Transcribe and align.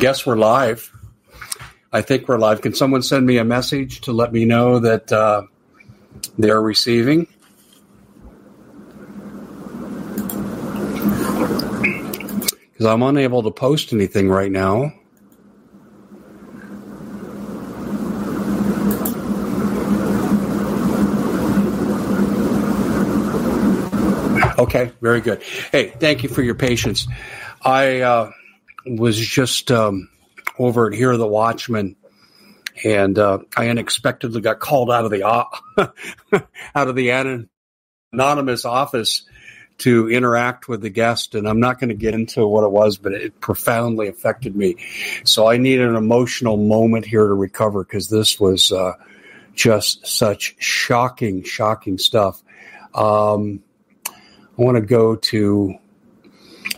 Guess 0.00 0.24
we're 0.24 0.34
live. 0.34 0.90
I 1.92 2.00
think 2.00 2.26
we're 2.26 2.38
live. 2.38 2.62
Can 2.62 2.74
someone 2.74 3.02
send 3.02 3.26
me 3.26 3.36
a 3.36 3.44
message 3.44 4.00
to 4.02 4.12
let 4.12 4.32
me 4.32 4.46
know 4.46 4.78
that 4.78 5.12
uh, 5.12 5.42
they're 6.38 6.62
receiving? 6.62 7.26
Because 12.72 12.86
I'm 12.86 13.02
unable 13.02 13.42
to 13.42 13.50
post 13.50 13.92
anything 13.92 14.30
right 14.30 14.50
now. 14.50 14.94
Okay, 24.58 24.92
very 25.02 25.20
good. 25.20 25.42
Hey, 25.42 25.90
thank 25.90 26.22
you 26.22 26.30
for 26.30 26.40
your 26.40 26.54
patience. 26.54 27.06
I 27.62 28.00
uh, 28.00 28.32
was 28.96 29.18
just 29.18 29.70
um, 29.70 30.08
over 30.58 30.88
at 30.88 30.94
Hear 30.94 31.16
the 31.16 31.26
Watchman, 31.26 31.96
and 32.84 33.18
uh, 33.18 33.38
I 33.56 33.68
unexpectedly 33.68 34.40
got 34.40 34.60
called 34.60 34.90
out 34.90 35.04
of 35.04 35.10
the 35.10 35.24
out 36.74 36.88
of 36.88 36.94
the 36.94 37.46
anonymous 38.12 38.64
office 38.64 39.26
to 39.78 40.10
interact 40.10 40.68
with 40.68 40.82
the 40.82 40.90
guest, 40.90 41.34
and 41.34 41.48
I'm 41.48 41.60
not 41.60 41.80
going 41.80 41.88
to 41.88 41.94
get 41.94 42.12
into 42.14 42.46
what 42.46 42.64
it 42.64 42.70
was, 42.70 42.98
but 42.98 43.12
it 43.12 43.40
profoundly 43.40 44.08
affected 44.08 44.54
me. 44.54 44.76
So 45.24 45.48
I 45.48 45.56
need 45.56 45.80
an 45.80 45.96
emotional 45.96 46.58
moment 46.58 47.06
here 47.06 47.26
to 47.26 47.34
recover 47.34 47.82
because 47.82 48.08
this 48.08 48.38
was 48.38 48.72
uh, 48.72 48.92
just 49.54 50.06
such 50.06 50.54
shocking, 50.58 51.44
shocking 51.44 51.96
stuff. 51.96 52.42
Um, 52.94 53.62
I 54.06 54.62
want 54.62 54.76
to 54.76 54.82
go 54.82 55.16
to 55.16 55.78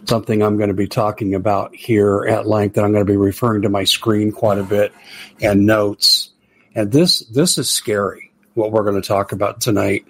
something 0.06 0.42
I'm 0.42 0.56
going 0.56 0.68
to 0.68 0.74
be 0.74 0.88
talking 0.88 1.34
about 1.34 1.74
here 1.74 2.24
at 2.28 2.46
length, 2.46 2.76
and 2.76 2.86
I'm 2.86 2.92
going 2.92 3.06
to 3.06 3.10
be 3.12 3.16
referring 3.16 3.62
to 3.62 3.68
my 3.68 3.84
screen 3.84 4.32
quite 4.32 4.58
a 4.58 4.64
bit 4.64 4.92
and 5.40 5.66
notes. 5.66 6.30
And 6.74 6.90
this 6.90 7.20
this 7.20 7.58
is 7.58 7.70
scary. 7.70 8.32
What 8.54 8.72
we're 8.72 8.82
going 8.82 9.00
to 9.00 9.06
talk 9.06 9.32
about 9.32 9.60
tonight 9.60 10.04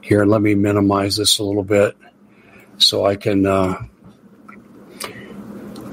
here. 0.00 0.24
Let 0.24 0.40
me 0.40 0.54
minimize 0.54 1.16
this 1.16 1.38
a 1.38 1.44
little 1.44 1.64
bit 1.64 1.96
so 2.76 3.04
I 3.04 3.16
can 3.16 3.44
uh, 3.44 3.82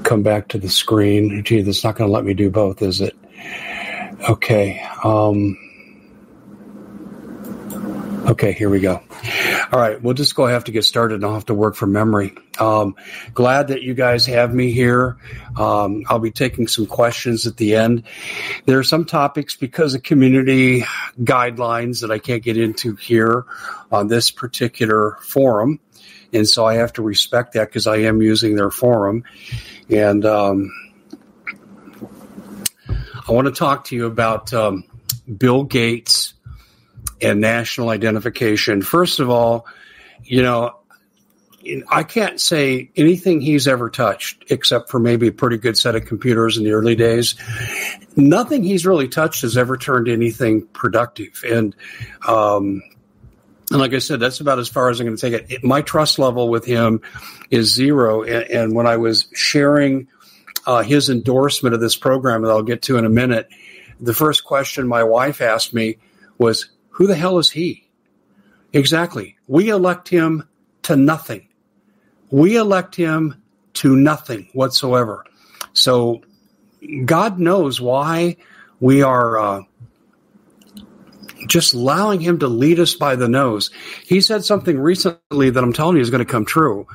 come 0.04 0.22
back 0.22 0.48
to 0.48 0.58
the 0.58 0.68
screen. 0.68 1.42
Gee, 1.44 1.62
that's 1.62 1.82
not 1.82 1.96
going 1.96 2.08
to 2.08 2.14
let 2.14 2.24
me 2.24 2.34
do 2.34 2.48
both, 2.48 2.82
is 2.82 3.00
it? 3.00 3.16
Okay. 4.28 4.80
Um, 5.02 5.56
okay, 8.28 8.52
here 8.52 8.70
we 8.70 8.80
go. 8.80 9.02
All 9.72 9.80
right, 9.80 10.00
we'll 10.00 10.14
just 10.14 10.34
go 10.36 10.46
have 10.46 10.64
to 10.64 10.72
get 10.72 10.84
started. 10.84 11.24
I'll 11.24 11.34
have 11.34 11.46
to 11.46 11.54
work 11.54 11.74
from 11.74 11.92
memory. 11.92 12.36
Um, 12.58 12.96
glad 13.34 13.68
that 13.68 13.82
you 13.82 13.94
guys 13.94 14.26
have 14.26 14.54
me 14.54 14.72
here. 14.72 15.16
Um, 15.56 16.04
I'll 16.08 16.18
be 16.18 16.30
taking 16.30 16.68
some 16.68 16.86
questions 16.86 17.46
at 17.46 17.56
the 17.56 17.76
end. 17.76 18.04
There 18.64 18.78
are 18.78 18.84
some 18.84 19.04
topics 19.04 19.56
because 19.56 19.94
of 19.94 20.02
community 20.02 20.84
guidelines 21.20 22.00
that 22.00 22.10
I 22.10 22.18
can't 22.18 22.42
get 22.42 22.56
into 22.56 22.94
here 22.96 23.44
on 23.90 24.08
this 24.08 24.30
particular 24.30 25.18
forum. 25.22 25.80
And 26.32 26.48
so 26.48 26.64
I 26.64 26.74
have 26.74 26.92
to 26.94 27.02
respect 27.02 27.54
that 27.54 27.68
because 27.68 27.86
I 27.86 27.98
am 27.98 28.20
using 28.20 28.56
their 28.56 28.70
forum. 28.70 29.24
And 29.88 30.24
um, 30.24 30.72
I 33.28 33.32
want 33.32 33.46
to 33.46 33.52
talk 33.52 33.86
to 33.86 33.96
you 33.96 34.06
about 34.06 34.52
um, 34.52 34.84
Bill 35.36 35.64
Gates 35.64 36.34
and 37.20 37.40
national 37.40 37.88
identification. 37.88 38.82
First 38.82 39.20
of 39.20 39.30
all, 39.30 39.66
you 40.22 40.42
know, 40.42 40.78
I 41.88 42.02
can't 42.02 42.40
say 42.40 42.90
anything 42.96 43.40
he's 43.40 43.66
ever 43.68 43.90
touched 43.90 44.44
except 44.50 44.90
for 44.90 44.98
maybe 44.98 45.28
a 45.28 45.32
pretty 45.32 45.58
good 45.58 45.76
set 45.76 45.94
of 45.94 46.04
computers 46.04 46.56
in 46.56 46.64
the 46.64 46.72
early 46.72 46.94
days. 46.94 47.34
Nothing 48.16 48.62
he's 48.62 48.86
really 48.86 49.08
touched 49.08 49.42
has 49.42 49.56
ever 49.56 49.76
turned 49.76 50.08
anything 50.08 50.66
productive. 50.66 51.44
And, 51.46 51.74
um, 52.26 52.82
and 53.70 53.80
like 53.80 53.94
I 53.94 53.98
said, 53.98 54.20
that's 54.20 54.40
about 54.40 54.58
as 54.58 54.68
far 54.68 54.90
as 54.90 55.00
I'm 55.00 55.06
going 55.06 55.16
to 55.16 55.20
take 55.20 55.34
it. 55.34 55.52
it 55.52 55.64
my 55.64 55.82
trust 55.82 56.18
level 56.18 56.48
with 56.48 56.64
him 56.64 57.00
is 57.50 57.74
zero. 57.74 58.22
And, 58.22 58.50
and 58.50 58.74
when 58.74 58.86
I 58.86 58.96
was 58.96 59.26
sharing 59.34 60.08
uh, 60.66 60.82
his 60.82 61.10
endorsement 61.10 61.74
of 61.74 61.80
this 61.80 61.96
program 61.96 62.42
that 62.42 62.50
I'll 62.50 62.62
get 62.62 62.82
to 62.82 62.96
in 62.96 63.04
a 63.04 63.10
minute, 63.10 63.48
the 64.00 64.14
first 64.14 64.44
question 64.44 64.86
my 64.86 65.04
wife 65.04 65.40
asked 65.40 65.74
me 65.74 65.98
was, 66.38 66.70
who 66.90 67.06
the 67.06 67.16
hell 67.16 67.38
is 67.38 67.50
he? 67.50 67.88
Exactly. 68.72 69.36
We 69.46 69.68
elect 69.68 70.08
him 70.08 70.48
to 70.82 70.96
nothing. 70.96 71.48
We 72.30 72.56
elect 72.56 72.94
him 72.94 73.42
to 73.74 73.96
nothing 73.96 74.48
whatsoever. 74.52 75.24
So 75.72 76.22
God 77.04 77.38
knows 77.38 77.80
why 77.80 78.36
we 78.80 79.02
are 79.02 79.38
uh, 79.38 79.62
just 81.46 81.74
allowing 81.74 82.20
him 82.20 82.38
to 82.40 82.48
lead 82.48 82.80
us 82.80 82.94
by 82.94 83.16
the 83.16 83.28
nose. 83.28 83.70
He 84.06 84.20
said 84.20 84.44
something 84.44 84.78
recently 84.78 85.50
that 85.50 85.62
I'm 85.62 85.72
telling 85.72 85.96
you 85.96 86.02
is 86.02 86.10
going 86.10 86.24
to 86.24 86.30
come 86.30 86.44
true. 86.44 86.86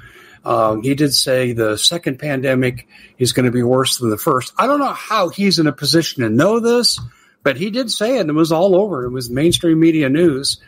Um, 0.44 0.82
he 0.82 0.96
did 0.96 1.14
say 1.14 1.54
the 1.54 1.78
second 1.78 2.18
pandemic 2.18 2.88
is 3.20 3.32
going 3.32 3.46
to 3.46 3.52
be 3.52 3.62
worse 3.62 3.98
than 3.98 4.10
the 4.10 4.18
first. 4.18 4.54
I 4.58 4.66
don't 4.66 4.80
know 4.80 4.94
how 4.94 5.30
he's 5.30 5.60
in 5.60 5.68
a 5.68 5.72
position 5.72 6.24
to 6.24 6.30
know 6.30 6.60
this 6.60 7.00
but 7.44 7.58
he 7.58 7.70
did 7.70 7.92
say 7.92 8.18
it, 8.18 8.22
and 8.22 8.30
it 8.30 8.34
was 8.34 8.52
all 8.52 8.76
over. 8.76 9.06
It 9.06 9.10
was 9.10 9.30
mainstream 9.30 9.80
media 9.80 10.10
news. 10.10 10.62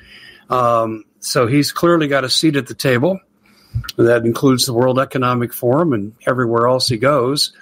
Um, 0.49 1.05
so 1.19 1.47
he's 1.47 1.71
clearly 1.71 2.07
got 2.07 2.23
a 2.23 2.29
seat 2.29 2.55
at 2.55 2.67
the 2.67 2.73
table. 2.73 3.19
That 3.97 4.25
includes 4.25 4.65
the 4.65 4.73
World 4.73 4.99
Economic 4.99 5.53
Forum 5.53 5.93
and 5.93 6.13
everywhere 6.25 6.67
else 6.67 6.87
he 6.87 6.97
goes. 6.97 7.53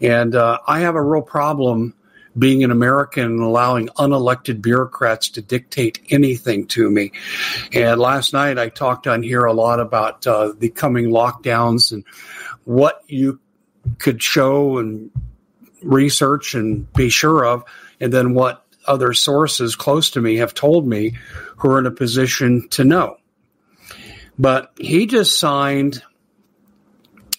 And 0.00 0.34
uh, 0.34 0.58
I 0.66 0.80
have 0.80 0.94
a 0.94 1.02
real 1.02 1.22
problem 1.22 1.94
being 2.36 2.64
an 2.64 2.70
American 2.70 3.24
and 3.24 3.40
allowing 3.40 3.88
unelected 3.88 4.60
bureaucrats 4.60 5.28
to 5.30 5.42
dictate 5.42 6.00
anything 6.10 6.66
to 6.66 6.90
me. 6.90 7.12
And 7.72 8.00
last 8.00 8.32
night 8.32 8.58
I 8.58 8.68
talked 8.68 9.06
on 9.06 9.22
here 9.22 9.44
a 9.44 9.52
lot 9.52 9.80
about 9.80 10.26
uh, 10.26 10.52
the 10.58 10.70
coming 10.70 11.10
lockdowns 11.10 11.92
and 11.92 12.04
what 12.64 13.02
you 13.06 13.40
could 13.98 14.22
show 14.22 14.78
and 14.78 15.10
research 15.82 16.54
and 16.54 16.90
be 16.94 17.08
sure 17.08 17.44
of 17.44 17.62
and 18.00 18.12
then 18.12 18.34
what 18.34 18.64
other 18.86 19.12
sources 19.12 19.76
close 19.76 20.10
to 20.10 20.20
me 20.20 20.36
have 20.36 20.54
told 20.54 20.86
me 20.86 21.14
who 21.56 21.70
are 21.70 21.78
in 21.78 21.86
a 21.86 21.90
position 21.90 22.68
to 22.70 22.84
know. 22.84 23.16
But 24.38 24.72
he 24.78 25.06
just 25.06 25.38
signed 25.38 26.02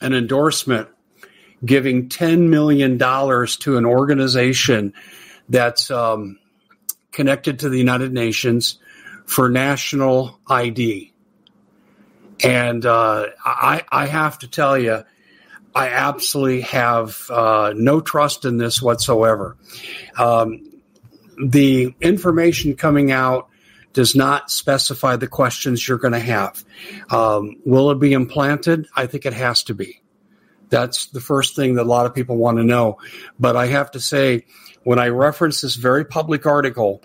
an 0.02 0.14
endorsement 0.14 0.90
giving 1.64 2.10
$10 2.10 2.50
million 2.50 2.98
to 3.00 3.78
an 3.78 3.86
organization 3.86 4.94
that's 5.50 5.90
um, 5.92 6.38
connected 7.12 7.60
to 7.60 7.70
the 7.70 7.78
United 7.78 8.14
Nations 8.14 8.80
for 9.26 9.50
national 9.50 10.40
ID. 10.48 11.12
And 12.44 12.86
uh, 12.86 13.28
I, 13.44 13.84
I 13.92 14.06
have 14.08 14.40
to 14.40 14.48
tell 14.48 14.78
you, 14.78 15.04
I 15.74 15.90
absolutely 15.90 16.62
have 16.62 17.30
uh, 17.30 17.74
no 17.76 18.00
trust 18.00 18.46
in 18.46 18.58
this 18.58 18.82
whatsoever. 18.82 19.58
Um, 20.18 20.82
the 21.44 21.94
information 22.00 22.76
coming 22.76 23.12
out 23.12 23.50
does 23.96 24.14
not 24.14 24.52
specify 24.52 25.16
the 25.16 25.28
questions 25.28 25.88
you're 25.88 25.98
going 25.98 26.14
to 26.14 26.20
have. 26.20 26.64
Um, 27.10 27.56
will 27.66 27.92
it 27.92 28.00
be 28.00 28.12
implanted? 28.12 28.88
I 28.94 29.08
think 29.08 29.26
it 29.26 29.32
has 29.32 29.64
to 29.64 29.74
be. 29.74 30.02
That's 30.70 31.06
the 31.08 31.22
first 31.22 31.56
thing 31.56 31.76
that 31.76 31.84
a 31.84 31.90
lot 31.90 32.06
of 32.06 32.14
people 32.14 32.36
want 32.36 32.58
to 32.58 32.66
know. 32.66 32.98
But 33.40 33.56
I 33.56 33.68
have 33.68 33.92
to 33.92 34.02
say, 34.02 34.46
when 34.84 35.00
I 35.00 35.08
referenced 35.08 35.62
this 35.62 35.76
very 35.76 36.04
public 36.04 36.46
article, 36.46 37.02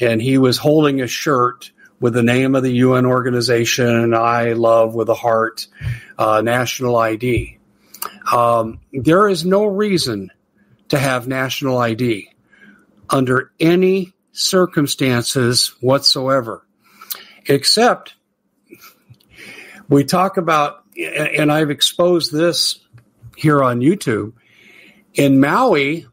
and 0.00 0.22
he 0.22 0.38
was 0.38 0.58
holding 0.58 1.00
a 1.00 1.08
shirt 1.08 1.72
with 1.98 2.14
the 2.14 2.22
name 2.22 2.54
of 2.54 2.62
the 2.62 2.72
UN 2.72 3.04
organization, 3.04 4.14
I 4.14 4.52
love 4.52 4.94
with 4.94 5.08
a 5.08 5.14
heart, 5.14 5.66
uh, 6.16 6.40
national 6.40 6.96
ID. 6.96 7.58
Um, 8.32 8.78
there 8.92 9.26
is 9.26 9.44
no 9.44 9.66
reason 9.66 10.30
to 10.90 10.98
have 11.00 11.26
national 11.26 11.78
ID 11.78 12.30
under 13.10 13.50
any 13.58 14.14
circumstances 14.38 15.74
whatsoever, 15.80 16.64
except 17.46 18.14
we 19.88 20.04
talk 20.04 20.36
about, 20.36 20.84
and 20.96 21.50
I've 21.50 21.70
exposed 21.70 22.32
this 22.32 22.78
here 23.36 23.62
on 23.62 23.80
YouTube. 23.80 24.34
In 25.14 25.40
Maui, 25.40 26.06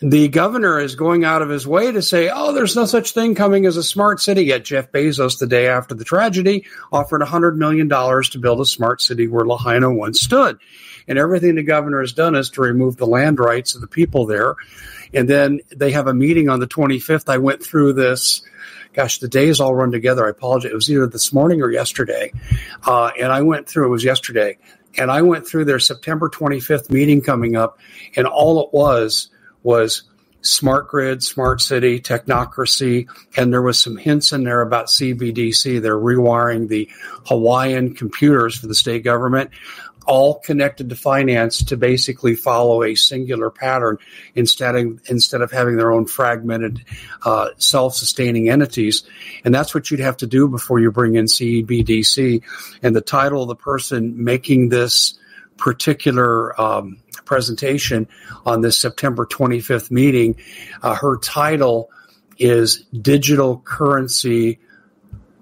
the 0.00 0.28
governor 0.28 0.80
is 0.80 0.96
going 0.96 1.24
out 1.24 1.40
of 1.40 1.48
his 1.48 1.66
way 1.66 1.92
to 1.92 2.02
say, 2.02 2.30
oh, 2.32 2.52
there's 2.52 2.74
no 2.74 2.84
such 2.84 3.12
thing 3.12 3.34
coming 3.34 3.64
as 3.64 3.76
a 3.76 3.82
smart 3.82 4.20
city. 4.20 4.44
Yet 4.44 4.64
Jeff 4.64 4.90
Bezos, 4.90 5.38
the 5.38 5.46
day 5.46 5.68
after 5.68 5.94
the 5.94 6.04
tragedy, 6.04 6.66
offered 6.92 7.22
$100 7.22 7.56
million 7.56 7.88
to 7.88 8.38
build 8.38 8.60
a 8.60 8.66
smart 8.66 9.00
city 9.00 9.28
where 9.28 9.46
Lahaina 9.46 9.92
once 9.92 10.20
stood. 10.20 10.58
And 11.06 11.18
everything 11.18 11.54
the 11.54 11.62
governor 11.62 12.00
has 12.00 12.12
done 12.12 12.34
is 12.34 12.50
to 12.50 12.62
remove 12.62 12.96
the 12.96 13.06
land 13.06 13.38
rights 13.38 13.74
of 13.74 13.80
the 13.80 13.86
people 13.86 14.26
there. 14.26 14.56
And 15.14 15.28
then 15.28 15.60
they 15.74 15.92
have 15.92 16.06
a 16.06 16.14
meeting 16.14 16.48
on 16.48 16.60
the 16.60 16.66
25th. 16.66 17.28
I 17.28 17.38
went 17.38 17.62
through 17.62 17.94
this. 17.94 18.42
Gosh, 18.92 19.18
the 19.18 19.28
days 19.28 19.60
all 19.60 19.74
run 19.74 19.90
together. 19.90 20.26
I 20.26 20.30
apologize. 20.30 20.70
It 20.70 20.74
was 20.74 20.90
either 20.90 21.06
this 21.06 21.32
morning 21.32 21.62
or 21.62 21.70
yesterday. 21.70 22.32
Uh, 22.86 23.10
and 23.18 23.32
I 23.32 23.42
went 23.42 23.68
through, 23.68 23.86
it 23.86 23.90
was 23.90 24.04
yesterday. 24.04 24.58
And 24.96 25.10
I 25.10 25.22
went 25.22 25.46
through 25.46 25.64
their 25.64 25.80
September 25.80 26.28
25th 26.28 26.90
meeting 26.90 27.20
coming 27.20 27.56
up. 27.56 27.78
And 28.16 28.26
all 28.26 28.62
it 28.62 28.72
was 28.72 29.30
was 29.62 30.02
smart 30.44 30.88
grid, 30.88 31.22
smart 31.22 31.60
city, 31.60 31.98
technocracy, 32.00 33.08
and 33.36 33.52
there 33.52 33.62
was 33.62 33.78
some 33.78 33.96
hints 33.96 34.32
in 34.32 34.44
there 34.44 34.60
about 34.60 34.86
CBDC. 34.86 35.80
They're 35.80 35.98
rewiring 35.98 36.68
the 36.68 36.88
Hawaiian 37.26 37.94
computers 37.94 38.56
for 38.56 38.66
the 38.66 38.74
state 38.74 39.02
government 39.04 39.50
all 40.06 40.40
connected 40.40 40.88
to 40.90 40.96
finance 40.96 41.62
to 41.64 41.76
basically 41.76 42.34
follow 42.34 42.82
a 42.82 42.94
singular 42.94 43.50
pattern 43.50 43.98
instead 44.34 44.76
of 44.76 45.00
instead 45.08 45.40
of 45.40 45.50
having 45.50 45.76
their 45.76 45.92
own 45.92 46.06
fragmented, 46.06 46.84
uh, 47.24 47.48
self-sustaining 47.58 48.48
entities. 48.48 49.02
And 49.44 49.54
that's 49.54 49.74
what 49.74 49.90
you'd 49.90 50.00
have 50.00 50.16
to 50.18 50.26
do 50.26 50.48
before 50.48 50.80
you 50.80 50.90
bring 50.90 51.16
in 51.16 51.26
CBDC. 51.26 52.42
And 52.82 52.94
the 52.94 53.00
title 53.00 53.42
of 53.42 53.48
the 53.48 53.56
person 53.56 54.24
making 54.24 54.68
this 54.68 55.18
particular 55.56 56.58
um, 56.60 56.98
presentation 57.24 58.08
on 58.44 58.60
this 58.60 58.78
September 58.78 59.26
25th 59.26 59.90
meeting, 59.90 60.36
uh, 60.82 60.94
her 60.94 61.16
title 61.18 61.90
is 62.38 62.84
Digital 63.00 63.58
Currency 63.58 64.58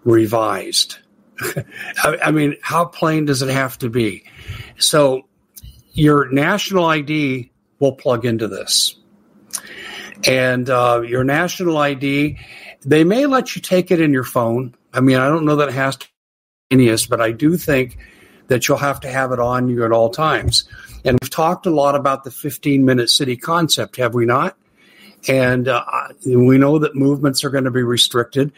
Revised. 0.04 0.98
I, 2.02 2.30
mean, 2.30 2.56
how 2.62 2.84
plain 2.84 3.24
does 3.24 3.42
it 3.42 3.48
have 3.50 3.78
to 3.78 3.90
be? 3.90 4.24
So 4.78 5.22
your 5.92 6.30
national 6.30 6.84
ID 6.84 7.50
will 7.78 7.92
plug 7.92 8.24
into 8.24 8.48
this. 8.48 8.96
And 10.26 10.70
uh, 10.70 11.02
your 11.04 11.24
national 11.24 11.76
ID, 11.78 12.38
they 12.84 13.04
may 13.04 13.26
let 13.26 13.56
you 13.56 13.62
take 13.62 13.90
it 13.90 14.00
in 14.00 14.12
your 14.12 14.24
phone. 14.24 14.74
I 14.92 15.00
mean, 15.00 15.16
I 15.16 15.28
don't 15.28 15.44
know 15.44 15.56
that 15.56 15.68
it 15.68 15.74
has 15.74 15.96
to 15.96 16.06
be 16.70 16.96
but 17.08 17.20
I 17.20 17.32
do 17.32 17.56
think 17.56 17.98
that 18.48 18.66
you'll 18.66 18.78
have 18.78 19.00
to 19.00 19.08
have 19.08 19.32
it 19.32 19.38
on 19.38 19.68
you 19.68 19.84
at 19.84 19.92
all 19.92 20.10
times. 20.10 20.64
And 21.04 21.18
we've 21.20 21.30
talked 21.30 21.66
a 21.66 21.70
lot 21.70 21.94
about 21.94 22.24
the 22.24 22.30
15 22.30 22.84
minute 22.84 23.10
city 23.10 23.36
concept, 23.36 23.96
have 23.96 24.14
we 24.14 24.24
not? 24.24 24.56
And 25.28 25.68
uh, 25.68 25.84
we 26.26 26.58
know 26.58 26.80
that 26.80 26.96
movements 26.96 27.44
are 27.44 27.50
going 27.50 27.64
to 27.64 27.70
be 27.70 27.82
restricted. 27.82 28.52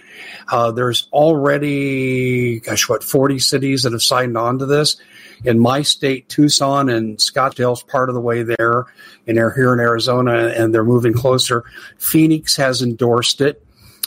Uh, 0.49 0.71
there's 0.73 1.09
already, 1.13 2.61
gosh, 2.61 2.89
what, 2.89 3.05
40 3.05 3.39
cities 3.39 3.83
that 3.83 3.93
have 3.93 4.03
signed 4.03 4.39
on 4.39 4.59
to 4.61 4.67
this 4.67 4.97
in 5.45 5.59
my 5.59 5.83
state, 5.83 6.29
Tucson 6.29 6.89
and 6.89 7.19
Scottsdale's 7.19 7.83
part 7.83 8.09
of 8.09 8.15
the 8.15 8.21
way 8.21 8.43
there, 8.43 8.87
and 9.27 9.37
they're 9.37 9.53
here 9.53 9.73
in 9.73 9.81
Arizona 9.81 10.49
and 10.57 10.75
they're 10.75 10.85
moving 10.85 11.13
closer. 11.13 11.65
Phoenix 11.99 12.57
has 12.57 12.83
endorsed 12.83 13.41
it. 13.41 13.61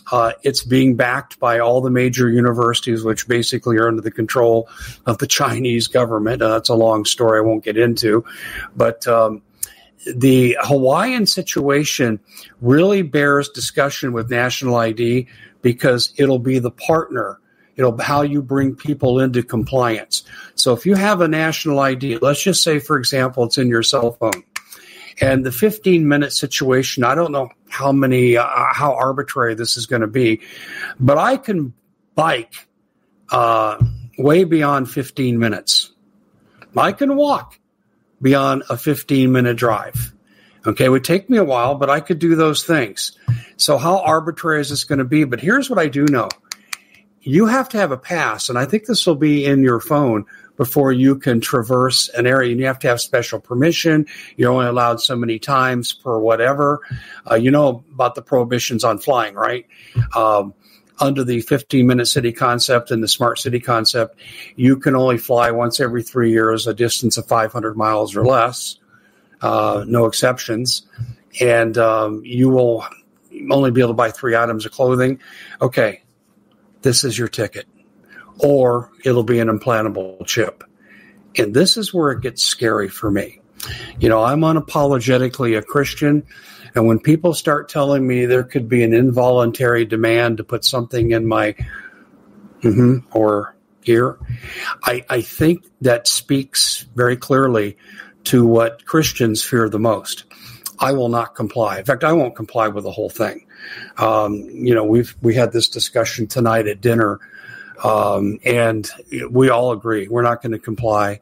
Uh, 0.09 0.31
it's 0.43 0.63
being 0.63 0.95
backed 0.95 1.37
by 1.37 1.59
all 1.59 1.81
the 1.81 1.89
major 1.89 2.29
universities, 2.29 3.03
which 3.03 3.27
basically 3.27 3.77
are 3.77 3.89
under 3.89 4.01
the 4.01 4.11
control 4.11 4.69
of 5.05 5.17
the 5.17 5.27
Chinese 5.27 5.87
government. 5.87 6.41
Uh, 6.41 6.49
that's 6.49 6.69
a 6.69 6.75
long 6.75 7.03
story 7.03 7.39
I 7.39 7.41
won't 7.41 7.63
get 7.63 7.77
into. 7.77 8.23
But 8.75 9.05
um, 9.05 9.41
the 10.15 10.57
Hawaiian 10.61 11.25
situation 11.25 12.19
really 12.61 13.01
bears 13.01 13.49
discussion 13.49 14.13
with 14.13 14.29
national 14.29 14.75
ID 14.75 15.27
because 15.61 16.13
it'll 16.17 16.39
be 16.39 16.59
the 16.59 16.71
partner 16.71 17.39
know, 17.77 17.95
how 17.97 18.21
you 18.21 18.41
bring 18.41 18.75
people 18.75 19.19
into 19.19 19.43
compliance. 19.43 20.23
So 20.55 20.73
if 20.73 20.85
you 20.85 20.95
have 20.95 21.21
a 21.21 21.27
national 21.27 21.79
ID, 21.79 22.17
let's 22.17 22.41
just 22.41 22.63
say, 22.63 22.79
for 22.79 22.97
example, 22.97 23.45
it's 23.45 23.57
in 23.57 23.67
your 23.67 23.83
cell 23.83 24.13
phone. 24.13 24.43
And 25.19 25.45
the 25.45 25.51
15 25.51 26.07
minute 26.07 26.33
situation, 26.33 27.03
I 27.03 27.15
don't 27.15 27.31
know 27.31 27.49
how 27.69 27.91
many, 27.91 28.37
uh, 28.37 28.45
how 28.45 28.93
arbitrary 28.93 29.55
this 29.55 29.77
is 29.77 29.85
going 29.85 30.01
to 30.01 30.07
be, 30.07 30.41
but 30.99 31.17
I 31.17 31.37
can 31.37 31.73
bike 32.15 32.67
uh, 33.29 33.83
way 34.17 34.43
beyond 34.43 34.89
15 34.89 35.39
minutes. 35.39 35.91
I 36.75 36.91
can 36.91 37.15
walk 37.15 37.56
beyond 38.21 38.63
a 38.69 38.77
15 38.77 39.31
minute 39.31 39.57
drive. 39.57 40.13
Okay, 40.65 40.85
it 40.85 40.89
would 40.89 41.03
take 41.03 41.29
me 41.29 41.37
a 41.37 41.43
while, 41.43 41.75
but 41.75 41.89
I 41.89 41.99
could 41.99 42.19
do 42.19 42.35
those 42.35 42.63
things. 42.63 43.17
So, 43.55 43.77
how 43.77 43.99
arbitrary 43.99 44.59
is 44.61 44.69
this 44.69 44.83
going 44.83 44.99
to 44.99 45.05
be? 45.05 45.23
But 45.23 45.39
here's 45.39 45.69
what 45.69 45.79
I 45.79 45.87
do 45.87 46.05
know 46.05 46.29
you 47.21 47.45
have 47.45 47.69
to 47.69 47.77
have 47.77 47.91
a 47.91 47.97
pass, 47.97 48.49
and 48.49 48.57
I 48.57 48.65
think 48.65 48.85
this 48.85 49.05
will 49.05 49.15
be 49.15 49.45
in 49.45 49.63
your 49.63 49.79
phone 49.79 50.25
before 50.55 50.91
you 50.91 51.15
can 51.15 51.39
traverse 51.39 52.09
an 52.09 52.25
area. 52.25 52.51
And 52.51 52.59
you 52.59 52.65
have 52.65 52.79
to 52.79 52.87
have 52.87 52.99
special 52.99 53.39
permission. 53.39 54.07
You're 54.35 54.51
only 54.51 54.65
allowed 54.65 55.01
so 55.01 55.15
many 55.15 55.37
times 55.39 55.93
per 55.93 56.17
whatever. 56.17 56.81
Uh, 57.29 57.35
you 57.35 57.51
know 57.51 57.83
about 57.93 58.15
the 58.15 58.21
prohibitions 58.21 58.83
on 58.83 58.97
flying, 58.97 59.35
right? 59.35 59.65
Um, 60.15 60.53
under 60.99 61.23
the 61.23 61.41
15 61.41 61.85
minute 61.85 62.07
city 62.07 62.31
concept 62.31 62.91
and 62.91 63.03
the 63.03 63.07
smart 63.07 63.39
city 63.39 63.59
concept, 63.59 64.19
you 64.55 64.77
can 64.77 64.95
only 64.95 65.17
fly 65.17 65.51
once 65.51 65.79
every 65.79 66.03
three 66.03 66.31
years, 66.31 66.67
a 66.67 66.73
distance 66.73 67.17
of 67.17 67.27
500 67.27 67.77
miles 67.77 68.15
or 68.15 68.25
less, 68.25 68.79
uh, 69.41 69.83
no 69.87 70.05
exceptions. 70.05 70.83
And 71.39 71.77
um, 71.77 72.21
you 72.25 72.49
will 72.49 72.85
only 73.51 73.71
be 73.71 73.81
able 73.81 73.89
to 73.89 73.95
buy 73.95 74.11
three 74.11 74.35
items 74.35 74.65
of 74.65 74.71
clothing. 74.71 75.19
Okay, 75.61 76.01
this 76.81 77.03
is 77.03 77.17
your 77.17 77.27
ticket, 77.27 77.67
or 78.39 78.91
it'll 79.05 79.23
be 79.23 79.39
an 79.39 79.47
implantable 79.47 80.25
chip. 80.25 80.63
And 81.37 81.53
this 81.53 81.77
is 81.77 81.93
where 81.93 82.11
it 82.11 82.21
gets 82.21 82.43
scary 82.43 82.89
for 82.89 83.11
me. 83.11 83.36
You 83.99 84.09
know, 84.09 84.23
I'm 84.23 84.41
unapologetically 84.41 85.57
a 85.57 85.61
Christian. 85.61 86.25
And 86.75 86.85
when 86.85 86.99
people 86.99 87.33
start 87.33 87.69
telling 87.69 88.05
me 88.05 88.25
there 88.25 88.43
could 88.43 88.69
be 88.69 88.83
an 88.83 88.93
involuntary 88.93 89.85
demand 89.85 90.37
to 90.37 90.43
put 90.43 90.63
something 90.63 91.11
in 91.11 91.27
my 91.27 91.55
mm-hmm, 92.61 92.97
or 93.11 93.55
ear, 93.85 94.19
I, 94.83 95.03
I 95.09 95.21
think 95.21 95.65
that 95.81 96.07
speaks 96.07 96.85
very 96.95 97.17
clearly 97.17 97.77
to 98.25 98.45
what 98.45 98.85
Christians 98.85 99.43
fear 99.43 99.69
the 99.69 99.79
most. 99.79 100.25
I 100.79 100.91
will 100.91 101.09
not 101.09 101.33
comply. 101.33 101.79
In 101.79 101.85
fact, 101.85 102.03
I 102.03 102.13
won't 102.13 102.35
comply 102.35 102.67
with 102.67 102.83
the 102.83 102.91
whole 102.91 103.09
thing. 103.09 103.47
Um, 103.97 104.35
you 104.35 104.75
know, 104.75 104.83
we've 104.83 105.15
we 105.21 105.33
had 105.33 105.51
this 105.51 105.69
discussion 105.69 106.27
tonight 106.27 106.67
at 106.67 106.81
dinner, 106.81 107.19
um, 107.83 108.39
and 108.45 108.87
we 109.29 109.49
all 109.49 109.71
agree 109.71 110.07
we're 110.07 110.21
not 110.21 110.41
going 110.41 110.51
to 110.51 110.59
comply. 110.59 111.19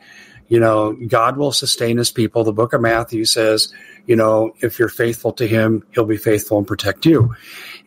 You 0.47 0.59
know, 0.59 0.93
God 0.93 1.37
will 1.37 1.51
sustain 1.51 1.97
His 1.97 2.11
people. 2.11 2.43
The 2.43 2.53
Book 2.53 2.73
of 2.73 2.81
Matthew 2.81 3.25
says, 3.25 3.73
you 4.05 4.15
know, 4.15 4.53
if 4.61 4.77
you're 4.77 4.89
faithful 4.89 5.33
to 5.33 5.47
Him, 5.47 5.85
He'll 5.91 6.05
be 6.05 6.17
faithful 6.17 6.57
and 6.57 6.67
protect 6.67 7.05
you. 7.05 7.35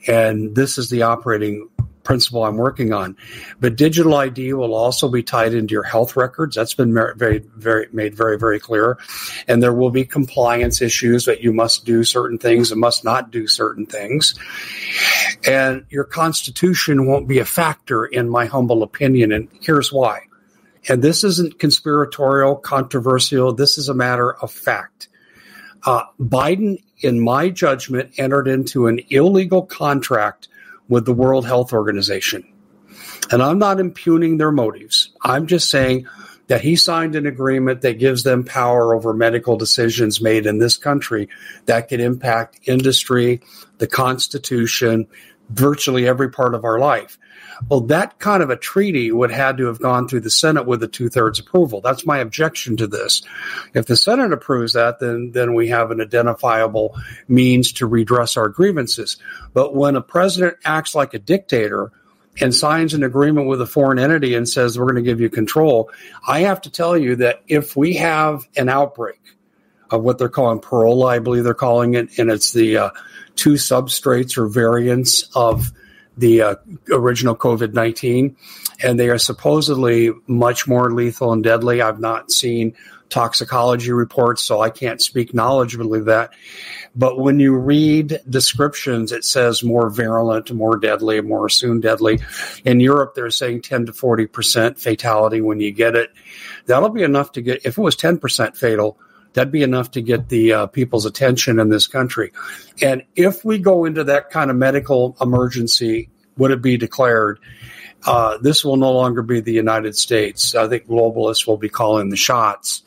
And 0.06 0.54
this 0.54 0.78
is 0.78 0.90
the 0.90 1.02
operating 1.02 1.68
principle 2.08 2.42
I'm 2.42 2.56
working 2.56 2.94
on. 2.94 3.18
But 3.60 3.76
digital 3.76 4.14
ID 4.14 4.54
will 4.54 4.74
also 4.74 5.10
be 5.10 5.22
tied 5.22 5.52
into 5.52 5.72
your 5.72 5.82
health 5.82 6.16
records. 6.16 6.56
That's 6.56 6.72
been 6.72 6.94
very, 6.94 7.44
very 7.56 7.86
made 7.92 8.14
very, 8.14 8.38
very 8.38 8.58
clear. 8.58 8.98
And 9.46 9.62
there 9.62 9.74
will 9.74 9.90
be 9.90 10.06
compliance 10.06 10.80
issues 10.80 11.26
that 11.26 11.42
you 11.42 11.52
must 11.52 11.84
do 11.84 12.04
certain 12.04 12.38
things 12.38 12.72
and 12.72 12.80
must 12.80 13.04
not 13.04 13.30
do 13.30 13.46
certain 13.46 13.84
things. 13.84 14.34
And 15.46 15.84
your 15.90 16.04
constitution 16.04 17.06
won't 17.06 17.28
be 17.28 17.40
a 17.40 17.44
factor 17.44 18.06
in 18.06 18.30
my 18.30 18.46
humble 18.46 18.82
opinion. 18.82 19.30
And 19.30 19.48
here's 19.60 19.92
why. 19.92 20.27
And 20.88 21.02
this 21.02 21.24
isn't 21.24 21.58
conspiratorial, 21.58 22.56
controversial. 22.56 23.52
This 23.52 23.78
is 23.78 23.88
a 23.88 23.94
matter 23.94 24.34
of 24.34 24.50
fact. 24.50 25.08
Uh, 25.84 26.04
Biden, 26.18 26.82
in 27.00 27.20
my 27.20 27.50
judgment, 27.50 28.12
entered 28.18 28.48
into 28.48 28.86
an 28.86 29.00
illegal 29.10 29.64
contract 29.64 30.48
with 30.88 31.04
the 31.04 31.12
World 31.12 31.46
Health 31.46 31.72
Organization. 31.72 32.46
And 33.30 33.42
I'm 33.42 33.58
not 33.58 33.78
impugning 33.78 34.38
their 34.38 34.50
motives. 34.50 35.10
I'm 35.22 35.46
just 35.46 35.70
saying 35.70 36.06
that 36.48 36.62
he 36.62 36.76
signed 36.76 37.14
an 37.14 37.26
agreement 37.26 37.82
that 37.82 37.98
gives 37.98 38.22
them 38.22 38.42
power 38.42 38.94
over 38.94 39.12
medical 39.12 39.56
decisions 39.56 40.20
made 40.20 40.46
in 40.46 40.58
this 40.58 40.78
country 40.78 41.28
that 41.66 41.88
could 41.88 42.00
impact 42.00 42.60
industry, 42.64 43.42
the 43.76 43.86
Constitution, 43.86 45.06
virtually 45.50 46.08
every 46.08 46.30
part 46.30 46.54
of 46.54 46.64
our 46.64 46.78
life. 46.78 47.18
Well, 47.68 47.80
that 47.82 48.18
kind 48.18 48.42
of 48.42 48.50
a 48.50 48.56
treaty 48.56 49.10
would 49.10 49.30
have 49.30 49.56
to 49.56 49.66
have 49.66 49.80
gone 49.80 50.08
through 50.08 50.20
the 50.20 50.30
Senate 50.30 50.66
with 50.66 50.82
a 50.82 50.88
two 50.88 51.08
thirds 51.08 51.38
approval. 51.38 51.80
That's 51.80 52.06
my 52.06 52.18
objection 52.18 52.76
to 52.78 52.86
this. 52.86 53.22
If 53.74 53.86
the 53.86 53.96
Senate 53.96 54.32
approves 54.32 54.74
that, 54.74 55.00
then 55.00 55.32
then 55.32 55.54
we 55.54 55.68
have 55.68 55.90
an 55.90 56.00
identifiable 56.00 56.96
means 57.26 57.72
to 57.72 57.86
redress 57.86 58.36
our 58.36 58.48
grievances. 58.48 59.16
But 59.54 59.74
when 59.74 59.96
a 59.96 60.00
president 60.00 60.58
acts 60.64 60.94
like 60.94 61.14
a 61.14 61.18
dictator 61.18 61.92
and 62.40 62.54
signs 62.54 62.94
an 62.94 63.02
agreement 63.02 63.48
with 63.48 63.60
a 63.60 63.66
foreign 63.66 63.98
entity 63.98 64.34
and 64.34 64.48
says 64.48 64.78
we're 64.78 64.84
going 64.84 64.96
to 64.96 65.02
give 65.02 65.20
you 65.20 65.28
control, 65.28 65.90
I 66.26 66.40
have 66.40 66.60
to 66.62 66.70
tell 66.70 66.96
you 66.96 67.16
that 67.16 67.42
if 67.48 67.76
we 67.76 67.94
have 67.94 68.46
an 68.56 68.68
outbreak 68.68 69.20
of 69.90 70.02
what 70.02 70.18
they're 70.18 70.28
calling 70.28 70.60
Pirola, 70.60 71.08
I 71.08 71.18
believe 71.18 71.44
they're 71.44 71.54
calling 71.54 71.94
it, 71.94 72.18
and 72.18 72.30
it's 72.30 72.52
the 72.52 72.76
uh, 72.76 72.90
two 73.34 73.54
substrates 73.54 74.36
or 74.36 74.46
variants 74.46 75.28
of 75.34 75.72
the 76.18 76.42
uh, 76.42 76.54
original 76.92 77.36
COVID 77.36 77.72
19, 77.72 78.36
and 78.82 79.00
they 79.00 79.08
are 79.08 79.18
supposedly 79.18 80.10
much 80.26 80.66
more 80.66 80.92
lethal 80.92 81.32
and 81.32 81.42
deadly. 81.42 81.80
I've 81.80 82.00
not 82.00 82.30
seen 82.30 82.74
toxicology 83.08 83.92
reports, 83.92 84.42
so 84.42 84.60
I 84.60 84.70
can't 84.70 85.00
speak 85.00 85.32
knowledgeably 85.32 86.04
that. 86.06 86.30
But 86.94 87.18
when 87.18 87.38
you 87.40 87.56
read 87.56 88.20
descriptions, 88.28 89.12
it 89.12 89.24
says 89.24 89.62
more 89.62 89.88
virulent, 89.88 90.52
more 90.52 90.76
deadly, 90.76 91.20
more 91.20 91.48
soon 91.48 91.80
deadly. 91.80 92.20
In 92.64 92.80
Europe, 92.80 93.14
they're 93.14 93.30
saying 93.30 93.62
10 93.62 93.86
to 93.86 93.92
40% 93.92 94.78
fatality 94.78 95.40
when 95.40 95.60
you 95.60 95.70
get 95.70 95.94
it. 95.94 96.10
That'll 96.66 96.90
be 96.90 97.02
enough 97.02 97.32
to 97.32 97.40
get, 97.40 97.64
if 97.64 97.78
it 97.78 97.82
was 97.82 97.96
10% 97.96 98.56
fatal, 98.56 98.98
that'd 99.38 99.52
be 99.52 99.62
enough 99.62 99.92
to 99.92 100.02
get 100.02 100.28
the 100.28 100.52
uh, 100.52 100.66
people's 100.66 101.06
attention 101.06 101.60
in 101.60 101.68
this 101.68 101.86
country. 101.86 102.32
And 102.82 103.04
if 103.14 103.44
we 103.44 103.60
go 103.60 103.84
into 103.84 104.02
that 104.04 104.30
kind 104.30 104.50
of 104.50 104.56
medical 104.56 105.16
emergency, 105.20 106.10
would 106.36 106.50
it 106.50 106.60
be 106.60 106.76
declared? 106.76 107.38
Uh, 108.04 108.38
this 108.38 108.64
will 108.64 108.76
no 108.76 108.90
longer 108.90 109.22
be 109.22 109.38
the 109.38 109.52
United 109.52 109.96
States. 109.96 110.56
I 110.56 110.66
think 110.66 110.88
globalists 110.88 111.46
will 111.46 111.56
be 111.56 111.68
calling 111.68 112.08
the 112.08 112.16
shots. 112.16 112.82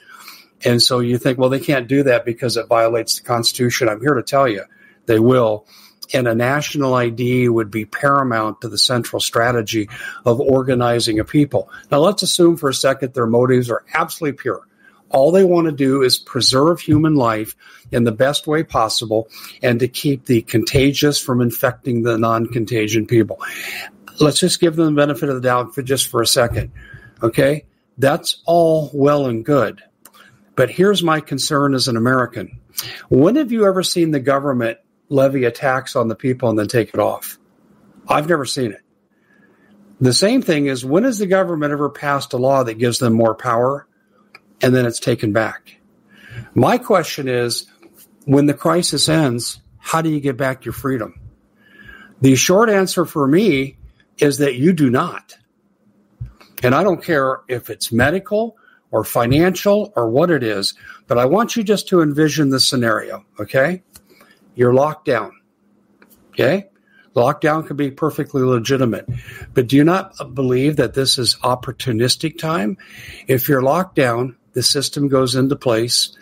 And 0.66 0.82
so 0.84 1.00
you 1.00 1.18
think, 1.18 1.38
well, 1.38 1.50
they 1.50 1.62
can't 1.62 1.88
do 1.88 2.04
that 2.04 2.26
because 2.26 2.58
it 2.58 2.68
violates 2.68 3.18
the 3.18 3.26
Constitution. 3.26 3.88
I'm 3.88 4.02
here 4.02 4.16
to 4.16 4.24
tell 4.24 4.48
you 4.48 4.64
they 5.06 5.20
will. 5.20 5.66
And 6.14 6.28
a 6.28 6.36
national 6.36 6.96
ID 6.96 7.48
would 7.48 7.72
be 7.72 7.86
paramount 7.86 8.60
to 8.62 8.68
the 8.68 8.78
central 8.78 9.22
strategy 9.22 9.90
of 10.26 10.42
organizing 10.42 11.18
a 11.18 11.24
people. 11.24 11.70
Now, 11.90 12.00
let's 12.00 12.24
assume 12.24 12.58
for 12.58 12.68
a 12.68 12.74
second 12.74 13.14
their 13.14 13.26
motives 13.26 13.72
are 13.72 13.86
absolutely 13.94 14.38
pure. 14.38 14.68
All 15.12 15.32
they 15.32 15.44
want 15.44 15.66
to 15.66 15.72
do 15.72 16.02
is 16.02 16.18
preserve 16.18 16.80
human 16.80 17.16
life 17.16 17.56
in 17.92 18.04
the 18.04 18.12
best 18.12 18.48
way 18.48 18.64
possible 18.64 19.28
and 19.62 19.80
to 19.80 19.88
keep 19.88 20.26
the 20.26 20.42
contagious 20.42 21.20
from 21.20 21.42
infecting 21.42 22.04
the 22.04 22.18
non 22.18 22.48
contagion 22.48 23.06
people. 23.06 23.40
Let's 24.20 24.40
just 24.40 24.60
give 24.60 24.76
them 24.76 24.94
the 24.96 25.02
benefit 25.02 25.30
of 25.30 25.36
the 25.36 25.42
doubt 25.42 25.76
for 25.76 25.82
just 25.82 26.08
for 26.08 26.22
a 26.22 26.28
second. 26.28 26.72
Okay? 27.22 27.66
That's 27.98 28.42
all 28.46 28.90
well 28.94 29.26
and 29.26 29.44
good. 29.44 29.82
But 30.56 30.70
here's 30.70 31.04
my 31.04 31.22
concern 31.22 31.74
as 31.74 31.88
an 31.88 31.98
American. 31.98 32.60
When 33.10 33.36
have 33.36 33.52
you 33.52 33.66
ever 33.66 33.84
seen 33.84 34.12
the 34.12 34.20
government 34.20 34.78
levy 35.10 35.46
a 35.46 35.52
tax 35.52 35.96
on 35.96 36.08
the 36.08 36.16
people 36.16 36.50
and 36.50 36.58
then 36.58 36.68
take 36.68 36.94
it 36.94 37.00
off? 37.00 37.38
I've 38.08 38.30
never 38.30 38.46
seen 38.46 38.72
it. 38.72 38.82
The 40.00 40.14
same 40.14 40.42
thing 40.42 40.66
is 40.66 40.84
when 40.84 41.04
has 41.04 41.20
the 41.20 41.28
government 41.28 41.74
ever 41.74 41.90
passed 41.90 42.34
a 42.34 42.38
law 42.38 42.64
that 42.64 42.80
gives 42.80 42.98
them 42.98 43.14
more 43.14 43.36
power 43.36 43.88
and 44.62 44.76
then 44.76 44.86
it's 44.86 45.00
taken 45.00 45.34
back. 45.34 45.78
My 46.54 46.78
question 46.78 47.28
is 47.28 47.66
when 48.26 48.46
the 48.46 48.54
crisis 48.54 49.10
ends, 49.10 49.62
how 49.78 50.02
do 50.02 50.10
you 50.10 50.20
get 50.20 50.38
back 50.38 50.66
your 50.66 50.74
freedom? 50.74 51.20
The 52.22 52.36
short 52.36 52.70
answer 52.70 53.06
for 53.06 53.28
me 53.28 53.78
is 54.18 54.38
that 54.38 54.56
you 54.56 54.74
do 54.74 54.90
not. 54.90 55.36
And 56.64 56.76
I 56.76 56.84
don't 56.84 57.04
care 57.04 57.42
if 57.48 57.70
it's 57.70 57.92
medical 57.92 58.56
or 58.92 59.04
financial 59.04 59.92
or 59.96 60.10
what 60.10 60.30
it 60.30 60.44
is, 60.44 60.76
but 61.08 61.18
I 61.18 61.26
want 61.26 61.56
you 61.56 61.64
just 61.64 61.88
to 61.88 62.02
envision 62.02 62.50
the 62.50 62.60
scenario, 62.60 63.26
okay? 63.40 63.82
You're 64.54 64.74
locked 64.74 65.06
down, 65.06 65.32
okay? 66.30 66.68
Lockdown 67.16 67.68
can 67.68 67.76
be 67.76 67.92
perfectly 67.92 68.42
legitimate, 68.42 69.06
but 69.54 69.68
do 69.68 69.76
you 69.76 69.84
not 69.84 70.14
believe 70.34 70.78
that 70.78 70.94
this 70.94 71.18
is 71.18 71.36
opportunistic 71.38 72.38
time? 72.38 72.78
If 73.28 73.50
you're 73.50 73.62
locked 73.62 73.96
down, 73.96 74.38
the 74.54 74.64
system 74.64 75.08
goes 75.08 75.36
into 75.36 75.56
place. 75.56 76.16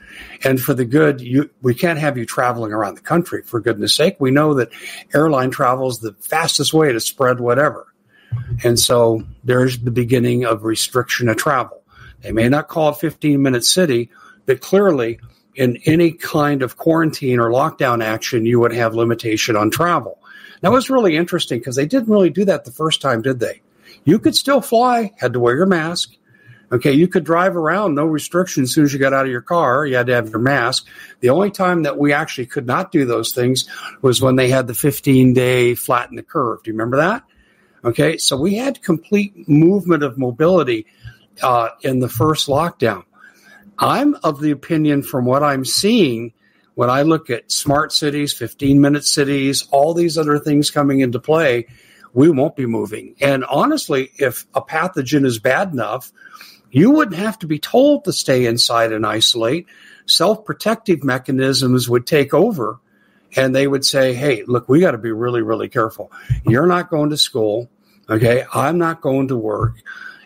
And 0.43 0.59
for 0.59 0.73
the 0.73 0.85
good, 0.85 1.21
you, 1.21 1.49
we 1.61 1.73
can't 1.73 1.99
have 1.99 2.17
you 2.17 2.25
traveling 2.25 2.73
around 2.73 2.95
the 2.95 3.01
country 3.01 3.43
for 3.43 3.59
goodness 3.59 3.95
sake. 3.95 4.17
We 4.19 4.31
know 4.31 4.55
that 4.55 4.69
airline 5.13 5.51
travel 5.51 5.87
is 5.87 5.99
the 5.99 6.13
fastest 6.13 6.73
way 6.73 6.91
to 6.91 6.99
spread 6.99 7.39
whatever. 7.39 7.87
And 8.63 8.79
so 8.79 9.23
there's 9.43 9.79
the 9.79 9.91
beginning 9.91 10.45
of 10.45 10.63
restriction 10.63 11.29
of 11.29 11.37
travel. 11.37 11.83
They 12.21 12.31
may 12.31 12.49
not 12.49 12.67
call 12.67 12.89
it 12.89 12.97
15 12.97 13.41
minute 13.41 13.63
city, 13.63 14.09
but 14.45 14.61
clearly 14.61 15.19
in 15.55 15.77
any 15.85 16.11
kind 16.11 16.61
of 16.61 16.77
quarantine 16.77 17.39
or 17.39 17.49
lockdown 17.49 18.03
action, 18.03 18.45
you 18.45 18.59
would 18.59 18.73
have 18.73 18.93
limitation 18.93 19.55
on 19.55 19.71
travel. 19.71 20.19
That 20.61 20.71
was 20.71 20.89
really 20.89 21.15
interesting 21.15 21.59
because 21.59 21.75
they 21.75 21.85
didn't 21.85 22.09
really 22.09 22.29
do 22.29 22.45
that 22.45 22.65
the 22.65 22.71
first 22.71 23.01
time, 23.01 23.21
did 23.21 23.39
they? 23.39 23.61
You 24.03 24.19
could 24.19 24.35
still 24.35 24.61
fly, 24.61 25.13
had 25.17 25.33
to 25.33 25.39
wear 25.39 25.55
your 25.55 25.65
mask, 25.65 26.15
Okay, 26.71 26.93
you 26.93 27.07
could 27.07 27.23
drive 27.23 27.57
around, 27.57 27.95
no 27.95 28.05
restrictions 28.05 28.69
as 28.69 28.75
soon 28.75 28.83
as 28.85 28.93
you 28.93 28.99
got 28.99 29.13
out 29.13 29.25
of 29.25 29.31
your 29.31 29.41
car. 29.41 29.85
You 29.85 29.95
had 29.95 30.07
to 30.07 30.13
have 30.13 30.29
your 30.29 30.39
mask. 30.39 30.87
The 31.19 31.29
only 31.29 31.49
time 31.49 31.83
that 31.83 31.97
we 31.97 32.13
actually 32.13 32.45
could 32.45 32.67
not 32.67 32.91
do 32.91 33.05
those 33.05 33.31
things 33.31 33.67
was 34.01 34.21
when 34.21 34.35
they 34.35 34.49
had 34.49 34.67
the 34.67 34.75
15 34.75 35.33
day 35.33 35.73
flatten 35.73 36.15
the 36.15 36.23
curve. 36.23 36.61
Do 36.63 36.69
you 36.69 36.73
remember 36.73 36.97
that? 36.97 37.23
Okay, 37.83 38.17
so 38.17 38.37
we 38.37 38.55
had 38.55 38.83
complete 38.83 39.47
movement 39.47 40.03
of 40.03 40.17
mobility 40.17 40.85
uh, 41.41 41.69
in 41.81 41.99
the 41.99 42.09
first 42.09 42.47
lockdown. 42.47 43.03
I'm 43.79 44.15
of 44.23 44.41
the 44.41 44.51
opinion 44.51 45.03
from 45.03 45.25
what 45.25 45.41
I'm 45.41 45.65
seeing 45.65 46.33
when 46.79 46.89
I 46.89 47.01
look 47.01 47.29
at 47.29 47.51
smart 47.51 47.91
cities, 47.91 48.31
15 48.31 48.79
minute 48.79 49.03
cities, 49.03 49.67
all 49.69 49.93
these 49.93 50.17
other 50.17 50.39
things 50.39 50.71
coming 50.71 51.01
into 51.01 51.19
play, 51.19 51.67
we 52.13 52.29
won't 52.29 52.55
be 52.55 52.65
moving. 52.65 53.15
And 53.19 53.43
honestly, 53.43 54.11
if 54.17 54.45
a 54.53 54.61
pathogen 54.61 55.25
is 55.25 55.39
bad 55.39 55.73
enough, 55.73 56.11
you 56.71 56.91
wouldn't 56.91 57.17
have 57.17 57.39
to 57.39 57.47
be 57.47 57.59
told 57.59 58.05
to 58.05 58.13
stay 58.13 58.45
inside 58.45 58.91
and 58.91 59.05
isolate. 59.05 59.67
Self 60.05 60.45
protective 60.45 61.03
mechanisms 61.03 61.89
would 61.89 62.05
take 62.05 62.33
over 62.33 62.79
and 63.35 63.55
they 63.55 63.67
would 63.67 63.85
say, 63.85 64.13
Hey, 64.13 64.43
look, 64.45 64.67
we 64.67 64.79
got 64.79 64.91
to 64.91 64.97
be 64.97 65.11
really, 65.11 65.41
really 65.41 65.69
careful. 65.69 66.11
You're 66.45 66.67
not 66.67 66.89
going 66.89 67.09
to 67.11 67.17
school. 67.17 67.69
Okay. 68.09 68.43
I'm 68.53 68.77
not 68.77 69.01
going 69.01 69.27
to 69.27 69.37
work 69.37 69.75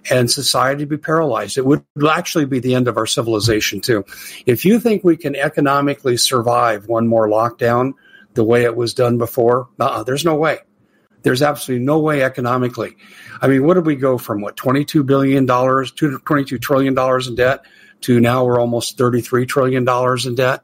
and 0.09 0.29
society 0.29 0.83
would 0.83 0.89
be 0.89 0.97
paralyzed. 0.97 1.57
It 1.57 1.65
would 1.65 1.83
actually 2.09 2.45
be 2.45 2.59
the 2.59 2.75
end 2.75 2.87
of 2.87 2.97
our 2.97 3.05
civilization 3.05 3.81
too. 3.81 4.05
If 4.45 4.65
you 4.65 4.79
think 4.79 5.03
we 5.03 5.17
can 5.17 5.35
economically 5.35 6.17
survive 6.17 6.87
one 6.87 7.07
more 7.07 7.27
lockdown 7.27 7.93
the 8.33 8.43
way 8.43 8.63
it 8.63 8.75
was 8.75 8.93
done 8.93 9.17
before, 9.17 9.69
uh 9.79 10.03
there's 10.03 10.25
no 10.25 10.35
way. 10.35 10.59
There's 11.23 11.41
absolutely 11.41 11.85
no 11.85 11.99
way 11.99 12.21
economically. 12.21 12.97
I 13.41 13.47
mean, 13.47 13.65
what 13.65 13.75
did 13.75 13.85
we 13.85 13.95
go 13.95 14.17
from 14.17 14.41
what 14.41 14.55
$22 14.57 15.05
billion 15.05 15.47
to 15.47 15.53
$22 15.53 16.61
trillion 16.61 17.27
in 17.27 17.35
debt 17.35 17.65
to 18.01 18.19
now 18.19 18.45
we're 18.45 18.59
almost 18.59 18.97
$33 18.97 19.47
trillion 19.47 19.87
in 20.27 20.35
debt 20.35 20.63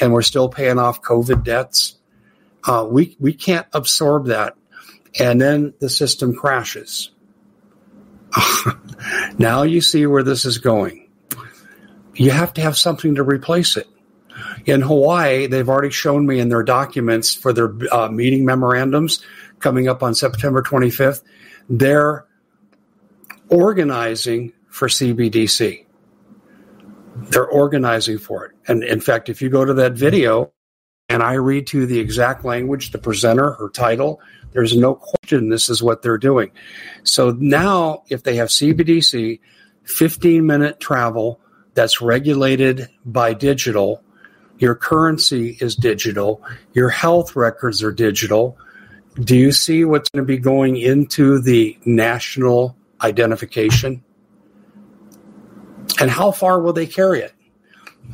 and 0.00 0.12
we're 0.12 0.22
still 0.22 0.48
paying 0.48 0.78
off 0.78 1.02
COVID 1.02 1.42
debts? 1.42 1.96
Uh, 2.62 2.86
we, 2.88 3.16
we 3.18 3.32
can't 3.32 3.66
absorb 3.72 4.26
that. 4.26 4.56
And 5.18 5.40
then 5.40 5.74
the 5.80 5.88
system 5.88 6.34
crashes. 6.34 7.10
now 9.38 9.62
you 9.62 9.80
see 9.80 10.06
where 10.06 10.22
this 10.22 10.44
is 10.44 10.58
going. 10.58 11.08
You 12.14 12.30
have 12.30 12.54
to 12.54 12.60
have 12.60 12.76
something 12.76 13.16
to 13.16 13.22
replace 13.22 13.76
it. 13.76 13.88
In 14.66 14.80
Hawaii, 14.80 15.46
they've 15.46 15.68
already 15.68 15.90
shown 15.90 16.26
me 16.26 16.40
in 16.40 16.48
their 16.48 16.62
documents 16.62 17.34
for 17.34 17.52
their 17.52 17.72
uh, 17.92 18.08
meeting 18.08 18.44
memorandums 18.44 19.22
coming 19.64 19.88
up 19.88 20.02
on 20.02 20.14
September 20.14 20.62
25th. 20.62 21.22
they're 21.70 22.26
organizing 23.48 24.52
for 24.68 24.88
CBDC. 24.88 25.86
They're 27.30 27.48
organizing 27.48 28.18
for 28.18 28.44
it. 28.44 28.52
And 28.68 28.84
in 28.84 29.00
fact, 29.00 29.30
if 29.30 29.40
you 29.40 29.48
go 29.48 29.64
to 29.64 29.72
that 29.74 29.94
video 29.94 30.52
and 31.08 31.22
I 31.22 31.34
read 31.34 31.66
to 31.68 31.86
the 31.86 31.98
exact 31.98 32.44
language, 32.44 32.90
the 32.90 32.98
presenter, 32.98 33.52
her 33.52 33.70
title, 33.70 34.20
there's 34.52 34.76
no 34.76 34.96
question 34.96 35.48
this 35.48 35.70
is 35.70 35.82
what 35.82 36.02
they're 36.02 36.18
doing. 36.18 36.50
So 37.02 37.30
now, 37.30 38.02
if 38.10 38.22
they 38.22 38.36
have 38.36 38.48
CBDC, 38.48 39.40
15 39.84 40.46
minute 40.46 40.78
travel 40.78 41.40
that's 41.72 42.02
regulated 42.02 42.88
by 43.06 43.32
digital, 43.32 44.02
your 44.58 44.74
currency 44.74 45.56
is 45.60 45.74
digital, 45.74 46.42
your 46.74 46.90
health 46.90 47.34
records 47.34 47.82
are 47.82 47.92
digital. 47.92 48.58
Do 49.22 49.36
you 49.36 49.52
see 49.52 49.84
what's 49.84 50.08
going 50.10 50.24
to 50.24 50.26
be 50.26 50.38
going 50.38 50.76
into 50.76 51.40
the 51.40 51.78
national 51.84 52.76
identification? 53.00 54.02
And 56.00 56.10
how 56.10 56.32
far 56.32 56.60
will 56.60 56.72
they 56.72 56.86
carry 56.86 57.20
it? 57.20 57.32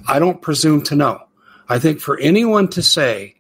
I 0.07 0.19
don't 0.19 0.43
presume 0.43 0.83
to 0.85 0.97
know. 0.97 1.23
I 1.69 1.79
think 1.79 2.01
for 2.01 2.19
anyone 2.19 2.69
to 2.69 2.83
say, 2.83 3.37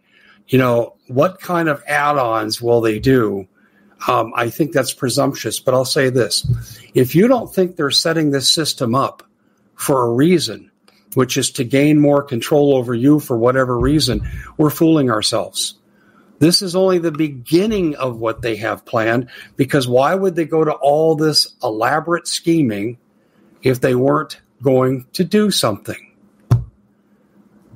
you 0.49 0.59
know, 0.59 0.97
what 1.09 1.41
kind 1.41 1.69
of 1.69 1.83
add 1.87 2.17
ons 2.17 2.63
will 2.63 2.81
they 2.81 2.99
do? 2.99 3.47
Um, 4.09 4.33
I 4.35 4.49
think 4.49 4.73
that's 4.73 4.95
presumptuous, 4.95 5.61
but 5.61 5.75
I'll 5.75 5.85
say 5.85 6.09
this. 6.09 6.47
If 6.95 7.15
you 7.15 7.29
don't 7.29 7.53
think 7.53 7.77
they're 7.77 7.91
setting 7.91 8.31
this 8.31 8.51
system 8.51 8.95
up 8.95 9.23
for 9.75 10.07
a 10.07 10.13
reason, 10.13 10.71
which 11.15 11.37
is 11.37 11.51
to 11.53 11.65
gain 11.65 12.01
more 12.01 12.23
control 12.23 12.75
over 12.75 12.95
you 12.95 13.21
for 13.21 13.37
whatever 13.37 13.79
reason, 13.79 14.27
we're 14.57 14.71
fooling 14.71 15.11
ourselves. 15.11 15.75
This 16.41 16.63
is 16.63 16.75
only 16.75 16.99
the 16.99 17.13
beginning 17.13 17.95
of 17.97 18.19
what 18.19 18.41
they 18.41 18.57
have 18.57 18.87
planned 18.87 19.29
because 19.57 19.87
why 19.87 20.15
would 20.15 20.35
they 20.35 20.47
go 20.47 20.65
to 20.65 20.73
all 20.73 21.15
this 21.15 21.55
elaborate 21.63 22.27
scheming 22.27 22.97
if 23.63 23.81
they 23.81 23.95
weren't 23.95 24.41
going 24.63 25.07
to 25.13 25.23
do 25.23 25.51
something? 25.51 26.13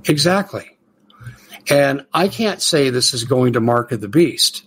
Exactly. 0.06 0.78
And 1.70 2.06
I 2.12 2.28
can't 2.28 2.60
say 2.60 2.88
this 2.88 3.12
is 3.12 3.24
going 3.24 3.52
to 3.52 3.60
market 3.60 4.00
the 4.00 4.08
beast, 4.08 4.64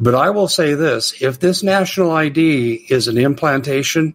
but 0.00 0.16
I 0.16 0.30
will 0.30 0.48
say 0.48 0.74
this 0.74 1.14
if 1.22 1.38
this 1.38 1.62
national 1.62 2.10
ID 2.10 2.86
is 2.88 3.06
an 3.06 3.18
implantation, 3.18 4.14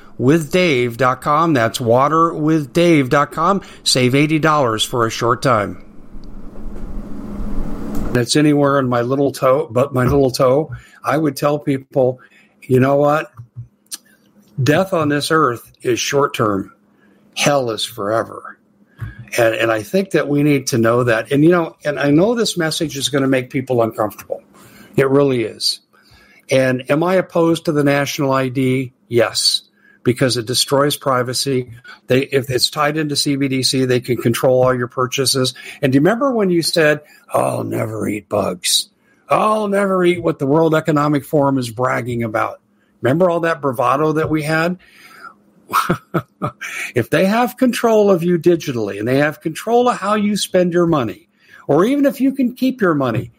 waterwithdave.com. 0.19 1.53
That's 1.53 1.79
waterwithdave.com. 1.79 3.61
Save 3.83 4.13
$80 4.13 4.87
for 4.87 5.05
a 5.05 5.09
short 5.09 5.41
time. 5.41 5.87
It's 8.13 8.35
anywhere 8.35 8.77
in 8.79 8.89
my 8.89 9.01
little 9.01 9.31
toe, 9.31 9.67
but 9.71 9.93
my 9.93 10.03
little 10.03 10.31
toe. 10.31 10.75
I 11.03 11.17
would 11.17 11.37
tell 11.37 11.57
people, 11.59 12.19
you 12.61 12.79
know 12.79 12.97
what? 12.97 13.31
Death 14.61 14.93
on 14.93 15.09
this 15.09 15.31
earth 15.31 15.71
is 15.81 15.99
short 15.99 16.35
term. 16.35 16.73
Hell 17.35 17.71
is 17.71 17.85
forever. 17.85 18.59
And, 19.37 19.55
and 19.55 19.71
I 19.71 19.81
think 19.81 20.11
that 20.11 20.27
we 20.27 20.43
need 20.43 20.67
to 20.67 20.77
know 20.77 21.05
that. 21.05 21.31
And, 21.31 21.41
you 21.43 21.51
know, 21.51 21.77
and 21.85 21.97
I 21.97 22.11
know 22.11 22.35
this 22.35 22.57
message 22.57 22.97
is 22.97 23.07
going 23.07 23.21
to 23.21 23.29
make 23.29 23.49
people 23.49 23.81
uncomfortable. 23.81 24.43
It 24.97 25.09
really 25.09 25.43
is. 25.43 25.79
And 26.49 26.91
am 26.91 27.01
I 27.01 27.15
opposed 27.15 27.63
to 27.65 27.71
the 27.71 27.85
national 27.85 28.33
ID? 28.33 28.91
Yes 29.07 29.69
because 30.03 30.37
it 30.37 30.45
destroys 30.45 30.97
privacy. 30.97 31.71
They, 32.07 32.23
if 32.23 32.49
it's 32.49 32.69
tied 32.69 32.97
into 32.97 33.15
CBDC, 33.15 33.87
they 33.87 33.99
can 33.99 34.17
control 34.17 34.63
all 34.63 34.73
your 34.73 34.87
purchases. 34.87 35.53
And 35.81 35.91
do 35.91 35.97
you 35.97 36.01
remember 36.01 36.31
when 36.31 36.49
you 36.49 36.61
said, 36.61 37.01
"I'll 37.29 37.63
never 37.63 38.07
eat 38.07 38.29
bugs. 38.29 38.89
I'll 39.29 39.67
never 39.67 40.03
eat 40.03 40.21
what 40.21 40.39
the 40.39 40.47
World 40.47 40.75
Economic 40.75 41.23
Forum 41.23 41.57
is 41.57 41.69
bragging 41.69 42.23
about"? 42.23 42.61
Remember 43.01 43.29
all 43.29 43.41
that 43.41 43.61
bravado 43.61 44.13
that 44.13 44.29
we 44.29 44.43
had? 44.43 44.77
if 46.95 47.09
they 47.09 47.25
have 47.25 47.57
control 47.57 48.11
of 48.11 48.23
you 48.23 48.37
digitally 48.37 48.99
and 48.99 49.07
they 49.07 49.17
have 49.17 49.41
control 49.41 49.87
of 49.87 49.97
how 49.97 50.15
you 50.15 50.35
spend 50.35 50.73
your 50.73 50.85
money, 50.85 51.29
or 51.67 51.85
even 51.85 52.05
if 52.05 52.19
you 52.19 52.33
can 52.33 52.53
keep 52.53 52.81
your 52.81 52.93
money, 52.93 53.31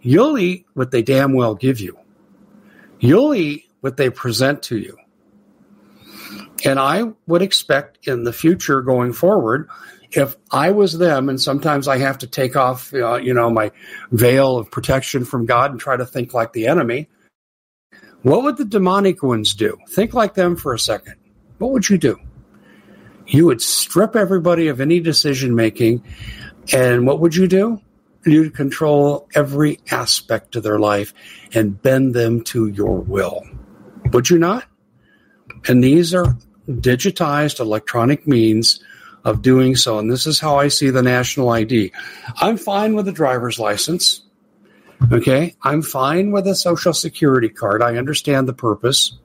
you'll 0.00 0.38
eat 0.38 0.66
what 0.74 0.90
they 0.90 1.02
damn 1.02 1.32
well 1.32 1.54
give 1.54 1.80
you. 1.80 1.98
You'll 3.00 3.34
eat 3.34 3.68
what 3.80 3.96
they 3.96 4.10
present 4.10 4.62
to 4.64 4.78
you. 4.78 4.98
And 6.64 6.78
I 6.78 7.04
would 7.26 7.42
expect 7.42 8.06
in 8.06 8.24
the 8.24 8.32
future 8.32 8.82
going 8.82 9.12
forward, 9.12 9.68
if 10.12 10.36
I 10.50 10.72
was 10.72 10.98
them, 10.98 11.28
and 11.28 11.40
sometimes 11.40 11.86
I 11.86 11.98
have 11.98 12.18
to 12.18 12.26
take 12.26 12.56
off, 12.56 12.92
uh, 12.92 13.16
you 13.16 13.32
know, 13.32 13.50
my 13.50 13.70
veil 14.10 14.56
of 14.56 14.70
protection 14.70 15.24
from 15.24 15.46
God 15.46 15.70
and 15.70 15.80
try 15.80 15.96
to 15.96 16.04
think 16.04 16.34
like 16.34 16.52
the 16.52 16.66
enemy. 16.66 17.08
What 18.22 18.42
would 18.42 18.56
the 18.56 18.64
demonic 18.64 19.22
ones 19.22 19.54
do? 19.54 19.78
Think 19.88 20.12
like 20.12 20.34
them 20.34 20.56
for 20.56 20.74
a 20.74 20.78
second. 20.78 21.14
What 21.58 21.72
would 21.72 21.88
you 21.88 21.96
do? 21.96 22.18
You 23.26 23.46
would 23.46 23.62
strip 23.62 24.16
everybody 24.16 24.68
of 24.68 24.80
any 24.80 25.00
decision 25.00 25.54
making. 25.54 26.02
And 26.72 27.06
what 27.06 27.20
would 27.20 27.36
you 27.36 27.46
do? 27.46 27.80
You'd 28.26 28.54
control 28.54 29.28
every 29.34 29.78
aspect 29.90 30.56
of 30.56 30.62
their 30.62 30.78
life 30.78 31.14
and 31.54 31.80
bend 31.80 32.14
them 32.14 32.42
to 32.44 32.66
your 32.66 33.00
will. 33.00 33.42
Would 34.12 34.28
you 34.28 34.38
not? 34.38 34.64
And 35.68 35.82
these 35.82 36.14
are 36.14 36.36
digitized 36.68 37.60
electronic 37.60 38.26
means 38.26 38.82
of 39.24 39.42
doing 39.42 39.76
so. 39.76 39.98
And 39.98 40.10
this 40.10 40.26
is 40.26 40.40
how 40.40 40.56
I 40.56 40.68
see 40.68 40.90
the 40.90 41.02
national 41.02 41.50
ID. 41.50 41.92
I'm 42.40 42.56
fine 42.56 42.94
with 42.94 43.08
a 43.08 43.12
driver's 43.12 43.58
license. 43.58 44.22
Okay. 45.12 45.56
I'm 45.62 45.82
fine 45.82 46.30
with 46.30 46.46
a 46.46 46.54
social 46.54 46.92
security 46.92 47.48
card. 47.48 47.82
I 47.82 47.96
understand 47.96 48.48
the 48.48 48.52
purpose, 48.52 49.18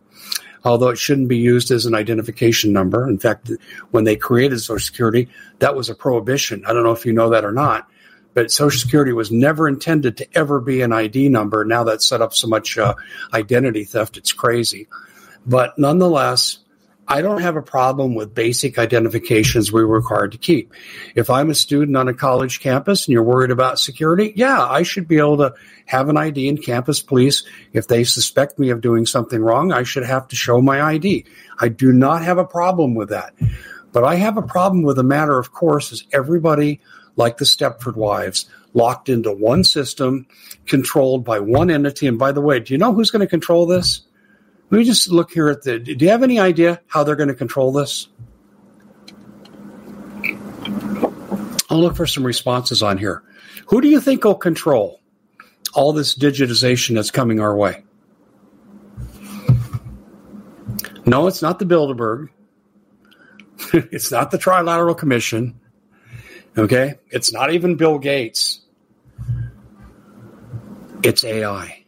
although 0.63 0.89
it 0.89 0.97
shouldn't 0.97 1.27
be 1.27 1.37
used 1.37 1.71
as 1.71 1.85
an 1.85 1.95
identification 1.95 2.73
number. 2.73 3.07
In 3.07 3.19
fact, 3.19 3.51
when 3.91 4.03
they 4.03 4.15
created 4.15 4.59
social 4.59 4.85
security, 4.85 5.29
that 5.59 5.75
was 5.75 5.89
a 5.89 5.95
prohibition. 5.95 6.63
I 6.65 6.73
don't 6.73 6.83
know 6.83 6.91
if 6.91 7.05
you 7.05 7.13
know 7.13 7.29
that 7.29 7.45
or 7.45 7.51
not, 7.51 7.89
but 8.33 8.51
social 8.51 8.79
security 8.79 9.13
was 9.13 9.31
never 9.31 9.67
intended 9.67 10.17
to 10.17 10.37
ever 10.37 10.59
be 10.59 10.81
an 10.81 10.93
ID 10.93 11.29
number. 11.29 11.65
Now 11.65 11.83
that's 11.83 12.05
set 12.05 12.21
up 12.21 12.33
so 12.33 12.47
much 12.47 12.77
uh, 12.77 12.95
identity 13.33 13.83
theft. 13.83 14.17
It's 14.17 14.33
crazy. 14.33 14.87
But 15.45 15.77
nonetheless, 15.77 16.59
I 17.07 17.21
don't 17.21 17.41
have 17.41 17.55
a 17.55 17.61
problem 17.61 18.15
with 18.15 18.33
basic 18.33 18.79
identifications 18.79 19.71
we're 19.71 19.85
required 19.85 20.31
to 20.31 20.37
keep. 20.37 20.73
If 21.13 21.29
I'm 21.29 21.49
a 21.51 21.55
student 21.55 21.95
on 21.97 22.07
a 22.07 22.13
college 22.13 22.59
campus 22.59 23.05
and 23.05 23.13
you're 23.13 23.23
worried 23.23 23.51
about 23.51 23.79
security, 23.79 24.33
yeah, 24.35 24.63
I 24.63 24.83
should 24.83 25.07
be 25.07 25.19
able 25.19 25.37
to 25.37 25.53
have 25.85 26.09
an 26.09 26.17
ID 26.17 26.47
in 26.47 26.57
campus 26.57 27.01
police. 27.01 27.43
If 27.73 27.87
they 27.87 28.03
suspect 28.03 28.57
me 28.57 28.71
of 28.71 28.81
doing 28.81 29.05
something 29.05 29.39
wrong, 29.39 29.71
I 29.71 29.83
should 29.83 30.05
have 30.05 30.27
to 30.29 30.35
show 30.35 30.61
my 30.61 30.81
ID. 30.81 31.25
I 31.59 31.67
do 31.67 31.91
not 31.93 32.23
have 32.23 32.39
a 32.39 32.45
problem 32.45 32.95
with 32.95 33.09
that. 33.09 33.33
But 33.91 34.03
I 34.03 34.15
have 34.15 34.37
a 34.37 34.41
problem 34.41 34.81
with 34.81 34.95
the 34.95 35.03
matter 35.03 35.37
of 35.37 35.53
course 35.53 35.91
is 35.91 36.05
everybody 36.11 36.81
like 37.15 37.37
the 37.37 37.45
Stepford 37.45 37.95
wives 37.95 38.49
locked 38.73 39.09
into 39.09 39.31
one 39.31 39.63
system, 39.63 40.27
controlled 40.65 41.23
by 41.23 41.39
one 41.39 41.69
entity. 41.69 42.07
And 42.07 42.19
by 42.19 42.31
the 42.31 42.41
way, 42.41 42.59
do 42.59 42.73
you 42.73 42.77
know 42.77 42.93
who's 42.93 43.11
going 43.11 43.21
to 43.21 43.27
control 43.27 43.65
this? 43.65 44.01
Let 44.69 44.79
me 44.79 44.83
just 44.83 45.09
look 45.09 45.31
here 45.31 45.49
at 45.49 45.63
the. 45.63 45.79
Do 45.79 45.93
you 46.03 46.11
have 46.11 46.23
any 46.23 46.39
idea 46.39 46.81
how 46.87 47.03
they're 47.03 47.15
going 47.15 47.29
to 47.29 47.35
control 47.35 47.71
this? 47.71 48.07
I'll 51.69 51.81
look 51.81 51.95
for 51.95 52.07
some 52.07 52.25
responses 52.25 52.81
on 52.81 52.97
here. 52.97 53.23
Who 53.67 53.81
do 53.81 53.87
you 53.87 53.99
think 53.99 54.23
will 54.23 54.35
control 54.35 55.01
all 55.73 55.93
this 55.93 56.15
digitization 56.15 56.95
that's 56.95 57.11
coming 57.11 57.39
our 57.39 57.55
way? 57.55 57.83
No, 61.05 61.27
it's 61.27 61.41
not 61.41 61.59
the 61.59 61.65
Bilderberg. 61.65 62.29
it's 63.73 64.11
not 64.11 64.31
the 64.31 64.37
Trilateral 64.37 64.97
Commission. 64.97 65.59
Okay? 66.57 66.95
It's 67.09 67.31
not 67.31 67.51
even 67.53 67.75
Bill 67.75 67.99
Gates. 67.99 68.61
It's 71.03 71.23
AI. 71.23 71.84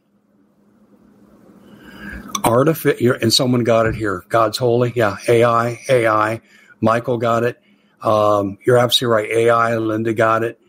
Artificial, 2.44 3.18
and 3.22 3.34
someone 3.34 3.64
got 3.64 3.86
it 3.86 3.96
here. 3.96 4.24
God's 4.30 4.58
holy. 4.58 4.94
Yeah, 4.96 5.18
AI, 5.28 5.80
AI. 5.90 6.42
Michael 6.82 7.18
got 7.18 7.44
it. 7.44 7.62
Um, 8.02 8.58
you're 8.66 8.78
absolutely 8.78 9.16
right. 9.16 9.38
AI, 9.48 9.78
Linda 9.78 10.14
got 10.14 10.44
it. 10.44 10.60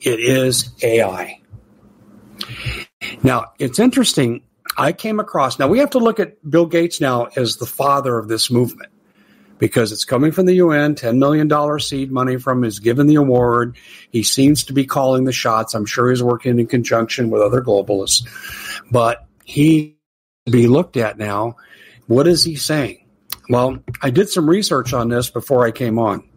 It 0.00 0.20
is 0.20 0.70
AI. 0.82 1.40
Now, 3.22 3.52
it's 3.58 3.78
interesting. 3.78 4.42
I 4.76 4.92
came 4.92 5.18
across, 5.18 5.58
now 5.58 5.66
we 5.66 5.78
have 5.80 5.90
to 5.90 5.98
look 5.98 6.20
at 6.20 6.48
Bill 6.48 6.66
Gates 6.66 7.00
now 7.00 7.28
as 7.36 7.56
the 7.56 7.66
father 7.66 8.16
of 8.16 8.28
this 8.28 8.50
movement 8.50 8.92
because 9.58 9.90
it's 9.90 10.04
coming 10.04 10.30
from 10.30 10.46
the 10.46 10.54
UN, 10.54 10.94
$10 10.94 11.18
million 11.18 11.80
seed 11.80 12.12
money 12.12 12.36
from 12.36 12.64
is 12.64 12.78
given 12.78 13.08
the 13.08 13.16
award. 13.16 13.76
He 14.10 14.22
seems 14.22 14.64
to 14.64 14.72
be 14.72 14.86
calling 14.86 15.24
the 15.24 15.32
shots. 15.32 15.74
I'm 15.74 15.84
sure 15.84 16.10
he's 16.10 16.22
working 16.22 16.58
in 16.58 16.66
conjunction 16.66 17.30
with 17.30 17.42
other 17.42 17.60
globalists, 17.60 18.26
but 18.90 19.26
he 19.44 19.97
be 20.50 20.66
looked 20.66 20.96
at 20.96 21.18
now. 21.18 21.56
What 22.06 22.26
is 22.26 22.42
he 22.42 22.56
saying? 22.56 23.06
Well, 23.48 23.78
I 24.02 24.10
did 24.10 24.28
some 24.28 24.48
research 24.48 24.92
on 24.92 25.08
this 25.08 25.30
before 25.30 25.66
I 25.66 25.70
came 25.70 25.98
on. 25.98 26.28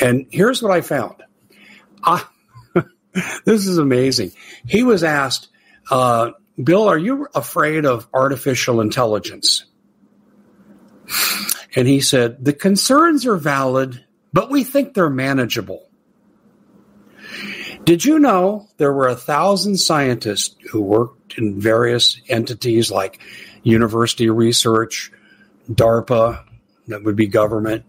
And 0.00 0.26
here's 0.30 0.62
what 0.62 0.72
I 0.72 0.80
found. 0.80 1.16
Ah, 2.04 2.30
this 3.44 3.66
is 3.66 3.78
amazing. 3.78 4.32
He 4.66 4.82
was 4.82 5.02
asked, 5.04 5.48
uh, 5.90 6.32
Bill, 6.62 6.88
are 6.88 6.98
you 6.98 7.26
afraid 7.34 7.84
of 7.84 8.08
artificial 8.12 8.80
intelligence? 8.80 9.64
And 11.74 11.86
he 11.86 12.00
said, 12.00 12.44
the 12.44 12.52
concerns 12.52 13.26
are 13.26 13.36
valid, 13.36 14.04
but 14.32 14.50
we 14.50 14.64
think 14.64 14.94
they're 14.94 15.10
manageable. 15.10 15.89
Did 17.84 18.04
you 18.04 18.18
know 18.18 18.68
there 18.76 18.92
were 18.92 19.08
a 19.08 19.16
thousand 19.16 19.78
scientists 19.78 20.54
who 20.70 20.80
worked 20.80 21.38
in 21.38 21.60
various 21.60 22.20
entities 22.28 22.90
like 22.90 23.20
university 23.62 24.28
research, 24.30 25.10
DARPA, 25.72 26.44
that 26.88 27.02
would 27.04 27.16
be 27.16 27.26
government? 27.26 27.84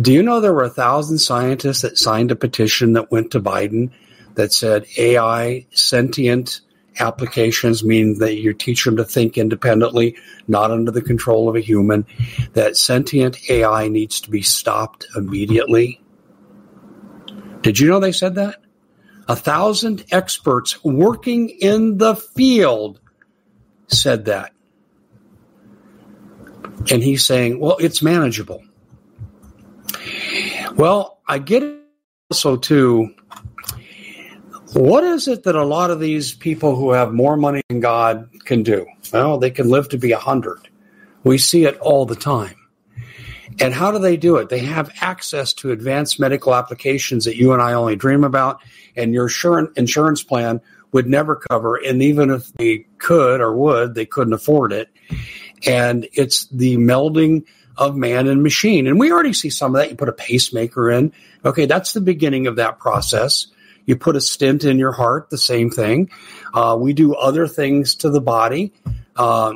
Do 0.00 0.12
you 0.12 0.22
know 0.22 0.40
there 0.40 0.52
were 0.52 0.64
a 0.64 0.70
thousand 0.70 1.18
scientists 1.18 1.82
that 1.82 1.96
signed 1.96 2.30
a 2.30 2.36
petition 2.36 2.92
that 2.94 3.10
went 3.10 3.30
to 3.30 3.40
Biden 3.40 3.90
that 4.34 4.52
said 4.52 4.86
AI 4.98 5.66
sentient 5.70 6.60
applications 6.98 7.84
mean 7.84 8.18
that 8.18 8.36
you 8.36 8.52
teach 8.52 8.84
them 8.84 8.96
to 8.96 9.04
think 9.04 9.38
independently, 9.38 10.16
not 10.48 10.70
under 10.70 10.90
the 10.90 11.02
control 11.02 11.48
of 11.48 11.56
a 11.56 11.60
human, 11.60 12.06
that 12.52 12.76
sentient 12.76 13.50
AI 13.50 13.88
needs 13.88 14.20
to 14.22 14.30
be 14.30 14.42
stopped 14.42 15.06
immediately? 15.16 16.00
Did 17.62 17.78
you 17.78 17.88
know 17.88 18.00
they 18.00 18.12
said 18.12 18.34
that? 18.34 18.60
A 19.28 19.36
thousand 19.36 20.04
experts 20.10 20.82
working 20.84 21.48
in 21.48 21.98
the 21.98 22.14
field 22.14 23.00
said 23.88 24.26
that. 24.26 24.52
And 26.90 27.02
he's 27.02 27.24
saying, 27.24 27.58
well, 27.58 27.76
it's 27.80 28.02
manageable. 28.02 28.62
Well, 30.76 31.20
I 31.26 31.38
get 31.38 31.62
it 31.62 31.80
also 32.30 32.56
too. 32.56 33.14
What 34.72 35.04
is 35.04 35.26
it 35.26 35.44
that 35.44 35.54
a 35.54 35.64
lot 35.64 35.90
of 35.90 36.00
these 36.00 36.34
people 36.34 36.76
who 36.76 36.92
have 36.92 37.12
more 37.12 37.36
money 37.36 37.62
than 37.68 37.80
God 37.80 38.28
can 38.44 38.62
do? 38.62 38.86
Well, 39.12 39.38
they 39.38 39.50
can 39.50 39.70
live 39.70 39.88
to 39.90 39.98
be 39.98 40.12
a 40.12 40.18
hundred. 40.18 40.68
We 41.24 41.38
see 41.38 41.64
it 41.64 41.78
all 41.78 42.04
the 42.04 42.14
time. 42.14 42.56
And 43.60 43.72
how 43.72 43.90
do 43.90 43.98
they 43.98 44.16
do 44.16 44.36
it? 44.36 44.48
They 44.48 44.60
have 44.60 44.92
access 45.00 45.52
to 45.54 45.70
advanced 45.70 46.20
medical 46.20 46.54
applications 46.54 47.24
that 47.24 47.36
you 47.36 47.52
and 47.52 47.62
I 47.62 47.72
only 47.72 47.96
dream 47.96 48.24
about, 48.24 48.62
and 48.94 49.14
your 49.14 49.30
insurance 49.76 50.22
plan 50.22 50.60
would 50.92 51.06
never 51.06 51.36
cover. 51.36 51.76
And 51.76 52.02
even 52.02 52.30
if 52.30 52.52
they 52.54 52.86
could 52.98 53.40
or 53.40 53.54
would, 53.54 53.94
they 53.94 54.06
couldn't 54.06 54.32
afford 54.32 54.72
it. 54.72 54.88
And 55.66 56.06
it's 56.12 56.46
the 56.48 56.76
melding 56.76 57.44
of 57.76 57.96
man 57.96 58.26
and 58.26 58.42
machine. 58.42 58.86
And 58.86 58.98
we 58.98 59.12
already 59.12 59.32
see 59.32 59.50
some 59.50 59.74
of 59.74 59.80
that. 59.80 59.90
You 59.90 59.96
put 59.96 60.08
a 60.08 60.12
pacemaker 60.12 60.90
in. 60.90 61.12
Okay, 61.44 61.66
that's 61.66 61.92
the 61.92 62.00
beginning 62.00 62.46
of 62.46 62.56
that 62.56 62.78
process. 62.78 63.46
You 63.84 63.96
put 63.96 64.16
a 64.16 64.20
stent 64.20 64.64
in 64.64 64.78
your 64.78 64.92
heart, 64.92 65.30
the 65.30 65.38
same 65.38 65.70
thing. 65.70 66.10
Uh, 66.52 66.76
we 66.78 66.92
do 66.92 67.14
other 67.14 67.46
things 67.46 67.96
to 67.96 68.10
the 68.10 68.20
body. 68.20 68.72
Uh, 69.14 69.54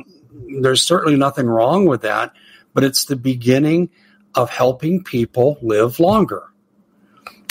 there's 0.61 0.81
certainly 0.81 1.17
nothing 1.17 1.47
wrong 1.47 1.85
with 1.85 2.01
that 2.01 2.33
but 2.73 2.83
it's 2.83 3.05
the 3.05 3.15
beginning 3.15 3.89
of 4.35 4.49
helping 4.49 5.03
people 5.03 5.57
live 5.61 5.99
longer. 5.99 6.43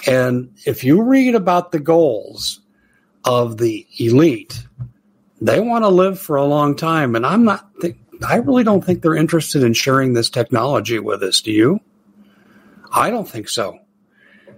And 0.06 0.54
if 0.64 0.84
you 0.84 1.02
read 1.02 1.34
about 1.34 1.72
the 1.72 1.78
goals 1.78 2.60
of 3.24 3.58
the 3.58 3.86
elite, 3.98 4.66
they 5.40 5.60
want 5.60 5.84
to 5.84 5.88
live 5.88 6.18
for 6.18 6.36
a 6.36 6.44
long 6.44 6.76
time. 6.76 7.14
And 7.14 7.26
I'm 7.26 7.44
not, 7.44 7.68
th- 7.80 7.96
I 8.26 8.36
really 8.36 8.64
don't 8.64 8.84
think 8.84 9.02
they're 9.02 9.16
interested 9.16 9.62
in 9.62 9.74
sharing 9.74 10.14
this 10.14 10.30
technology 10.30 10.98
with 10.98 11.22
us. 11.22 11.40
Do 11.42 11.52
you? 11.52 11.80
I 12.92 13.10
don't 13.10 13.28
think 13.28 13.48
so. 13.48 13.78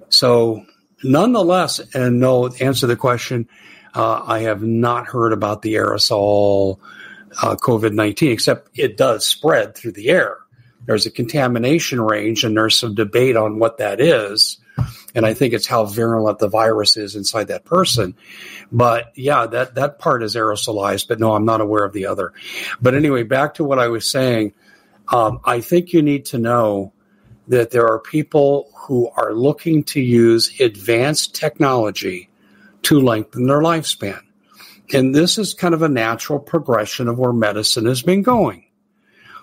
So, 0.08 0.64
nonetheless, 1.02 1.80
and 1.94 2.20
no, 2.20 2.48
answer 2.48 2.86
the 2.86 2.96
question, 2.96 3.48
uh, 3.94 4.22
I 4.24 4.40
have 4.40 4.62
not 4.62 5.06
heard 5.06 5.32
about 5.32 5.62
the 5.62 5.74
aerosol 5.74 6.78
uh, 7.42 7.56
COVID 7.56 7.92
19, 7.92 8.30
except 8.30 8.70
it 8.78 8.96
does 8.96 9.26
spread 9.26 9.74
through 9.74 9.92
the 9.92 10.10
air 10.10 10.41
there's 10.86 11.06
a 11.06 11.10
contamination 11.10 12.00
range 12.00 12.44
and 12.44 12.56
there's 12.56 12.78
some 12.78 12.94
debate 12.94 13.36
on 13.36 13.58
what 13.58 13.78
that 13.78 14.00
is. 14.00 14.58
And 15.14 15.26
I 15.26 15.34
think 15.34 15.52
it's 15.52 15.66
how 15.66 15.84
virulent 15.84 16.38
the 16.38 16.48
virus 16.48 16.96
is 16.96 17.14
inside 17.14 17.48
that 17.48 17.64
person. 17.64 18.16
But 18.70 19.12
yeah, 19.14 19.46
that, 19.46 19.74
that 19.74 19.98
part 19.98 20.22
is 20.22 20.34
aerosolized, 20.34 21.08
but 21.08 21.20
no, 21.20 21.34
I'm 21.34 21.44
not 21.44 21.60
aware 21.60 21.84
of 21.84 21.92
the 21.92 22.06
other. 22.06 22.32
But 22.80 22.94
anyway, 22.94 23.22
back 23.22 23.54
to 23.54 23.64
what 23.64 23.78
I 23.78 23.88
was 23.88 24.10
saying. 24.10 24.54
Um, 25.08 25.40
I 25.44 25.60
think 25.60 25.92
you 25.92 26.00
need 26.00 26.26
to 26.26 26.38
know 26.38 26.92
that 27.48 27.70
there 27.70 27.86
are 27.86 27.98
people 27.98 28.70
who 28.74 29.10
are 29.16 29.34
looking 29.34 29.84
to 29.84 30.00
use 30.00 30.58
advanced 30.60 31.34
technology 31.34 32.30
to 32.82 33.00
lengthen 33.00 33.46
their 33.46 33.60
lifespan. 33.60 34.20
and 34.92 35.14
this 35.14 35.38
is 35.38 35.54
kind 35.54 35.74
of 35.74 35.82
a 35.82 35.88
natural 35.88 36.38
progression 36.38 37.08
of 37.08 37.18
where 37.18 37.32
medicine 37.32 37.86
has 37.86 38.02
been 38.02 38.22
going. 38.22 38.61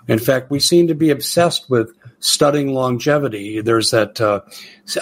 In 0.09 0.17
fact, 0.17 0.49
we 0.49 0.59
seem 0.59 0.87
to 0.87 0.95
be 0.95 1.11
obsessed 1.11 1.69
with 1.69 1.93
studying 2.19 2.73
longevity. 2.73 3.61
There's 3.61 3.91
that 3.91 4.19
uh, 4.19 4.41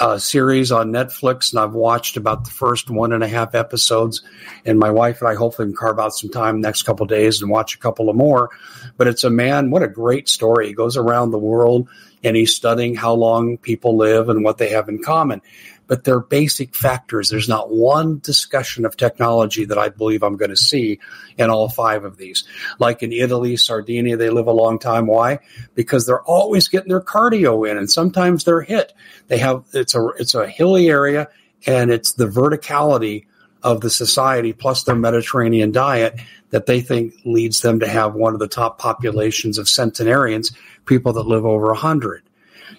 uh, 0.02 0.18
series 0.18 0.70
on 0.70 0.92
Netflix, 0.92 1.52
and 1.52 1.62
I've 1.62 1.74
watched 1.74 2.18
about 2.18 2.44
the 2.44 2.52
first 2.52 2.90
one 2.90 3.14
and 3.14 3.24
a 3.24 3.28
half 3.28 3.56
episodes. 3.56 4.22
And 4.66 4.78
my 4.78 4.92
wife 4.92 5.22
and 5.22 5.30
I 5.30 5.36
hopefully 5.36 5.70
can 5.70 5.78
carve 5.78 5.98
out 5.98 6.14
some 6.14 6.30
time 6.30 6.60
next 6.60 6.84
couple 6.84 7.06
days 7.06 7.42
and 7.42 7.50
watch 7.50 7.74
a 7.74 7.80
couple 7.80 8.10
of 8.10 8.18
more. 8.18 8.50
But 8.98 9.08
it's 9.08 9.24
a 9.24 9.30
man. 9.30 9.72
What 9.72 9.82
a 9.82 9.88
great 9.88 10.28
story! 10.28 10.68
He 10.68 10.74
goes 10.74 10.98
around 10.98 11.32
the 11.32 11.38
world 11.38 11.88
and 12.24 12.36
he's 12.36 12.54
studying 12.54 12.96
how 12.96 13.14
long 13.14 13.58
people 13.58 13.96
live 13.96 14.28
and 14.28 14.44
what 14.44 14.58
they 14.58 14.70
have 14.70 14.90
in 14.90 15.02
common 15.02 15.42
but 15.88 16.04
they're 16.04 16.20
basic 16.20 16.76
factors. 16.76 17.30
There's 17.30 17.50
not 17.50 17.72
one 17.72 18.20
discussion 18.20 18.86
of 18.86 18.98
technology 18.98 19.66
that 19.66 19.78
I 19.78 19.90
believe 19.90 20.22
I'm 20.22 20.38
going 20.38 20.52
to 20.52 20.58
see 20.58 21.00
in 21.38 21.50
all 21.50 21.70
five 21.70 22.04
of 22.04 22.18
these. 22.18 22.44
Like 22.78 23.04
in 23.04 23.12
Italy, 23.12 23.58
Sardinia, 23.58 24.18
they 24.18 24.30
live 24.30 24.48
a 24.48 24.52
long 24.52 24.80
time. 24.80 25.08
Why? 25.08 25.40
Because 25.76 26.06
they're 26.06 26.24
always 26.24 26.68
getting 26.68 26.90
their 26.90 27.02
cardio 27.02 27.70
in 27.70 27.78
and 27.78 27.90
sometimes 27.90 28.44
they're 28.44 28.62
hit. 28.62 28.94
They 29.28 29.38
have, 29.40 29.64
it's 29.74 29.96
a, 29.96 30.08
it's 30.20 30.36
a 30.36 30.48
hilly 30.48 30.90
area 30.90 31.30
and 31.66 31.90
it's 31.90 32.14
the 32.14 32.28
verticality 32.28 33.26
of 33.64 33.82
the 33.82 33.90
society 33.90 34.54
plus 34.54 34.84
their 34.84 34.96
Mediterranean 34.96 35.72
diet 35.72 36.20
that 36.52 36.66
they 36.66 36.82
think 36.82 37.14
leads 37.26 37.62
them 37.62 37.80
to 37.80 37.88
have 37.88 38.14
one 38.14 38.34
of 38.34 38.40
the 38.40 38.48
top 38.48 38.80
populations 38.80 39.58
of 39.58 39.68
centenarians, 39.68 40.52
people 40.86 41.14
that 41.14 41.28
live 41.28 41.46
over 41.46 41.72
a 41.72 41.78
hundred. 41.78 42.24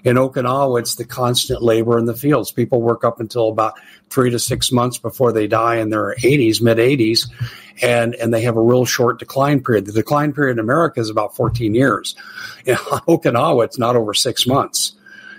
In 0.05 0.17
Okinawa, 0.17 0.81
it's 0.81 0.95
the 0.95 1.05
constant 1.05 1.63
labor 1.63 1.99
in 1.99 2.05
the 2.05 2.15
fields. 2.15 2.53
People 2.53 2.81
work 2.81 3.05
up 3.05 3.21
until 3.21 3.49
about 3.49 3.75
three 4.11 4.31
to 4.31 4.39
six 4.39 4.71
months 4.71 4.99
before 4.99 5.33
they 5.33 5.47
die 5.47 5.77
in 5.77 5.91
their 5.91 6.15
80s, 6.17 6.61
mid 6.61 6.79
80s, 6.79 7.29
and, 7.83 8.15
and 8.15 8.33
they 8.33 8.43
have 8.43 8.57
a 8.57 8.63
real 8.63 8.85
short 8.85 9.19
decline 9.19 9.63
period. 9.63 9.87
The 9.87 9.93
decline 9.93 10.33
period 10.33 10.53
in 10.53 10.59
America 10.59 11.01
is 11.01 11.11
about 11.11 11.35
14 11.37 11.75
years. 11.75 12.15
In 12.65 12.77
Okinawa, 12.77 13.65
it's 13.65 13.79
not 13.79 13.97
over 13.97 14.15
six 14.15 14.47
months. 14.47 14.95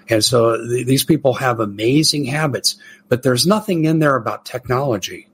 And 0.10 0.24
so 0.24 0.58
th- 0.58 0.86
these 0.88 1.04
people 1.04 1.34
have 1.36 1.60
amazing 1.60 2.26
habits, 2.26 2.76
but 3.08 3.24
there's 3.24 3.46
nothing 3.46 3.86
in 3.86 4.00
there 4.00 4.16
about 4.16 4.46
technology. 4.46 5.28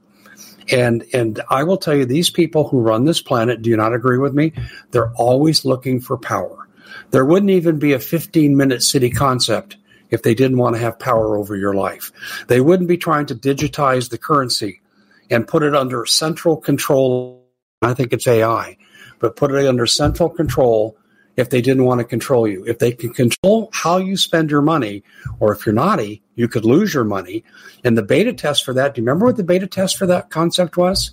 And 0.72 1.06
and 1.14 1.42
I 1.50 1.64
will 1.64 1.78
tell 1.78 1.96
you, 1.96 2.06
these 2.06 2.32
people 2.32 2.68
who 2.68 2.80
run 2.80 3.06
this 3.06 3.22
planet 3.22 3.62
do 3.62 3.76
not 3.78 3.94
agree 3.94 4.18
with 4.18 4.34
me. 4.34 4.52
They're 4.92 5.14
always 5.14 5.64
looking 5.64 6.02
for 6.02 6.18
power. 6.18 6.65
There 7.12 7.26
wouldn't 7.26 7.52
even 7.52 7.80
be 7.80 7.94
a 7.94 8.00
15 8.00 8.56
minute 8.56 8.84
city 8.84 9.10
concept 9.10 9.78
if 10.10 10.22
they 10.22 10.36
didn't 10.36 10.58
want 10.58 10.76
to 10.76 10.82
have 10.82 11.00
power 11.00 11.38
over 11.38 11.56
your 11.56 11.74
life. 11.74 12.12
They 12.48 12.62
wouldn't 12.62 12.90
be 12.90 12.98
trying 12.98 13.26
to 13.28 13.36
digitize 13.36 14.10
the 14.10 14.18
currency 14.18 14.82
and 15.30 15.48
put 15.48 15.64
it 15.64 15.76
under 15.76 16.06
central 16.06 16.58
control. 16.58 17.44
I 17.82 17.94
think 17.94 18.14
it's 18.14 18.28
AI, 18.28 18.78
but 19.20 19.36
put 19.36 19.52
it 19.52 19.68
under 19.68 19.86
central 19.86 20.30
control 20.30 20.98
if 21.36 21.50
they 21.50 21.62
didn't 21.62 21.84
want 21.84 22.00
to 22.00 22.06
control 22.06 22.48
you. 22.48 22.64
If 22.66 22.80
they 22.80 22.92
can 22.92 23.14
control 23.14 23.70
how 23.74 23.98
you 23.98 24.16
spend 24.18 24.50
your 24.50 24.62
money, 24.62 25.04
or 25.40 25.54
if 25.54 25.66
you're 25.66 25.76
naughty, 25.76 26.24
you 26.36 26.48
could 26.48 26.66
lose 26.66 26.94
your 26.94 27.04
money. 27.04 27.44
And 27.84 27.98
the 27.98 28.04
beta 28.04 28.34
test 28.34 28.64
for 28.64 28.74
that, 28.74 28.96
do 28.96 29.02
you 29.02 29.06
remember 29.06 29.26
what 29.26 29.38
the 29.38 29.44
beta 29.44 29.68
test 29.68 29.98
for 29.98 30.06
that 30.08 30.30
concept 30.30 30.78
was? 30.78 31.12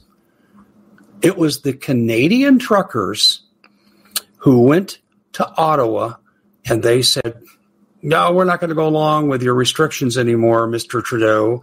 It 1.23 1.37
was 1.37 1.63
the 1.63 1.73
Canadian 1.73 2.59
truckers 2.59 3.43
who 4.39 4.61
went 4.61 4.99
to 5.33 5.49
Ottawa 5.57 6.15
and 6.67 6.83
they 6.83 7.03
said, 7.03 7.43
no, 8.05 8.33
we're 8.33 8.45
not 8.45 8.59
going 8.59 8.71
to 8.71 8.75
go 8.75 8.89
along 8.89 9.29
with 9.29 9.43
your 9.43 9.55
restrictions 9.55 10.19
anymore, 10.19 10.67
Mr. 10.67 11.03
Trudeau. 11.05 11.63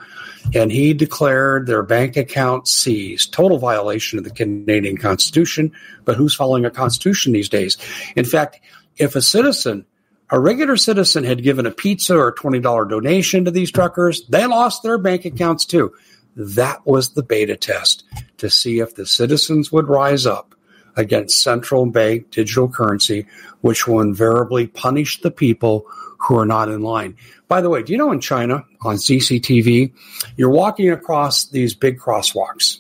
And 0.56 0.72
he 0.72 0.94
declared 0.94 1.68
their 1.68 1.84
bank 1.84 2.16
account 2.16 2.68
seized. 2.68 3.34
Total 3.34 3.58
violation 3.58 4.18
of 4.18 4.24
the 4.24 4.32
Canadian 4.32 4.96
Constitution. 4.98 5.74
But 6.06 6.16
who's 6.16 6.34
following 6.34 6.64
a 6.64 6.72
Constitution 6.72 7.34
these 7.34 7.50
days? 7.50 7.78
In 8.16 8.24
fact, 8.24 8.62
if 8.96 9.18
a 9.18 9.22
citizen, 9.22 9.86
a 10.30 10.40
regular 10.40 10.78
citizen, 10.78 11.26
had 11.26 11.44
given 11.44 11.66
a 11.66 11.72
pizza 11.72 12.16
or 12.16 12.30
a 12.30 12.36
$20 12.36 12.90
donation 12.90 13.44
to 13.44 13.52
these 13.52 13.72
truckers, 13.72 14.26
they 14.28 14.46
lost 14.46 14.82
their 14.82 14.98
bank 14.98 15.26
accounts 15.26 15.66
too. 15.66 15.94
That 16.38 16.86
was 16.86 17.14
the 17.14 17.24
beta 17.24 17.58
test 17.58 18.06
to 18.38 18.50
see 18.50 18.80
if 18.80 18.96
the 18.96 19.06
citizens 19.06 19.74
would 19.74 19.90
rise 19.90 20.26
up 20.26 20.56
against 20.96 21.42
central 21.42 21.86
bank 21.86 22.32
digital 22.32 22.68
currency, 22.68 23.26
which 23.62 23.88
will 23.88 24.02
invariably 24.02 24.68
punish 24.68 25.22
the 25.22 25.32
people 25.32 25.86
who 26.20 26.38
are 26.38 26.46
not 26.46 26.70
in 26.70 26.82
line. 26.82 27.16
By 27.48 27.62
the 27.62 27.70
way, 27.70 27.82
do 27.82 27.92
you 27.92 27.98
know 27.98 28.12
in 28.12 28.20
China 28.20 28.66
on 28.82 28.96
CCTV, 28.96 29.94
you're 30.38 30.50
walking 30.50 30.92
across 30.92 31.46
these 31.46 31.74
big 31.74 32.00
crosswalks 32.00 32.80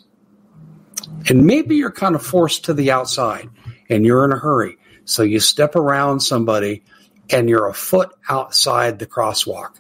and 1.27 1.45
maybe 1.45 1.75
you're 1.75 1.91
kind 1.91 2.15
of 2.15 2.25
forced 2.25 2.65
to 2.65 2.73
the 2.73 2.91
outside 2.91 3.49
and 3.89 4.05
you're 4.05 4.25
in 4.25 4.31
a 4.31 4.37
hurry. 4.37 4.77
So 5.05 5.23
you 5.23 5.39
step 5.39 5.75
around 5.75 6.19
somebody 6.19 6.83
and 7.29 7.49
you're 7.49 7.67
a 7.67 7.73
foot 7.73 8.11
outside 8.29 8.99
the 8.99 9.05
crosswalk. 9.07 9.71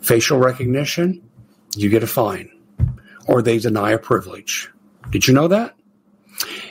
Facial 0.00 0.38
recognition, 0.38 1.22
you 1.76 1.88
get 1.88 2.02
a 2.02 2.06
fine 2.06 2.50
or 3.26 3.42
they 3.42 3.58
deny 3.58 3.92
a 3.92 3.98
privilege. 3.98 4.70
Did 5.10 5.26
you 5.26 5.34
know 5.34 5.48
that? 5.48 5.74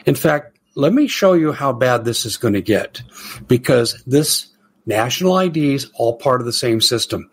In 0.05 0.15
fact, 0.15 0.57
let 0.75 0.93
me 0.93 1.07
show 1.07 1.33
you 1.33 1.51
how 1.51 1.73
bad 1.73 2.05
this 2.05 2.25
is 2.25 2.37
going 2.37 2.53
to 2.53 2.61
get 2.61 3.01
because 3.47 4.01
this 4.05 4.47
national 4.85 5.33
ID 5.33 5.75
is 5.75 5.91
all 5.95 6.17
part 6.17 6.41
of 6.41 6.45
the 6.45 6.53
same 6.53 6.81
system, 6.81 7.29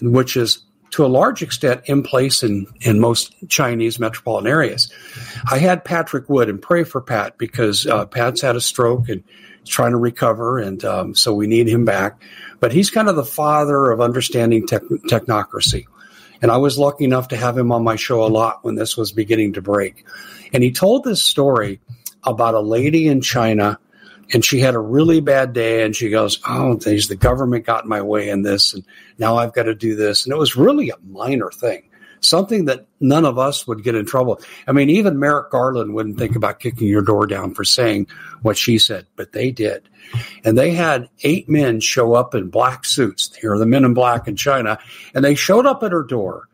which 0.00 0.36
is 0.36 0.62
to 0.90 1.04
a 1.04 1.08
large 1.08 1.42
extent 1.42 1.82
in 1.86 2.04
place 2.04 2.44
in, 2.44 2.66
in 2.82 3.00
most 3.00 3.34
Chinese 3.48 3.98
metropolitan 3.98 4.48
areas. 4.48 4.92
I 5.50 5.58
had 5.58 5.84
Patrick 5.84 6.28
Wood 6.28 6.48
and 6.48 6.62
pray 6.62 6.84
for 6.84 7.00
Pat 7.00 7.36
because 7.36 7.84
uh, 7.86 8.06
Pat's 8.06 8.42
had 8.42 8.54
a 8.54 8.60
stroke 8.60 9.08
and 9.08 9.24
he's 9.60 9.68
trying 9.68 9.90
to 9.90 9.96
recover, 9.96 10.58
and 10.58 10.84
um, 10.84 11.14
so 11.16 11.34
we 11.34 11.48
need 11.48 11.68
him 11.68 11.84
back. 11.84 12.22
But 12.60 12.72
he's 12.72 12.90
kind 12.90 13.08
of 13.08 13.16
the 13.16 13.24
father 13.24 13.90
of 13.90 14.00
understanding 14.00 14.68
tech- 14.68 14.82
technocracy. 14.82 15.86
And 16.40 16.52
I 16.52 16.58
was 16.58 16.78
lucky 16.78 17.04
enough 17.04 17.28
to 17.28 17.36
have 17.36 17.58
him 17.58 17.72
on 17.72 17.82
my 17.82 17.96
show 17.96 18.22
a 18.24 18.28
lot 18.28 18.64
when 18.64 18.76
this 18.76 18.96
was 18.96 19.10
beginning 19.10 19.54
to 19.54 19.62
break. 19.62 20.06
And 20.52 20.62
he 20.62 20.70
told 20.70 21.02
this 21.02 21.24
story 21.24 21.80
about 22.24 22.54
a 22.54 22.60
lady 22.60 23.06
in 23.06 23.20
China 23.20 23.78
and 24.32 24.44
she 24.44 24.60
had 24.60 24.74
a 24.74 24.80
really 24.80 25.20
bad 25.20 25.52
day 25.52 25.84
and 25.84 25.94
she 25.94 26.08
goes, 26.10 26.40
Oh, 26.48 26.76
geez, 26.78 27.08
the 27.08 27.16
government 27.16 27.66
got 27.66 27.84
in 27.84 27.90
my 27.90 28.02
way 28.02 28.28
in 28.28 28.42
this 28.42 28.74
and 28.74 28.84
now 29.18 29.36
I've 29.36 29.52
got 29.52 29.64
to 29.64 29.74
do 29.74 29.96
this. 29.96 30.24
And 30.24 30.32
it 30.32 30.38
was 30.38 30.56
really 30.56 30.90
a 30.90 30.96
minor 31.06 31.50
thing, 31.50 31.88
something 32.20 32.64
that 32.66 32.86
none 33.00 33.24
of 33.24 33.38
us 33.38 33.66
would 33.66 33.84
get 33.84 33.94
in 33.94 34.06
trouble. 34.06 34.40
I 34.66 34.72
mean, 34.72 34.90
even 34.90 35.18
Merrick 35.18 35.50
Garland 35.50 35.94
wouldn't 35.94 36.18
think 36.18 36.36
about 36.36 36.60
kicking 36.60 36.88
your 36.88 37.02
door 37.02 37.26
down 37.26 37.54
for 37.54 37.64
saying 37.64 38.06
what 38.42 38.56
she 38.56 38.78
said, 38.78 39.06
but 39.16 39.32
they 39.32 39.50
did. 39.50 39.88
And 40.44 40.56
they 40.56 40.70
had 40.70 41.08
eight 41.22 41.48
men 41.48 41.80
show 41.80 42.14
up 42.14 42.34
in 42.34 42.48
black 42.48 42.84
suits. 42.84 43.34
Here 43.36 43.52
are 43.52 43.58
the 43.58 43.66
men 43.66 43.84
in 43.84 43.94
black 43.94 44.28
in 44.28 44.36
China. 44.36 44.78
And 45.14 45.24
they 45.24 45.34
showed 45.34 45.66
up 45.66 45.82
at 45.82 45.92
her 45.92 46.02
door 46.02 46.48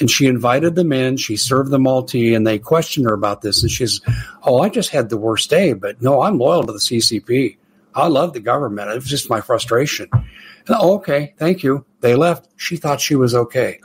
and 0.00 0.10
she 0.10 0.26
invited 0.26 0.74
them 0.74 0.92
in. 0.92 1.16
She 1.16 1.36
served 1.36 1.70
them 1.70 1.86
all 1.86 2.02
tea, 2.02 2.34
and 2.34 2.46
they 2.46 2.58
questioned 2.58 3.06
her 3.06 3.14
about 3.14 3.42
this. 3.42 3.62
And 3.62 3.70
she's, 3.70 4.00
"Oh, 4.44 4.60
I 4.60 4.68
just 4.68 4.90
had 4.90 5.08
the 5.08 5.16
worst 5.16 5.50
day, 5.50 5.72
but 5.72 6.00
no, 6.02 6.22
I'm 6.22 6.38
loyal 6.38 6.64
to 6.64 6.72
the 6.72 6.80
CCP. 6.80 7.56
I 7.94 8.06
love 8.06 8.32
the 8.32 8.40
government. 8.40 8.90
It 8.90 8.94
was 8.94 9.06
just 9.06 9.30
my 9.30 9.40
frustration." 9.40 10.08
And, 10.12 10.76
oh, 10.78 10.94
okay, 10.96 11.34
thank 11.38 11.62
you. 11.62 11.84
They 12.00 12.14
left. 12.14 12.48
She 12.56 12.76
thought 12.76 13.00
she 13.00 13.16
was 13.16 13.34
okay. 13.34 13.80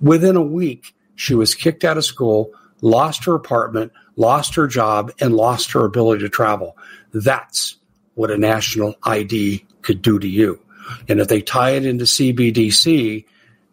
Within 0.00 0.36
a 0.36 0.42
week, 0.42 0.94
she 1.14 1.34
was 1.34 1.54
kicked 1.54 1.84
out 1.84 1.96
of 1.96 2.04
school, 2.04 2.52
lost 2.80 3.24
her 3.24 3.34
apartment, 3.34 3.92
lost 4.16 4.54
her 4.56 4.66
job, 4.66 5.12
and 5.20 5.34
lost 5.34 5.72
her 5.72 5.84
ability 5.84 6.22
to 6.22 6.28
travel. 6.28 6.76
That's 7.12 7.76
what 8.14 8.30
a 8.30 8.38
national 8.38 8.96
ID 9.04 9.64
could 9.82 10.02
do 10.02 10.18
to 10.18 10.28
you. 10.28 10.60
And 11.08 11.20
if 11.20 11.28
they 11.28 11.40
tie 11.40 11.70
it 11.70 11.86
into 11.86 12.04
CBDC, 12.04 13.24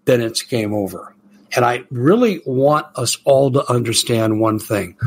then 0.06 0.21
it's 0.21 0.41
game 0.41 0.73
over. 0.73 1.11
And 1.55 1.65
I 1.65 1.83
really 1.89 2.41
want 2.45 2.87
us 2.95 3.17
all 3.23 3.51
to 3.51 3.69
understand 3.71 4.39
one 4.39 4.59
thing. 4.59 4.97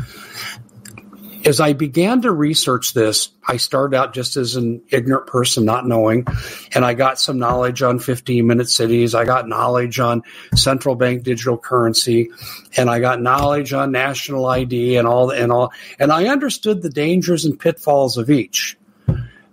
As 1.45 1.59
I 1.59 1.73
began 1.73 2.23
to 2.23 2.31
research 2.31 2.95
this, 2.95 3.29
I 3.47 3.57
started 3.57 3.95
out 3.95 4.15
just 4.15 4.35
as 4.35 4.55
an 4.55 4.81
ignorant 4.89 5.27
person, 5.27 5.63
not 5.63 5.85
knowing, 5.85 6.25
and 6.73 6.83
I 6.83 6.95
got 6.95 7.19
some 7.19 7.37
knowledge 7.37 7.83
on 7.83 7.99
15 7.99 8.47
minute 8.47 8.67
cities. 8.67 9.13
I 9.13 9.25
got 9.25 9.47
knowledge 9.47 9.99
on 9.99 10.23
central 10.55 10.95
bank 10.95 11.21
digital 11.21 11.55
currency, 11.55 12.31
and 12.75 12.89
I 12.89 12.99
got 12.99 13.21
knowledge 13.21 13.73
on 13.73 13.91
national 13.91 14.47
ID 14.47 14.95
and 14.95 15.07
all, 15.07 15.29
and 15.29 15.51
all, 15.51 15.71
and 15.99 16.11
I 16.11 16.29
understood 16.29 16.81
the 16.81 16.89
dangers 16.89 17.45
and 17.45 17.59
pitfalls 17.59 18.17
of 18.17 18.31
each. 18.31 18.75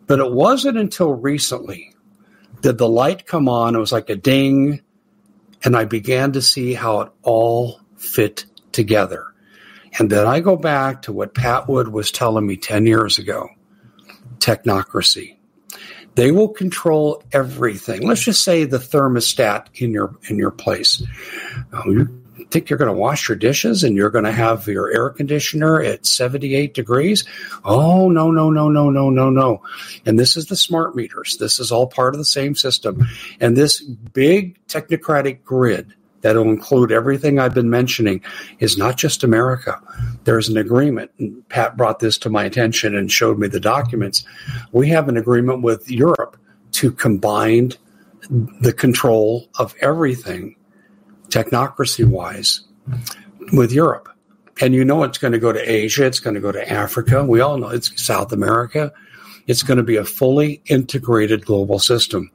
But 0.07 0.19
it 0.19 0.33
wasn't 0.33 0.79
until 0.79 1.13
recently 1.13 1.95
did 2.63 2.79
the 2.79 2.89
light 2.89 3.27
come 3.27 3.51
on. 3.51 3.75
It 3.75 3.81
was 3.81 3.93
like 3.93 4.09
a 4.09 4.17
ding 4.17 4.81
and 5.65 5.77
I 5.77 5.85
began 5.85 6.33
to 6.33 6.43
see 6.43 6.75
how 6.75 7.01
it 7.03 7.13
all 7.23 7.81
fit 7.97 8.47
together. 8.73 9.27
And 9.99 10.11
then 10.11 10.27
I 10.27 10.41
go 10.41 10.57
back 10.57 11.03
to 11.03 11.13
what 11.13 11.35
Pat 11.35 11.69
Wood 11.69 11.89
was 11.89 12.11
telling 12.11 12.47
me 12.47 12.57
10 12.57 12.87
years 12.87 13.19
ago 13.19 13.49
technocracy. 14.39 15.37
They 16.15 16.31
will 16.31 16.49
control 16.49 17.23
everything. 17.33 18.07
Let's 18.07 18.23
just 18.23 18.43
say 18.43 18.65
the 18.65 18.79
thermostat 18.79 19.69
in 19.77 19.93
your 19.93 20.17
in 20.29 20.37
your 20.37 20.51
place. 20.51 21.03
Oh, 21.73 22.07
think 22.53 22.69
you're 22.69 22.79
going 22.79 22.93
to 22.93 22.99
wash 22.99 23.29
your 23.29 23.37
dishes 23.37 23.83
and 23.83 23.97
you're 23.97 24.11
going 24.11 24.25
to 24.25 24.33
have 24.33 24.67
your 24.67 24.93
air 24.93 25.11
conditioner 25.11 25.83
at 25.83 26.07
78 26.07 26.75
degrees? 26.75 27.25
Oh, 27.65 28.11
no, 28.11 28.31
no, 28.31 28.51
no, 28.51 28.69
no, 28.69 28.91
no, 28.91 29.11
no, 29.11 29.31
no. 29.31 29.63
And 30.05 30.19
this 30.19 30.37
is 30.37 30.47
the 30.47 30.57
smart 30.57 30.95
meters. 30.95 31.39
This 31.39 31.59
is 31.59 31.73
all 31.73 31.87
part 31.87 32.15
of 32.15 32.19
the 32.19 32.25
same 32.25 32.55
system. 32.55 33.07
And 33.41 33.57
this 33.57 33.81
big 33.81 34.59
technocratic 34.67 35.43
grid 35.43 35.95
that 36.21 36.37
will 36.37 36.51
include 36.51 36.93
everything 36.93 37.39
I've 37.39 37.55
been 37.55 37.71
mentioning 37.71 38.23
is 38.61 38.79
not 38.79 38.97
just 38.97 39.25
America. 39.25 39.81
There's 40.25 40.49
an 40.49 40.57
agreement. 40.57 41.11
And 41.19 41.47
Pat 41.49 41.77
brought 41.77 41.99
this 41.99 42.17
to 42.19 42.31
my 42.31 42.45
attention 42.45 42.95
and 42.97 43.11
showed 43.11 43.39
me 43.39 43.49
the 43.49 43.61
documents. 43.61 44.25
We 44.71 44.89
have 44.91 45.09
an 45.09 45.17
agreement 45.17 45.63
with 45.63 45.91
Europe 45.91 46.37
to 46.73 46.93
combine 46.93 47.73
the 48.31 48.73
control 48.73 49.49
of 49.59 49.75
everything 49.81 50.57
technocracy 51.33 52.05
wise 52.05 52.61
with 53.53 53.73
Europe. 53.73 54.09
And 54.61 54.75
you 54.75 54.85
know 54.85 55.03
it's 55.03 55.19
going 55.19 55.33
to 55.33 55.39
go 55.39 55.53
to 55.53 55.61
Asia, 55.61 56.05
it's 56.05 56.21
going 56.21 56.35
to 56.35 56.41
go 56.41 56.53
to 56.53 56.71
Africa. 56.71 57.25
We 57.25 57.41
all 57.41 57.57
know 57.57 57.71
it's 57.71 58.01
South 58.03 58.33
America. 58.33 58.93
It's 59.47 59.63
going 59.63 59.79
to 59.79 59.83
be 59.83 59.97
a 59.97 60.05
fully 60.05 60.63
integrated 60.67 61.45
global 61.45 61.81
system. 61.81 62.31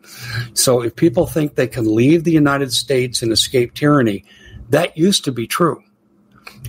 So 0.54 0.82
if 0.82 0.96
people 0.96 1.26
think 1.26 1.56
they 1.56 1.68
can 1.68 1.94
leave 1.94 2.24
the 2.24 2.32
United 2.32 2.74
States 2.74 3.22
and 3.22 3.32
escape 3.32 3.76
tyranny, 3.76 4.26
that 4.70 4.98
used 4.98 5.24
to 5.26 5.32
be 5.32 5.48
true. 5.48 5.82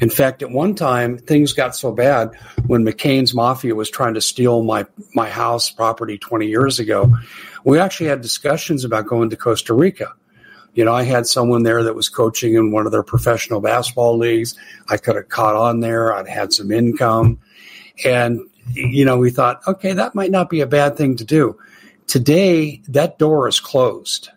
In 0.01 0.11
fact, 0.11 0.43
at 0.43 0.51
one 0.51 0.75
time, 0.75 1.19
things 1.19 1.53
got 1.53 1.75
so 1.75 1.91
bad 1.91 2.37
when 2.67 2.85
McCain's 2.85 3.35
mafia 3.35 3.75
was 3.75 3.91
trying 3.91 4.15
to 4.15 4.21
steal 4.21 4.63
my, 4.63 4.87
my 5.15 5.29
house 5.29 5.71
property 5.71 6.19
20 6.19 6.47
years 6.47 6.79
ago. 6.79 7.13
We 7.65 7.81
actually 7.81 8.09
had 8.09 8.21
discussions 8.21 8.85
about 8.85 9.07
going 9.07 9.31
to 9.31 9.37
Costa 9.37 9.75
Rica 9.75 10.15
you 10.75 10.85
know, 10.85 10.93
I 10.93 11.03
had 11.03 11.27
someone 11.27 11.63
there 11.63 11.83
that 11.83 11.95
was 11.95 12.09
coaching 12.09 12.55
in 12.55 12.71
one 12.71 12.87
of 12.87 12.93
their 12.93 13.03
professional 13.03 13.61
basketball 13.61 14.17
leagues. 14.17 14.55
I 14.89 14.97
could 14.97 15.17
have 15.17 15.29
caught 15.29 15.57
on 15.57 15.81
there. 15.81 16.13
I'd 16.13 16.29
had 16.29 16.53
some 16.53 16.71
income. 16.71 17.41
And, 18.05 18.41
you 18.73 19.05
know, 19.05 19.19
we 19.19 19.31
thought, 19.31 19.61
okay, 19.67 19.93
that 19.93 20.15
might 20.15 20.31
not 20.31 20.51
be 20.51 20.61
a 20.61 20.67
bad 20.67 20.97
thing 20.97 21.17
to 21.17 21.25
do. 21.25 21.59
Today, 22.07 22.81
that 22.89 23.19
door 23.19 23.49
is 23.49 23.61
closed. 23.61 24.31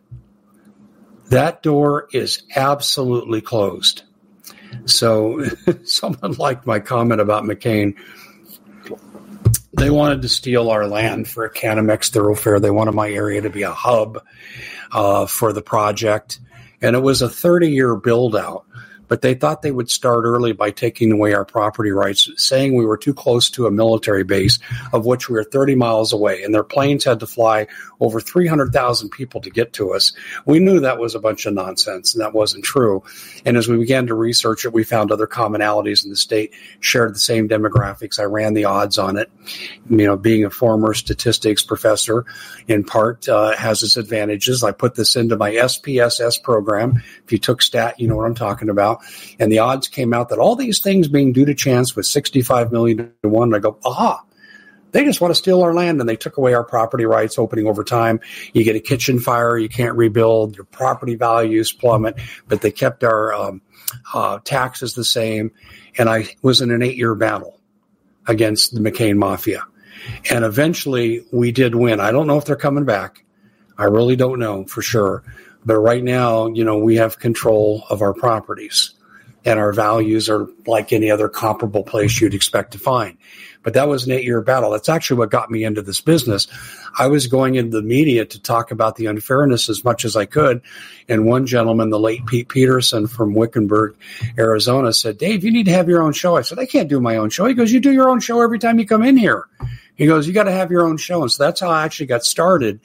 That 1.29 1.63
door 1.63 2.07
is 2.11 2.43
absolutely 2.55 3.41
closed. 3.41 4.03
So 4.85 5.45
someone 5.83 6.33
liked 6.33 6.65
my 6.65 6.79
comment 6.79 7.21
about 7.21 7.43
McCain. 7.43 7.95
They 9.73 9.89
wanted 9.89 10.21
to 10.23 10.29
steal 10.29 10.69
our 10.69 10.87
land 10.87 11.27
for 11.27 11.45
a 11.45 11.53
Canamex 11.53 12.09
thoroughfare. 12.09 12.59
They 12.59 12.71
wanted 12.71 12.93
my 12.93 13.09
area 13.09 13.41
to 13.41 13.49
be 13.49 13.63
a 13.63 13.71
hub 13.71 14.23
uh, 14.91 15.25
for 15.25 15.53
the 15.53 15.61
project. 15.61 16.39
And 16.81 16.95
it 16.95 16.99
was 16.99 17.21
a 17.21 17.29
30 17.29 17.69
year 17.69 17.95
build 17.95 18.35
out 18.35 18.65
but 19.11 19.21
they 19.21 19.33
thought 19.33 19.61
they 19.61 19.73
would 19.73 19.91
start 19.91 20.23
early 20.23 20.53
by 20.53 20.71
taking 20.71 21.11
away 21.11 21.33
our 21.33 21.43
property 21.43 21.91
rights, 21.91 22.29
saying 22.37 22.73
we 22.73 22.85
were 22.85 22.95
too 22.95 23.13
close 23.13 23.49
to 23.49 23.67
a 23.67 23.69
military 23.69 24.23
base, 24.23 24.57
of 24.93 25.05
which 25.05 25.27
we 25.27 25.33
were 25.33 25.43
30 25.43 25.75
miles 25.75 26.13
away, 26.13 26.43
and 26.43 26.55
their 26.55 26.63
planes 26.63 27.03
had 27.03 27.19
to 27.19 27.27
fly 27.27 27.67
over 27.99 28.21
300,000 28.21 29.09
people 29.09 29.41
to 29.41 29.49
get 29.49 29.73
to 29.73 29.93
us. 29.93 30.13
We 30.45 30.59
knew 30.59 30.79
that 30.79 30.97
was 30.97 31.13
a 31.13 31.19
bunch 31.19 31.45
of 31.45 31.53
nonsense, 31.53 32.15
and 32.15 32.21
that 32.21 32.31
wasn't 32.31 32.63
true. 32.63 33.03
And 33.45 33.57
as 33.57 33.67
we 33.67 33.75
began 33.77 34.07
to 34.07 34.15
research 34.15 34.63
it, 34.63 34.71
we 34.71 34.85
found 34.85 35.11
other 35.11 35.27
commonalities 35.27 36.05
in 36.05 36.09
the 36.09 36.15
state 36.15 36.53
shared 36.79 37.13
the 37.13 37.19
same 37.19 37.49
demographics. 37.49 38.17
I 38.17 38.23
ran 38.23 38.53
the 38.53 38.63
odds 38.63 38.97
on 38.97 39.17
it. 39.17 39.29
You 39.89 40.07
know, 40.07 40.15
being 40.15 40.45
a 40.45 40.49
former 40.49 40.93
statistics 40.93 41.63
professor, 41.63 42.23
in 42.69 42.85
part, 42.85 43.27
uh, 43.27 43.57
has 43.57 43.83
its 43.83 43.97
advantages. 43.97 44.63
I 44.63 44.71
put 44.71 44.95
this 44.95 45.17
into 45.17 45.35
my 45.35 45.51
SPSS 45.51 46.41
program. 46.41 47.03
If 47.25 47.33
you 47.33 47.39
took 47.39 47.61
stat, 47.61 47.99
you 47.99 48.07
know 48.07 48.15
what 48.15 48.25
I'm 48.25 48.35
talking 48.35 48.69
about 48.69 49.00
and 49.39 49.51
the 49.51 49.59
odds 49.59 49.87
came 49.87 50.13
out 50.13 50.29
that 50.29 50.39
all 50.39 50.55
these 50.55 50.79
things 50.79 51.07
being 51.07 51.33
due 51.33 51.45
to 51.45 51.53
chance 51.53 51.95
was 51.95 52.09
65 52.09 52.71
million 52.71 53.13
to 53.23 53.29
one. 53.29 53.49
And 53.49 53.55
I 53.55 53.59
go, 53.59 53.77
aha, 53.83 54.23
they 54.91 55.05
just 55.05 55.21
want 55.21 55.31
to 55.31 55.35
steal 55.35 55.61
our 55.61 55.73
land 55.73 55.99
and 55.99 56.09
they 56.09 56.15
took 56.15 56.37
away 56.37 56.53
our 56.53 56.63
property 56.63 57.05
rights 57.05 57.37
opening 57.39 57.67
over 57.67 57.83
time. 57.83 58.19
You 58.53 58.63
get 58.63 58.75
a 58.75 58.79
kitchen 58.79 59.19
fire, 59.19 59.57
you 59.57 59.69
can't 59.69 59.95
rebuild, 59.95 60.55
your 60.55 60.65
property 60.65 61.15
values 61.15 61.71
plummet, 61.71 62.19
but 62.47 62.61
they 62.61 62.71
kept 62.71 63.03
our 63.03 63.33
um, 63.33 63.61
uh, 64.13 64.39
taxes 64.43 64.93
the 64.93 65.05
same. 65.05 65.51
And 65.97 66.09
I 66.09 66.27
was 66.41 66.61
in 66.61 66.71
an 66.71 66.81
eight 66.81 66.97
year 66.97 67.15
battle 67.15 67.59
against 68.27 68.73
the 68.73 68.79
McCain 68.79 69.17
Mafia. 69.17 69.65
And 70.29 70.43
eventually 70.43 71.25
we 71.31 71.51
did 71.51 71.75
win. 71.75 71.99
I 71.99 72.11
don't 72.11 72.27
know 72.27 72.37
if 72.37 72.45
they're 72.45 72.55
coming 72.55 72.85
back. 72.85 73.23
I 73.77 73.85
really 73.85 74.15
don't 74.15 74.39
know 74.39 74.65
for 74.65 74.81
sure. 74.81 75.23
But 75.65 75.77
right 75.77 76.03
now, 76.03 76.47
you 76.47 76.63
know, 76.63 76.77
we 76.77 76.95
have 76.95 77.19
control 77.19 77.83
of 77.89 78.01
our 78.01 78.13
properties 78.13 78.93
and 79.45 79.59
our 79.59 79.73
values 79.73 80.29
are 80.29 80.47
like 80.67 80.93
any 80.93 81.09
other 81.09 81.27
comparable 81.27 81.83
place 81.83 82.19
you'd 82.21 82.33
expect 82.33 82.71
to 82.71 82.79
find. 82.79 83.17
But 83.63 83.75
that 83.75 83.87
was 83.87 84.05
an 84.05 84.11
eight 84.11 84.23
year 84.23 84.41
battle. 84.41 84.71
That's 84.71 84.89
actually 84.89 85.19
what 85.19 85.29
got 85.29 85.51
me 85.51 85.63
into 85.63 85.81
this 85.81 86.01
business. 86.01 86.47
I 86.97 87.07
was 87.07 87.27
going 87.27 87.55
into 87.55 87.77
the 87.77 87.83
media 87.83 88.25
to 88.25 88.41
talk 88.41 88.71
about 88.71 88.95
the 88.95 89.05
unfairness 89.05 89.69
as 89.69 89.83
much 89.83 90.03
as 90.03 90.15
I 90.15 90.25
could. 90.25 90.61
And 91.07 91.25
one 91.25 91.45
gentleman, 91.45 91.89
the 91.89 91.99
late 91.99 92.25
Pete 92.25 92.49
Peterson 92.49 93.07
from 93.07 93.33
Wickenburg, 93.33 93.95
Arizona, 94.37 94.93
said, 94.93 95.17
Dave, 95.17 95.43
you 95.43 95.51
need 95.51 95.65
to 95.65 95.71
have 95.71 95.87
your 95.87 96.01
own 96.01 96.13
show. 96.13 96.37
I 96.37 96.41
said, 96.41 96.59
I 96.59 96.65
can't 96.65 96.89
do 96.89 96.99
my 96.99 97.17
own 97.17 97.29
show. 97.29 97.45
He 97.45 97.53
goes, 97.53 97.71
You 97.71 97.79
do 97.79 97.91
your 97.91 98.09
own 98.09 98.19
show 98.19 98.41
every 98.41 98.59
time 98.59 98.79
you 98.79 98.87
come 98.87 99.03
in 99.03 99.17
here. 99.17 99.45
He 99.95 100.07
goes, 100.07 100.27
You 100.27 100.33
got 100.33 100.43
to 100.43 100.51
have 100.51 100.71
your 100.71 100.85
own 100.85 100.97
show. 100.97 101.21
And 101.21 101.31
so 101.31 101.43
that's 101.43 101.61
how 101.61 101.69
I 101.69 101.83
actually 101.83 102.07
got 102.07 102.25
started 102.25 102.79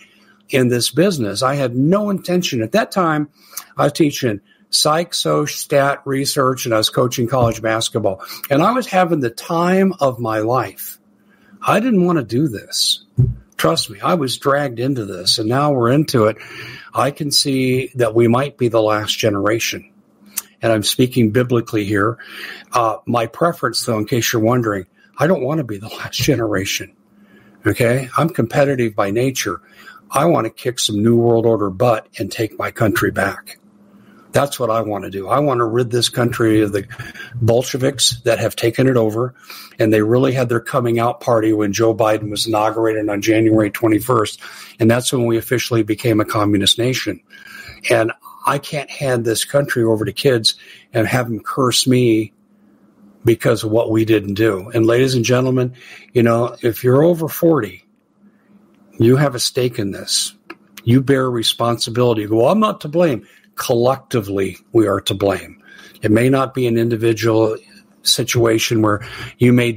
in 0.50 0.68
this 0.68 0.90
business. 0.90 1.42
I 1.42 1.54
had 1.54 1.76
no 1.76 2.10
intention 2.10 2.62
at 2.62 2.72
that 2.72 2.90
time. 2.90 3.28
I 3.76 3.84
was 3.84 3.92
teaching 3.92 4.40
psych, 4.70 5.14
soc, 5.14 5.48
stat 5.48 6.02
research, 6.04 6.64
and 6.64 6.74
I 6.74 6.78
was 6.78 6.90
coaching 6.90 7.28
college 7.28 7.62
basketball. 7.62 8.22
And 8.50 8.62
I 8.62 8.72
was 8.72 8.86
having 8.86 9.20
the 9.20 9.30
time 9.30 9.92
of 10.00 10.18
my 10.18 10.40
life. 10.40 10.98
I 11.62 11.80
didn't 11.80 12.04
want 12.04 12.18
to 12.18 12.24
do 12.24 12.48
this. 12.48 13.04
Trust 13.56 13.90
me, 13.90 14.00
I 14.00 14.14
was 14.14 14.36
dragged 14.36 14.78
into 14.78 15.04
this, 15.04 15.38
and 15.38 15.48
now 15.48 15.72
we're 15.72 15.90
into 15.90 16.26
it. 16.26 16.36
I 16.94 17.10
can 17.10 17.30
see 17.30 17.90
that 17.94 18.14
we 18.14 18.28
might 18.28 18.58
be 18.58 18.68
the 18.68 18.82
last 18.82 19.16
generation. 19.16 19.90
And 20.62 20.72
I'm 20.72 20.82
speaking 20.82 21.30
biblically 21.30 21.84
here. 21.84 22.18
Uh, 22.72 22.98
my 23.06 23.26
preference, 23.26 23.84
though, 23.84 23.98
in 23.98 24.06
case 24.06 24.32
you're 24.32 24.42
wondering, 24.42 24.86
I 25.18 25.26
don't 25.26 25.42
want 25.42 25.58
to 25.58 25.64
be 25.64 25.78
the 25.78 25.88
last 25.98 26.16
generation. 26.16 26.94
Okay. 27.66 28.08
I'm 28.16 28.28
competitive 28.28 28.94
by 28.94 29.10
nature. 29.10 29.60
I 30.10 30.26
want 30.26 30.44
to 30.46 30.50
kick 30.50 30.78
some 30.78 31.02
New 31.02 31.16
World 31.16 31.46
Order 31.46 31.70
butt 31.70 32.08
and 32.18 32.30
take 32.30 32.58
my 32.58 32.70
country 32.70 33.10
back. 33.10 33.58
That's 34.32 34.60
what 34.60 34.68
I 34.68 34.82
want 34.82 35.04
to 35.04 35.10
do. 35.10 35.28
I 35.28 35.38
want 35.38 35.58
to 35.58 35.64
rid 35.64 35.90
this 35.90 36.10
country 36.10 36.60
of 36.60 36.72
the 36.72 36.86
Bolsheviks 37.36 38.20
that 38.24 38.38
have 38.38 38.54
taken 38.54 38.86
it 38.86 38.96
over. 38.96 39.34
And 39.78 39.90
they 39.90 40.02
really 40.02 40.32
had 40.32 40.50
their 40.50 40.60
coming 40.60 40.98
out 40.98 41.22
party 41.22 41.54
when 41.54 41.72
Joe 41.72 41.94
Biden 41.94 42.30
was 42.30 42.46
inaugurated 42.46 43.08
on 43.08 43.22
January 43.22 43.70
21st. 43.70 44.76
And 44.78 44.90
that's 44.90 45.10
when 45.10 45.24
we 45.24 45.38
officially 45.38 45.82
became 45.82 46.20
a 46.20 46.26
communist 46.26 46.78
nation. 46.78 47.22
And 47.88 48.12
I 48.46 48.58
can't 48.58 48.90
hand 48.90 49.24
this 49.24 49.46
country 49.46 49.84
over 49.84 50.04
to 50.04 50.12
kids 50.12 50.56
and 50.92 51.06
have 51.06 51.28
them 51.28 51.40
curse 51.40 51.86
me 51.86 52.34
because 53.24 53.64
of 53.64 53.70
what 53.70 53.90
we 53.90 54.04
didn't 54.04 54.34
do. 54.34 54.68
And 54.68 54.84
ladies 54.84 55.14
and 55.14 55.24
gentlemen, 55.24 55.74
you 56.12 56.22
know, 56.22 56.56
if 56.60 56.84
you're 56.84 57.02
over 57.02 57.26
40 57.26 57.85
you 58.98 59.16
have 59.16 59.34
a 59.34 59.40
stake 59.40 59.78
in 59.78 59.90
this. 59.90 60.34
You 60.84 61.00
bear 61.00 61.30
responsibility. 61.30 62.22
You 62.22 62.28
go, 62.28 62.36
well, 62.36 62.48
I'm 62.48 62.60
not 62.60 62.80
to 62.82 62.88
blame. 62.88 63.26
Collectively, 63.56 64.58
we 64.72 64.86
are 64.86 65.00
to 65.02 65.14
blame. 65.14 65.62
It 66.02 66.10
may 66.10 66.28
not 66.28 66.54
be 66.54 66.66
an 66.66 66.76
individual 66.76 67.56
situation 68.02 68.82
where 68.82 69.06
you 69.38 69.52
may 69.52 69.76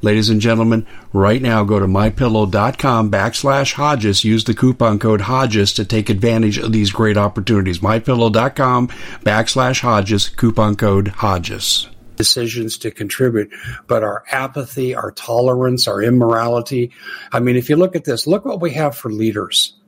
Ladies 0.00 0.30
and 0.30 0.40
gentlemen, 0.40 0.86
right 1.12 1.42
now 1.42 1.64
go 1.64 1.80
to 1.80 1.86
mypillow.com 1.86 3.10
backslash 3.10 3.72
Hodges. 3.72 4.24
Use 4.24 4.44
the 4.44 4.54
coupon 4.54 5.00
code 5.00 5.22
Hodges 5.22 5.72
to 5.72 5.84
take 5.84 6.08
advantage 6.08 6.56
of 6.58 6.72
these 6.72 6.92
great 6.92 7.16
opportunities. 7.16 7.80
Mypillow.com 7.80 8.88
backslash 9.24 9.80
Hodges, 9.80 10.28
coupon 10.28 10.76
code 10.76 11.08
Hodges 11.08 11.88
decisions 12.18 12.76
to 12.76 12.90
contribute, 12.90 13.48
but 13.86 14.02
our 14.02 14.24
apathy, 14.32 14.94
our 14.94 15.12
tolerance, 15.12 15.86
our 15.86 16.02
immorality. 16.02 16.90
I 17.32 17.38
mean, 17.38 17.54
if 17.54 17.70
you 17.70 17.76
look 17.76 17.94
at 17.94 18.04
this, 18.04 18.26
look 18.26 18.44
what 18.44 18.60
we 18.60 18.72
have 18.72 18.96
for 18.96 19.10
leaders. 19.10 19.78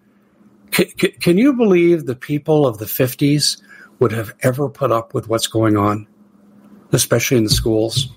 C- 0.73 0.93
c- 0.99 1.11
can 1.11 1.37
you 1.37 1.55
believe 1.55 2.07
the 2.07 2.15
people 2.15 2.69
of 2.69 2.79
the 2.79 2.85
50s 2.85 3.61
would 3.99 4.13
have 4.13 4.33
ever 4.43 4.69
put 4.69 4.93
up 4.93 5.13
with 5.13 5.29
what's 5.29 5.49
going 5.49 5.77
on, 5.77 6.07
especially 6.93 7.37
in 7.37 7.45
the 7.45 7.51
schools? 7.51 8.17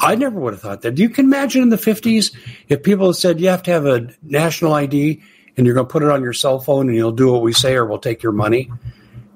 I 0.00 0.14
never 0.14 0.40
would 0.40 0.54
have 0.54 0.62
thought 0.62 0.82
that. 0.82 0.98
You 0.98 1.08
can 1.10 1.26
imagine 1.26 1.62
in 1.62 1.68
the 1.68 1.76
50s 1.76 2.34
if 2.68 2.82
people 2.82 3.12
said 3.12 3.40
you 3.40 3.48
have 3.48 3.62
to 3.64 3.70
have 3.70 3.86
a 3.86 4.08
national 4.22 4.72
ID 4.72 5.22
and 5.56 5.66
you're 5.66 5.74
going 5.74 5.86
to 5.86 5.92
put 5.92 6.02
it 6.02 6.10
on 6.10 6.22
your 6.22 6.32
cell 6.32 6.58
phone 6.58 6.88
and 6.88 6.96
you'll 6.96 7.12
do 7.12 7.30
what 7.30 7.42
we 7.42 7.52
say 7.52 7.74
or 7.74 7.84
we'll 7.84 7.98
take 7.98 8.22
your 8.22 8.32
money. 8.32 8.70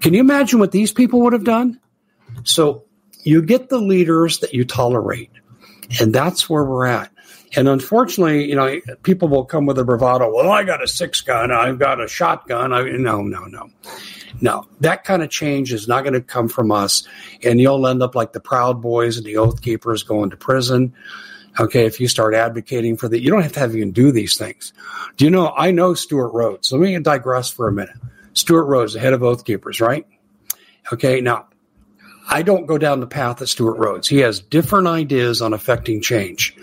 Can 0.00 0.14
you 0.14 0.20
imagine 0.20 0.58
what 0.58 0.72
these 0.72 0.92
people 0.92 1.20
would 1.20 1.32
have 1.32 1.44
done? 1.44 1.80
So 2.44 2.84
you 3.22 3.42
get 3.42 3.68
the 3.68 3.78
leaders 3.78 4.38
that 4.40 4.54
you 4.54 4.64
tolerate, 4.64 5.30
and 6.00 6.14
that's 6.14 6.48
where 6.48 6.64
we're 6.64 6.86
at. 6.86 7.10
And 7.56 7.68
unfortunately, 7.68 8.48
you 8.48 8.56
know, 8.56 8.80
people 9.02 9.28
will 9.28 9.44
come 9.44 9.66
with 9.66 9.78
a 9.78 9.84
bravado. 9.84 10.32
Well, 10.32 10.50
I 10.50 10.64
got 10.64 10.82
a 10.82 10.88
six 10.88 11.20
gun. 11.20 11.52
I've 11.52 11.78
got 11.78 12.00
a 12.00 12.08
shotgun. 12.08 12.72
I, 12.72 12.82
no, 12.82 13.22
no, 13.22 13.44
no, 13.44 13.70
no. 14.40 14.66
That 14.80 15.04
kind 15.04 15.22
of 15.22 15.30
change 15.30 15.72
is 15.72 15.86
not 15.86 16.02
going 16.02 16.14
to 16.14 16.20
come 16.20 16.48
from 16.48 16.72
us. 16.72 17.06
And 17.42 17.60
you'll 17.60 17.86
end 17.86 18.02
up 18.02 18.14
like 18.14 18.32
the 18.32 18.40
Proud 18.40 18.82
Boys 18.82 19.16
and 19.16 19.26
the 19.26 19.36
Oath 19.36 19.62
Keepers 19.62 20.02
going 20.02 20.30
to 20.30 20.36
prison. 20.36 20.94
Okay, 21.58 21.86
if 21.86 22.00
you 22.00 22.08
start 22.08 22.34
advocating 22.34 22.96
for 22.96 23.08
that, 23.08 23.20
you 23.20 23.30
don't 23.30 23.42
have 23.42 23.52
to 23.52 23.60
have 23.60 23.76
even 23.76 23.92
do 23.92 24.10
these 24.10 24.36
things. 24.36 24.72
Do 25.16 25.24
you 25.24 25.30
know? 25.30 25.52
I 25.56 25.70
know 25.70 25.94
Stewart 25.94 26.32
Rhodes. 26.32 26.72
Let 26.72 26.80
me 26.80 26.98
digress 26.98 27.50
for 27.50 27.68
a 27.68 27.72
minute. 27.72 27.96
Stewart 28.32 28.66
Rhodes, 28.66 28.94
the 28.94 29.00
head 29.00 29.12
of 29.12 29.22
Oath 29.22 29.44
Keepers, 29.44 29.80
right? 29.80 30.04
Okay, 30.92 31.20
now 31.20 31.46
I 32.28 32.42
don't 32.42 32.66
go 32.66 32.78
down 32.78 32.98
the 32.98 33.06
path 33.06 33.40
of 33.40 33.48
Stewart 33.48 33.78
Rhodes. 33.78 34.08
He 34.08 34.18
has 34.18 34.40
different 34.40 34.88
ideas 34.88 35.42
on 35.42 35.52
affecting 35.52 36.02
change. 36.02 36.56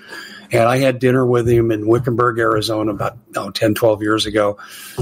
And 0.52 0.64
I 0.64 0.78
had 0.78 1.00
dinner 1.00 1.26
with 1.26 1.48
him 1.48 1.72
in 1.72 1.88
Wickenburg, 1.88 2.38
Arizona 2.38 2.92
about 2.92 3.18
oh, 3.36 3.52
10, 3.52 3.74
12 3.74 4.02
years 4.02 4.26
ago. 4.26 4.58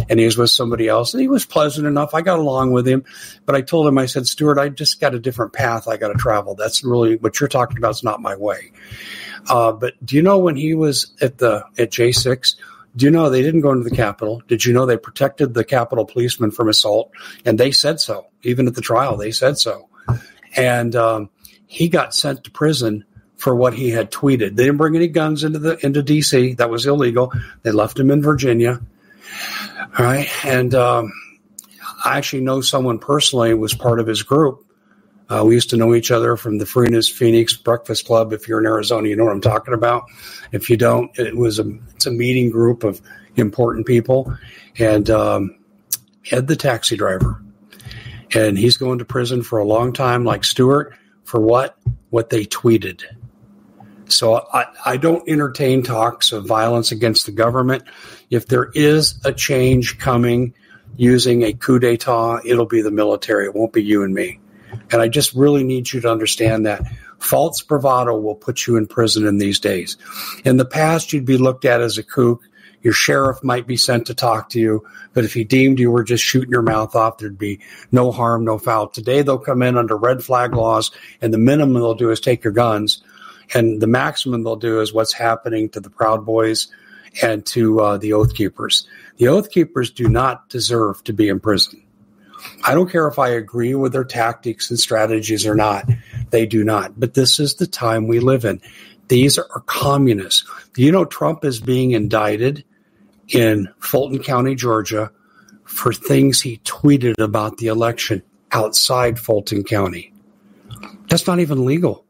And 0.07 0.19
he 0.19 0.25
was 0.25 0.37
with 0.37 0.51
somebody 0.51 0.87
else 0.87 1.13
and 1.13 1.21
he 1.21 1.27
was 1.27 1.45
pleasant 1.45 1.87
enough. 1.87 2.13
I 2.13 2.21
got 2.21 2.39
along 2.39 2.71
with 2.71 2.87
him, 2.87 3.03
but 3.45 3.55
I 3.55 3.61
told 3.61 3.87
him, 3.87 3.97
I 3.97 4.05
said, 4.05 4.27
Stewart, 4.27 4.59
I 4.59 4.69
just 4.69 5.01
got 5.01 5.15
a 5.15 5.19
different 5.19 5.53
path 5.53 5.87
I 5.87 5.97
got 5.97 6.09
to 6.09 6.13
travel. 6.19 6.55
That's 6.55 6.83
really 6.83 7.15
what 7.17 7.39
you're 7.39 7.49
talking 7.49 7.77
about 7.77 7.91
is 7.91 8.03
not 8.03 8.21
my 8.21 8.35
way. 8.35 8.71
Uh, 9.49 9.71
but 9.71 9.93
do 10.05 10.15
you 10.15 10.21
know 10.21 10.37
when 10.37 10.55
he 10.55 10.73
was 10.75 11.13
at 11.21 11.39
the, 11.39 11.63
at 11.77 11.91
J6, 11.91 12.55
do 12.95 13.05
you 13.05 13.11
know 13.11 13.29
they 13.29 13.41
didn't 13.41 13.61
go 13.61 13.71
into 13.71 13.87
the 13.87 13.95
Capitol? 13.95 14.41
Did 14.47 14.65
you 14.65 14.73
know 14.73 14.85
they 14.85 14.97
protected 14.97 15.53
the 15.53 15.63
Capitol 15.63 16.05
policeman 16.05 16.51
from 16.51 16.69
assault? 16.69 17.11
And 17.45 17.59
they 17.59 17.71
said 17.71 17.99
so. 17.99 18.27
Even 18.43 18.67
at 18.67 18.75
the 18.75 18.81
trial, 18.81 19.17
they 19.17 19.31
said 19.31 19.57
so. 19.57 19.89
And 20.55 20.95
um, 20.95 21.29
he 21.67 21.87
got 21.87 22.15
sent 22.15 22.43
to 22.43 22.51
prison 22.51 23.05
for 23.39 23.55
what 23.55 23.73
he 23.73 23.89
had 23.89 24.11
tweeted. 24.11 24.55
They 24.57 24.65
didn't 24.65 24.77
bring 24.77 24.97
any 24.97 25.07
guns 25.07 25.45
into 25.45 25.59
the 25.59 25.83
into 25.83 26.03
DC. 26.03 26.57
That 26.57 26.69
was 26.69 26.85
illegal. 26.85 27.31
They 27.63 27.71
left 27.71 27.97
him 27.97 28.11
in 28.11 28.21
Virginia. 28.21 28.81
All 29.97 30.05
right, 30.05 30.29
and 30.45 30.75
um, 30.75 31.13
I 32.03 32.17
actually 32.17 32.41
know 32.41 32.59
someone 32.59 32.99
personally 32.99 33.53
was 33.53 33.73
part 33.73 34.01
of 34.01 34.07
his 34.07 34.23
group. 34.23 34.65
Uh, 35.29 35.43
we 35.45 35.53
used 35.53 35.69
to 35.69 35.77
know 35.77 35.95
each 35.95 36.11
other 36.11 36.35
from 36.35 36.57
the 36.57 36.65
Freeness 36.65 37.07
Phoenix 37.07 37.55
Breakfast 37.55 38.05
Club. 38.05 38.33
If 38.33 38.47
you're 38.47 38.59
in 38.59 38.65
Arizona, 38.65 39.07
you 39.07 39.15
know 39.15 39.25
what 39.25 39.33
I'm 39.33 39.41
talking 39.41 39.73
about. 39.73 40.05
If 40.51 40.69
you 40.69 40.75
don't, 40.75 41.17
it 41.17 41.37
was 41.37 41.59
a 41.59 41.71
it's 41.95 42.07
a 42.07 42.11
meeting 42.11 42.49
group 42.49 42.83
of 42.83 43.01
important 43.37 43.87
people, 43.87 44.35
and 44.77 45.09
um, 45.09 45.55
Ed 46.29 46.47
the 46.47 46.57
taxi 46.57 46.97
driver, 46.97 47.41
and 48.35 48.57
he's 48.57 48.75
going 48.75 48.99
to 48.99 49.05
prison 49.05 49.43
for 49.43 49.59
a 49.59 49.65
long 49.65 49.93
time, 49.93 50.25
like 50.25 50.43
Stewart, 50.43 50.93
for 51.23 51.39
what 51.39 51.77
what 52.09 52.29
they 52.29 52.43
tweeted. 52.43 53.03
So 54.11 54.47
I, 54.53 54.65
I 54.85 54.97
don't 54.97 55.27
entertain 55.27 55.83
talks 55.83 56.31
of 56.31 56.45
violence 56.45 56.91
against 56.91 57.25
the 57.25 57.31
government. 57.31 57.83
If 58.29 58.47
there 58.47 58.71
is 58.73 59.19
a 59.23 59.33
change 59.33 59.99
coming 59.99 60.53
using 60.97 61.43
a 61.43 61.53
coup 61.53 61.79
d'etat, 61.79 62.41
it'll 62.45 62.65
be 62.65 62.81
the 62.81 62.91
military. 62.91 63.45
It 63.45 63.55
won't 63.55 63.73
be 63.73 63.83
you 63.83 64.03
and 64.03 64.13
me. 64.13 64.39
And 64.91 65.01
I 65.01 65.07
just 65.07 65.33
really 65.33 65.63
need 65.63 65.91
you 65.91 66.01
to 66.01 66.11
understand 66.11 66.65
that 66.65 66.83
false 67.19 67.61
bravado 67.61 68.17
will 68.17 68.35
put 68.35 68.67
you 68.67 68.75
in 68.75 68.87
prison 68.87 69.25
in 69.25 69.37
these 69.37 69.59
days. 69.59 69.97
In 70.45 70.57
the 70.57 70.65
past, 70.65 71.13
you'd 71.13 71.25
be 71.25 71.37
looked 71.37 71.65
at 71.65 71.81
as 71.81 71.97
a 71.97 72.03
kook. 72.03 72.43
Your 72.81 72.93
sheriff 72.93 73.43
might 73.43 73.67
be 73.67 73.75
sent 73.75 74.07
to 74.07 74.13
talk 74.13 74.49
to 74.51 74.59
you, 74.59 74.85
but 75.13 75.25
if 75.25 75.33
he 75.33 75.43
deemed 75.43 75.79
you 75.79 75.91
were 75.91 76.03
just 76.03 76.23
shooting 76.23 76.51
your 76.51 76.61
mouth 76.61 76.95
off, 76.95 77.17
there'd 77.17 77.37
be 77.37 77.59
no 77.91 78.09
harm, 78.09 78.45
no 78.45 78.57
foul. 78.57 78.87
Today, 78.87 79.21
they'll 79.21 79.37
come 79.37 79.61
in 79.63 79.77
under 79.77 79.97
red 79.97 80.23
flag 80.23 80.53
laws, 80.53 80.91
and 81.21 81.33
the 81.33 81.37
minimum 81.37 81.73
they'll 81.73 81.93
do 81.93 82.09
is 82.09 82.21
take 82.21 82.43
your 82.43 82.53
guns 82.53 83.03
and 83.53 83.81
the 83.81 83.87
maximum 83.87 84.43
they'll 84.43 84.55
do 84.55 84.81
is 84.81 84.93
what's 84.93 85.13
happening 85.13 85.69
to 85.69 85.79
the 85.79 85.89
Proud 85.89 86.25
Boys 86.25 86.67
and 87.21 87.45
to 87.47 87.79
uh, 87.79 87.97
the 87.97 88.13
Oath 88.13 88.35
Keepers. 88.35 88.87
The 89.17 89.27
Oath 89.27 89.49
Keepers 89.49 89.91
do 89.91 90.07
not 90.07 90.49
deserve 90.49 91.03
to 91.05 91.13
be 91.13 91.27
in 91.27 91.39
prison. 91.39 91.83
I 92.63 92.73
don't 92.73 92.89
care 92.89 93.07
if 93.07 93.19
I 93.19 93.29
agree 93.29 93.75
with 93.75 93.91
their 93.91 94.03
tactics 94.03 94.69
and 94.69 94.79
strategies 94.79 95.45
or 95.45 95.55
not. 95.55 95.89
They 96.29 96.45
do 96.45 96.63
not. 96.63 96.99
But 96.99 97.13
this 97.13 97.39
is 97.39 97.55
the 97.55 97.67
time 97.67 98.07
we 98.07 98.19
live 98.19 98.45
in. 98.45 98.61
These 99.07 99.37
are 99.37 99.63
communists. 99.65 100.49
You 100.77 100.91
know, 100.91 101.03
Trump 101.03 101.43
is 101.43 101.59
being 101.59 101.91
indicted 101.91 102.63
in 103.27 103.67
Fulton 103.79 104.19
County, 104.19 104.55
Georgia, 104.55 105.11
for 105.65 105.91
things 105.91 106.41
he 106.41 106.59
tweeted 106.59 107.19
about 107.19 107.57
the 107.57 107.67
election 107.67 108.23
outside 108.51 109.19
Fulton 109.19 109.63
County. 109.63 110.13
That's 111.09 111.27
not 111.27 111.39
even 111.39 111.65
legal. 111.65 112.05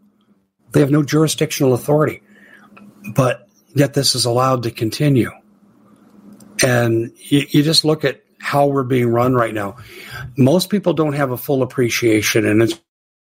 They 0.72 0.80
have 0.80 0.92
no 0.92 1.04
jurisdictional 1.04 1.74
authority, 1.74 2.22
but 3.16 3.48
yet 3.76 3.94
this 3.94 4.16
is 4.16 4.26
allowed 4.26 4.64
to 4.64 4.72
continue. 4.72 5.32
And 6.64 7.12
you, 7.18 7.46
you 7.50 7.64
just 7.64 7.86
look 7.86 8.04
at 8.06 8.24
how 8.40 8.68
we're 8.68 8.84
being 8.84 9.10
run 9.10 9.34
right 9.34 9.54
now. 9.54 9.78
Most 10.38 10.70
people 10.70 10.94
don't 10.94 11.14
have 11.14 11.32
a 11.32 11.38
full 11.38 11.62
appreciation, 11.62 12.46
and 12.46 12.62
it's 12.62 12.80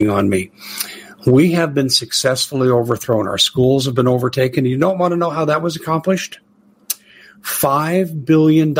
on 0.08 0.28
me. 0.28 0.50
We 1.26 1.52
have 1.52 1.74
been 1.74 1.90
successfully 1.90 2.68
overthrown. 2.68 3.28
Our 3.28 3.38
schools 3.38 3.86
have 3.86 3.94
been 3.94 4.08
overtaken. 4.08 4.64
You 4.64 4.76
don't 4.76 4.98
want 4.98 5.12
to 5.12 5.16
know 5.16 5.30
how 5.30 5.44
that 5.44 5.62
was 5.62 5.76
accomplished? 5.76 6.40
$5 7.42 8.24
billion 8.24 8.76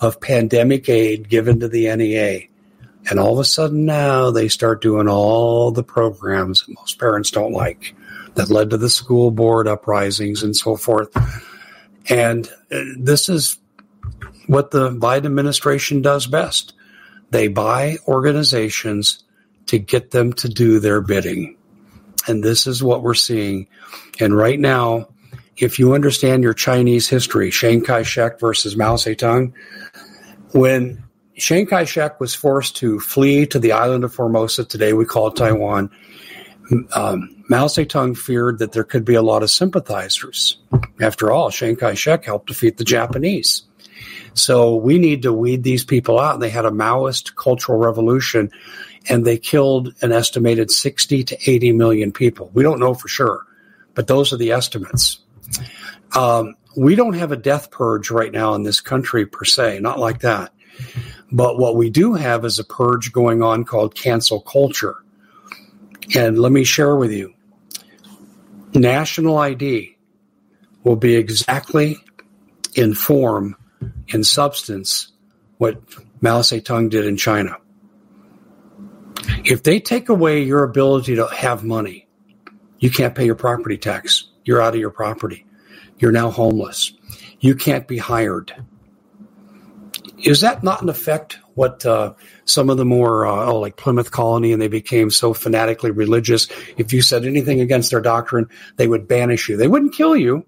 of 0.00 0.20
pandemic 0.20 0.88
aid 0.88 1.28
given 1.28 1.60
to 1.60 1.68
the 1.68 1.94
NEA. 1.96 2.48
And 3.08 3.20
all 3.20 3.32
of 3.32 3.38
a 3.38 3.44
sudden 3.44 3.84
now 3.84 4.30
they 4.30 4.48
start 4.48 4.82
doing 4.82 5.08
all 5.08 5.70
the 5.70 5.84
programs 5.84 6.64
that 6.66 6.74
most 6.74 6.98
parents 6.98 7.30
don't 7.30 7.52
like 7.52 7.94
that 8.34 8.50
led 8.50 8.70
to 8.70 8.76
the 8.76 8.90
school 8.90 9.30
board 9.30 9.68
uprisings 9.68 10.42
and 10.42 10.56
so 10.56 10.76
forth. 10.76 11.16
And 12.08 12.48
uh, 12.70 12.80
this 12.98 13.28
is 13.28 13.58
what 14.46 14.70
the 14.70 14.90
Biden 14.90 15.26
administration 15.26 16.02
does 16.02 16.26
best. 16.26 16.74
They 17.30 17.48
buy 17.48 17.96
organizations 18.06 19.24
to 19.66 19.78
get 19.78 20.12
them 20.12 20.32
to 20.34 20.48
do 20.48 20.78
their 20.78 21.00
bidding. 21.00 21.56
And 22.28 22.42
this 22.42 22.66
is 22.66 22.82
what 22.82 23.02
we're 23.02 23.14
seeing. 23.14 23.68
And 24.20 24.36
right 24.36 24.58
now, 24.58 25.08
if 25.56 25.78
you 25.78 25.94
understand 25.94 26.42
your 26.42 26.54
Chinese 26.54 27.08
history, 27.08 27.50
Chiang 27.50 27.82
Kai 27.82 28.02
shek 28.02 28.38
versus 28.38 28.76
Mao 28.76 28.96
Zedong, 28.96 29.52
when 30.52 31.02
Chiang 31.36 31.66
Kai 31.66 31.84
shek 31.84 32.18
was 32.18 32.34
forced 32.34 32.76
to 32.76 32.98
flee 32.98 33.46
to 33.46 33.58
the 33.58 33.72
island 33.72 34.04
of 34.04 34.14
Formosa, 34.14 34.64
today 34.64 34.92
we 34.92 35.04
call 35.04 35.28
it 35.28 35.36
Taiwan. 35.36 35.90
Um, 36.94 37.44
Mao 37.48 37.66
Zedong 37.66 38.16
feared 38.16 38.58
that 38.58 38.72
there 38.72 38.84
could 38.84 39.04
be 39.04 39.14
a 39.14 39.22
lot 39.22 39.42
of 39.42 39.50
sympathizers. 39.50 40.58
After 41.00 41.30
all, 41.30 41.50
Chiang 41.50 41.76
Kai 41.76 41.94
shek 41.94 42.24
helped 42.24 42.48
defeat 42.48 42.78
the 42.78 42.84
Japanese. 42.84 43.62
So 44.34 44.74
we 44.74 44.98
need 44.98 45.22
to 45.22 45.32
weed 45.32 45.62
these 45.62 45.84
people 45.84 46.18
out. 46.18 46.40
They 46.40 46.50
had 46.50 46.66
a 46.66 46.70
Maoist 46.70 47.36
cultural 47.36 47.78
revolution 47.78 48.50
and 49.08 49.24
they 49.24 49.38
killed 49.38 49.94
an 50.02 50.12
estimated 50.12 50.70
60 50.70 51.24
to 51.24 51.50
80 51.50 51.72
million 51.72 52.12
people. 52.12 52.50
We 52.52 52.62
don't 52.62 52.80
know 52.80 52.94
for 52.94 53.08
sure, 53.08 53.46
but 53.94 54.06
those 54.06 54.32
are 54.32 54.36
the 54.36 54.52
estimates. 54.52 55.20
Um, 56.14 56.54
we 56.76 56.94
don't 56.94 57.14
have 57.14 57.32
a 57.32 57.36
death 57.36 57.70
purge 57.70 58.10
right 58.10 58.32
now 58.32 58.54
in 58.54 58.64
this 58.64 58.80
country 58.80 59.24
per 59.26 59.44
se, 59.44 59.80
not 59.80 59.98
like 59.98 60.20
that. 60.20 60.52
But 61.36 61.58
what 61.58 61.76
we 61.76 61.90
do 61.90 62.14
have 62.14 62.46
is 62.46 62.58
a 62.58 62.64
purge 62.64 63.12
going 63.12 63.42
on 63.42 63.66
called 63.66 63.94
cancel 63.94 64.40
culture. 64.40 64.96
And 66.14 66.38
let 66.38 66.50
me 66.50 66.64
share 66.64 66.96
with 66.96 67.12
you 67.12 67.34
national 68.72 69.36
ID 69.36 69.98
will 70.82 70.96
be 70.96 71.14
exactly 71.14 71.98
in 72.74 72.94
form, 72.94 73.54
in 74.08 74.24
substance, 74.24 75.12
what 75.58 75.78
Mao 76.22 76.40
Zedong 76.40 76.88
did 76.88 77.04
in 77.04 77.18
China. 77.18 77.58
If 79.44 79.62
they 79.62 79.78
take 79.78 80.08
away 80.08 80.42
your 80.42 80.64
ability 80.64 81.16
to 81.16 81.26
have 81.26 81.62
money, 81.62 82.08
you 82.78 82.90
can't 82.90 83.14
pay 83.14 83.26
your 83.26 83.34
property 83.34 83.76
tax. 83.76 84.24
You're 84.46 84.62
out 84.62 84.72
of 84.72 84.80
your 84.80 84.90
property. 84.90 85.44
You're 85.98 86.12
now 86.12 86.30
homeless. 86.30 86.94
You 87.40 87.56
can't 87.56 87.86
be 87.86 87.98
hired. 87.98 88.54
Is 90.18 90.40
that 90.40 90.62
not 90.62 90.82
in 90.82 90.88
effect 90.88 91.38
what 91.54 91.84
uh, 91.84 92.14
some 92.44 92.70
of 92.70 92.78
the 92.78 92.84
more 92.84 93.26
uh, 93.26 93.46
oh, 93.46 93.60
like 93.60 93.76
Plymouth 93.76 94.10
Colony 94.10 94.52
and 94.52 94.60
they 94.60 94.68
became 94.68 95.10
so 95.10 95.34
fanatically 95.34 95.90
religious? 95.90 96.48
If 96.76 96.92
you 96.92 97.02
said 97.02 97.24
anything 97.24 97.60
against 97.60 97.90
their 97.90 98.00
doctrine, 98.00 98.48
they 98.76 98.88
would 98.88 99.08
banish 99.08 99.48
you. 99.48 99.56
They 99.56 99.68
wouldn't 99.68 99.94
kill 99.94 100.16
you, 100.16 100.46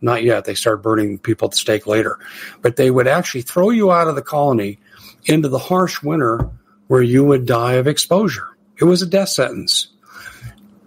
not 0.00 0.22
yet. 0.22 0.46
They 0.46 0.54
start 0.54 0.82
burning 0.82 1.18
people 1.18 1.46
at 1.46 1.52
the 1.52 1.58
stake 1.58 1.86
later, 1.86 2.18
but 2.62 2.76
they 2.76 2.90
would 2.90 3.06
actually 3.06 3.42
throw 3.42 3.70
you 3.70 3.92
out 3.92 4.08
of 4.08 4.14
the 4.14 4.22
colony 4.22 4.78
into 5.26 5.48
the 5.48 5.58
harsh 5.58 6.02
winter 6.02 6.50
where 6.86 7.02
you 7.02 7.24
would 7.24 7.46
die 7.46 7.74
of 7.74 7.86
exposure. 7.86 8.48
It 8.78 8.84
was 8.84 9.02
a 9.02 9.06
death 9.06 9.28
sentence. 9.28 9.88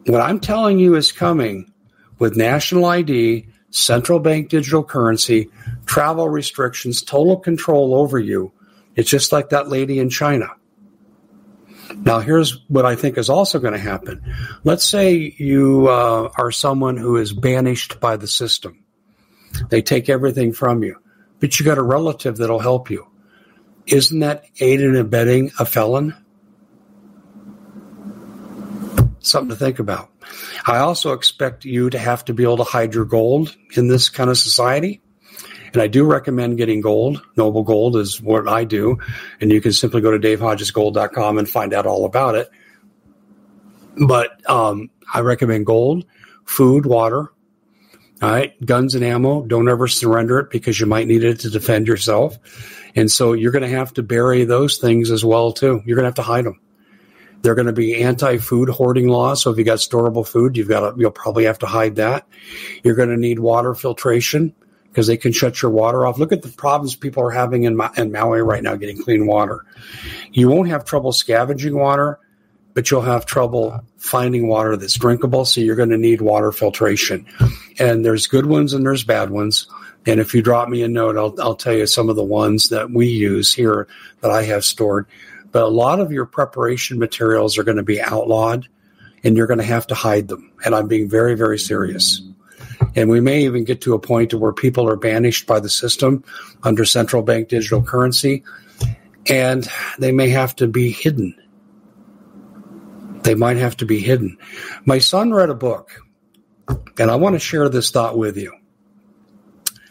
What 0.06 0.22
I'm 0.22 0.40
telling 0.40 0.80
you 0.80 0.96
is 0.96 1.12
coming 1.12 1.72
with 2.20 2.36
national 2.36 2.86
ID 2.86 3.48
central 3.74 4.20
bank 4.20 4.50
digital 4.50 4.84
currency, 4.84 5.50
travel 5.86 6.30
restrictions, 6.30 7.02
total 7.02 7.38
control 7.38 7.96
over 7.96 8.20
you. 8.20 8.54
It's 8.96 9.10
just 9.10 9.32
like 9.32 9.50
that 9.50 9.68
lady 9.68 10.00
in 10.00 10.10
China. 10.10 10.48
Now, 11.96 12.20
here's 12.20 12.62
what 12.70 12.86
I 12.86 12.96
think 12.96 13.18
is 13.18 13.30
also 13.30 13.60
going 13.60 13.74
to 13.74 13.80
happen. 13.80 14.24
Let's 14.64 14.86
say 14.86 15.36
you 15.38 15.88
uh, 15.88 16.30
are 16.38 16.52
someone 16.52 16.98
who 16.98 17.18
is 17.18 17.34
banished 17.34 18.00
by 18.00 18.16
the 18.16 18.28
system. 18.28 18.84
They 19.70 19.82
take 19.82 20.08
everything 20.08 20.54
from 20.54 20.84
you, 20.84 20.98
but 21.40 21.60
you 21.60 21.66
got 21.66 21.78
a 21.78 21.84
relative 21.84 22.38
that'll 22.38 22.60
help 22.60 22.90
you. 22.90 23.08
Isn't 23.88 24.20
that 24.20 24.46
aid 24.60 24.82
and 24.82 24.98
abetting 24.98 25.52
a 25.60 25.66
felon? 25.66 26.16
Something 29.20 29.50
to 29.50 29.56
think 29.56 29.80
about. 29.80 30.13
I 30.66 30.78
also 30.78 31.14
expect 31.14 31.66
you 31.66 31.90
to 31.90 31.98
have 31.98 32.26
to 32.26 32.34
be 32.34 32.44
able 32.44 32.58
to 32.58 32.64
hide 32.64 32.94
your 32.94 33.06
gold 33.06 33.56
in 33.76 33.88
this 33.88 34.10
kind 34.10 34.30
of 34.30 34.38
society. 34.38 35.02
And 35.74 35.82
I 35.82 35.88
do 35.88 36.06
recommend 36.06 36.58
getting 36.58 36.82
gold. 36.82 37.22
Noble 37.36 37.64
Gold 37.64 37.96
is 37.98 38.22
what 38.22 38.48
I 38.48 38.64
do. 38.64 39.00
And 39.42 39.52
you 39.52 39.60
can 39.60 39.74
simply 39.74 40.02
go 40.02 40.12
to 40.12 40.20
davehodgesgold.com 40.20 41.38
and 41.40 41.50
find 41.50 41.74
out 41.74 41.88
all 41.88 42.06
about 42.06 42.36
it. 42.36 42.50
But 43.98 44.48
um, 44.50 44.92
I 45.12 45.22
recommend 45.22 45.66
gold, 45.66 46.06
food, 46.46 46.86
water. 46.86 47.32
All 48.22 48.32
right. 48.32 48.54
Guns 48.64 48.94
and 48.94 49.04
ammo. 49.04 49.44
Don't 49.46 49.68
ever 49.68 49.88
surrender 49.88 50.40
it 50.40 50.52
because 50.52 50.80
you 50.80 50.86
might 50.86 51.08
need 51.08 51.24
it 51.24 51.40
to 51.42 51.50
defend 51.50 51.88
yourself. 51.88 52.38
And 52.96 53.10
so 53.12 53.34
you're 53.34 53.52
going 53.52 53.64
to 53.64 53.68
have 53.68 53.94
to 53.96 54.04
bury 54.04 54.46
those 54.46 54.78
things 54.78 55.10
as 55.10 55.26
well, 55.26 55.52
too. 55.52 55.82
You're 55.86 55.96
going 55.96 56.04
to 56.04 56.10
have 56.10 56.16
to 56.16 56.22
hide 56.22 56.46
them. 56.46 56.60
They're 57.44 57.56
going 57.56 57.68
to 57.68 57.74
be 57.74 58.02
anti-food 58.02 58.70
hoarding 58.70 59.10
laws. 59.10 59.44
So 59.44 59.52
if 59.52 59.58
you 59.58 59.66
got 59.66 59.80
storable 59.80 60.26
food, 60.26 60.58
you've 60.58 60.70
got 60.70 60.80
to, 60.80 61.00
you'll 61.00 61.12
probably 61.12 61.44
have 61.44 61.60
to 61.60 61.66
hide 61.66 61.98
that. 61.98 62.26
You're 62.84 62.96
going 62.96 63.10
to 63.10 63.18
need 63.18 63.38
water 63.38 63.76
filtration 63.76 64.56
because 64.88 65.08
they 65.08 65.18
can 65.18 65.34
shut 65.34 65.62
your 65.62 65.72
water 65.72 66.08
off. 66.08 66.18
Look 66.18 66.32
at 66.32 66.42
the 66.42 66.50
problems 66.50 66.96
people 66.96 67.22
are 67.22 67.32
having 67.32 67.64
in, 67.64 67.76
Ma- 67.76 67.92
in 67.98 68.12
Maui 68.12 68.42
right 68.42 68.64
now 68.64 68.76
getting 68.76 69.02
clean 69.02 69.28
water. 69.28 69.66
You 70.32 70.50
won't 70.50 70.70
have 70.70 70.86
trouble 70.86 71.12
scavenging 71.12 71.76
water, 71.78 72.18
but 72.74 72.90
you'll 72.90 73.02
have 73.02 73.26
trouble 73.26 73.84
finding 73.98 74.48
water 74.48 74.78
that's 74.78 74.98
drinkable. 74.98 75.46
So 75.46 75.62
you're 75.62 75.76
going 75.76 75.90
to 75.90 75.98
need 75.98 76.22
water 76.22 76.52
filtration. 76.52 77.26
And 77.78 78.06
there's 78.06 78.28
good 78.28 78.46
ones 78.46 78.74
and 78.74 78.86
there's 78.86 79.04
bad 79.04 79.32
ones. 79.32 79.68
And 80.06 80.20
if 80.20 80.34
you 80.34 80.42
drop 80.42 80.70
me 80.70 80.82
a 80.84 80.88
note, 80.88 81.18
I'll, 81.18 81.36
I'll 81.42 81.56
tell 81.56 81.74
you 81.74 81.88
some 81.88 82.10
of 82.10 82.16
the 82.16 82.24
ones 82.24 82.70
that 82.70 82.90
we 82.90 83.08
use 83.08 83.54
here 83.54 83.88
that 84.22 84.32
I 84.32 84.44
have 84.44 84.64
stored. 84.64 85.08
But 85.54 85.64
a 85.64 85.68
lot 85.68 86.02
of 86.02 86.12
your 86.12 86.26
preparation 86.26 87.00
materials 87.00 87.58
are 87.58 87.64
going 87.64 87.78
to 87.78 87.84
be 87.84 88.02
outlawed 88.02 88.68
and 89.24 89.38
you're 89.38 89.48
going 89.48 89.60
to 89.60 89.64
have 89.64 89.88
to 89.88 89.96
hide 89.96 90.28
them. 90.28 90.52
And 90.66 90.76
I'm 90.76 90.88
being 90.88 91.10
very, 91.10 91.36
very 91.36 91.58
serious. 91.58 92.22
And 92.96 93.10
we 93.10 93.22
may 93.22 93.44
even 93.46 93.64
get 93.64 93.82
to 93.82 93.94
a 93.94 94.00
point 94.00 94.32
to 94.32 94.38
where 94.38 94.52
people 94.52 94.90
are 94.90 94.96
banished 94.96 95.48
by 95.48 95.60
the 95.60 95.70
system 95.70 96.24
under 96.64 96.86
central 96.86 97.22
bank 97.22 97.48
digital 97.48 97.82
currency, 97.82 98.44
and 99.30 99.68
they 100.00 100.12
may 100.12 100.30
have 100.30 100.56
to 100.58 100.68
be 100.68 100.92
hidden. 100.92 101.36
They 103.22 103.36
might 103.36 103.58
have 103.58 103.78
to 103.78 103.86
be 103.86 104.00
hidden. 104.00 104.38
My 104.86 104.98
son 104.98 105.32
read 105.32 105.50
a 105.50 105.56
book, 105.56 105.92
and 106.98 107.10
I 107.10 107.16
want 107.16 107.36
to 107.36 107.40
share 107.40 107.70
this 107.70 107.90
thought 107.92 108.18
with 108.18 108.38
you. 108.38 108.54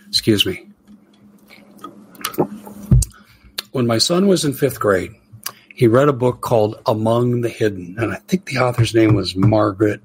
Excuse 0.09 0.45
me. 0.45 0.69
When 3.71 3.87
my 3.87 3.99
son 3.99 4.27
was 4.27 4.45
in 4.45 4.53
fifth 4.53 4.79
grade, 4.79 5.13
he 5.83 5.89
read 5.89 6.09
a 6.09 6.13
book 6.13 6.43
called 6.43 6.81
Among 6.87 7.41
the 7.41 7.49
Hidden, 7.49 7.97
and 7.99 8.13
I 8.13 8.19
think 8.29 8.45
the 8.45 8.59
author's 8.59 8.95
name 8.95 9.17
was 9.17 9.35
Margaret 9.35 10.01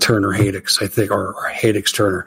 Turner 0.00 0.30
Haddix, 0.30 0.82
I 0.82 0.88
think, 0.88 1.12
or, 1.12 1.32
or 1.32 1.82
Turner. 1.82 2.26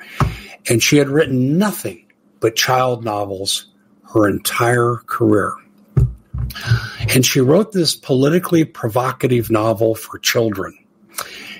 And 0.70 0.82
she 0.82 0.96
had 0.96 1.10
written 1.10 1.58
nothing 1.58 2.06
but 2.40 2.56
child 2.56 3.04
novels 3.04 3.66
her 4.14 4.26
entire 4.26 5.02
career. 5.06 5.54
And 7.14 7.26
she 7.26 7.42
wrote 7.42 7.74
this 7.74 7.94
politically 7.94 8.64
provocative 8.64 9.52
novel 9.52 9.96
for 9.96 10.18
children. 10.18 10.78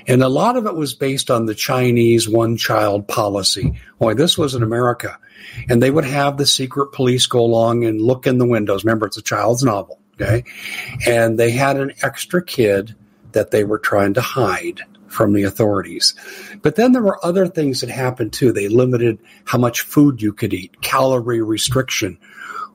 And 0.08 0.24
a 0.24 0.30
lot 0.30 0.56
of 0.56 0.66
it 0.66 0.76
was 0.76 0.94
based 0.94 1.30
on 1.30 1.46
the 1.46 1.56
Chinese 1.56 2.30
one 2.30 2.56
child 2.56 3.06
policy. 3.06 3.78
Boy, 4.00 4.14
this 4.14 4.38
was 4.38 4.56
in 4.56 4.64
America. 4.64 5.20
And 5.68 5.82
they 5.82 5.92
would 5.92 6.06
have 6.06 6.38
the 6.38 6.46
secret 6.46 6.92
police 6.92 7.28
go 7.28 7.40
along 7.40 7.86
and 7.86 8.02
look 8.02 8.28
in 8.28 8.38
the 8.38 8.46
windows. 8.46 8.84
Remember, 8.84 9.08
it's 9.08 9.18
a 9.18 9.22
child's 9.22 9.64
novel. 9.64 10.00
Okay. 10.22 10.44
And 11.08 11.40
they 11.40 11.52
had 11.52 11.78
an 11.78 11.94
extra 12.02 12.44
kid 12.44 12.96
that 13.32 13.52
they 13.52 13.64
were 13.64 13.80
trying 13.80 14.16
to 14.16 14.22
hide 14.22 14.82
from 15.08 15.34
the 15.34 15.44
authorities. 15.44 16.14
But 16.62 16.76
then 16.76 16.92
there 16.92 17.02
were 17.02 17.24
other 17.26 17.48
things 17.48 17.82
that 17.82 17.90
happened 17.90 18.34
too. 18.34 18.52
They 18.52 18.68
limited 18.68 19.20
how 19.46 19.58
much 19.58 19.82
food 19.82 20.22
you 20.22 20.34
could 20.34 20.54
eat, 20.54 20.82
calorie 20.82 21.42
restriction. 21.42 22.20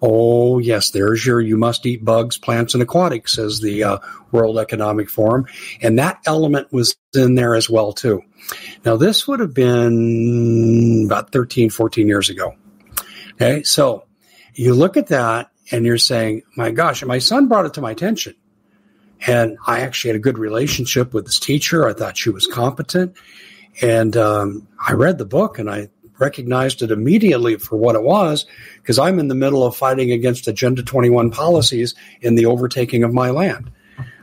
Oh, 0.03 0.59
yes, 0.59 0.91
there's 0.91 1.25
your 1.25 1.41
you 1.41 1.57
must 1.57 1.87
eat 1.87 2.05
bugs, 2.05 2.37
plants, 2.37 2.75
and 2.75 2.83
aquatics, 2.83 3.35
says 3.35 3.61
the 3.61 3.85
uh, 3.85 3.99
World 4.33 4.59
Economic 4.59 5.09
Forum. 5.09 5.47
And 5.81 5.99
that 5.99 6.21
element 6.27 6.73
was 6.73 6.97
in 7.15 7.35
there 7.35 7.55
as 7.55 7.71
well, 7.71 7.93
too. 7.93 8.23
Now, 8.85 8.97
this 8.97 9.27
would 9.27 9.41
have 9.41 9.55
been 9.55 11.05
about 11.07 11.33
13, 11.33 11.71
14 11.71 12.07
years 12.07 12.29
ago. 12.29 12.55
Okay, 13.35 13.63
so 13.63 14.05
you 14.55 14.75
look 14.75 14.97
at 14.97 15.09
that 15.09 15.51
and 15.71 15.85
you're 15.85 15.99
saying, 15.99 16.43
my 16.57 16.71
gosh, 16.71 17.05
my 17.05 17.19
son 17.19 17.49
brought 17.49 17.67
it 17.67 17.75
to 17.75 17.81
my 17.81 17.91
attention. 17.91 18.35
And 19.27 19.57
I 19.67 19.81
actually 19.81 20.11
had 20.11 20.17
a 20.17 20.21
good 20.21 20.39
relationship 20.39 21.15
with 21.15 21.25
this 21.25 21.39
teacher. 21.39 21.89
I 21.89 21.95
thought 21.95 22.19
she 22.19 22.31
was 22.31 22.47
competent. 22.47 23.17
And 23.81 24.17
um, 24.17 24.69
I 24.79 24.93
read 24.93 25.19
the 25.19 25.25
book 25.25 25.59
and 25.59 25.69
I 25.71 25.89
recognized 26.19 26.83
it 26.83 26.91
immediately 26.91 27.57
for 27.57 27.77
what 27.77 27.97
it 27.97 28.03
was 28.03 28.47
because 28.77 28.99
I'm 28.99 29.19
in 29.19 29.29
the 29.29 29.35
middle 29.35 29.65
of 29.65 29.77
fighting 29.77 30.13
against 30.13 30.49
Agenda 30.49 30.83
21 30.83 31.31
policies 31.31 31.95
in 32.21 32.35
the 32.35 32.47
overtaking 32.47 33.03
of 33.03 33.13
my 33.13 33.31
land, 33.31 33.71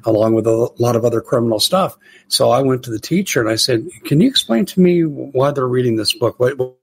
along 0.06 0.34
with 0.34 0.48
a 0.48 0.70
lot 0.78 0.96
of 0.96 1.06
other 1.06 1.22
criminal 1.22 1.60
stuff. 1.60 1.98
So 2.28 2.50
I 2.50 2.62
went 2.62 2.84
to 2.84 2.92
the 2.92 3.00
teacher 3.00 3.42
and 3.42 3.50
I 3.50 3.56
said, 3.56 3.88
Can 4.06 4.22
you 4.22 4.28
explain 4.28 4.66
to 4.68 4.80
me 4.80 5.04
why 5.04 5.52
they're 5.52 5.68
reading 5.68 5.96
this 5.96 6.14
book? 6.14 6.40
What, 6.40 6.58
what 6.58 6.76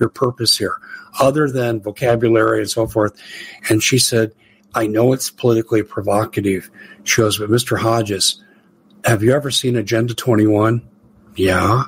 your 0.00 0.08
purpose 0.08 0.56
here, 0.56 0.76
other 1.18 1.50
than 1.50 1.80
vocabulary 1.80 2.60
and 2.60 2.70
so 2.70 2.86
forth? 2.86 3.20
And 3.68 3.82
she 3.82 3.98
said, 3.98 4.32
I 4.74 4.86
know 4.86 5.12
it's 5.12 5.30
politically 5.30 5.82
provocative. 5.82 6.70
She 7.04 7.22
goes, 7.22 7.38
but 7.38 7.50
Mr. 7.50 7.78
Hodges, 7.78 8.42
have 9.04 9.22
you 9.22 9.32
ever 9.32 9.50
seen 9.50 9.76
Agenda 9.76 10.14
21? 10.14 10.86
Yeah. 11.36 11.84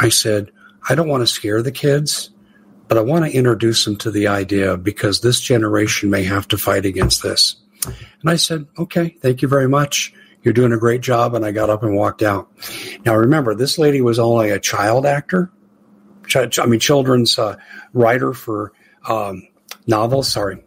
I 0.00 0.08
said, 0.08 0.50
I 0.88 0.94
don't 0.94 1.08
want 1.08 1.22
to 1.22 1.26
scare 1.26 1.62
the 1.62 1.72
kids, 1.72 2.30
but 2.88 2.96
I 2.96 3.02
want 3.02 3.26
to 3.26 3.30
introduce 3.30 3.84
them 3.84 3.96
to 3.96 4.10
the 4.10 4.28
idea 4.28 4.76
because 4.76 5.20
this 5.20 5.40
generation 5.40 6.08
may 6.08 6.24
have 6.24 6.48
to 6.48 6.58
fight 6.58 6.86
against 6.86 7.22
this. 7.22 7.56
And 7.84 8.30
I 8.30 8.36
said, 8.36 8.66
okay, 8.78 9.16
thank 9.20 9.42
you 9.42 9.48
very 9.48 9.68
much. 9.68 10.14
You're 10.42 10.54
doing 10.54 10.72
a 10.72 10.78
great 10.78 11.02
job. 11.02 11.34
And 11.34 11.44
I 11.44 11.52
got 11.52 11.68
up 11.68 11.82
and 11.82 11.94
walked 11.94 12.22
out. 12.22 12.50
Now, 13.04 13.16
remember, 13.16 13.54
this 13.54 13.78
lady 13.78 14.00
was 14.00 14.18
only 14.18 14.50
a 14.50 14.58
child 14.58 15.04
actor. 15.04 15.50
I 16.34 16.66
mean, 16.66 16.80
children's 16.80 17.38
uh, 17.38 17.56
writer 17.92 18.32
for 18.32 18.72
um, 19.06 19.46
novels. 19.86 20.30
Sorry. 20.30 20.62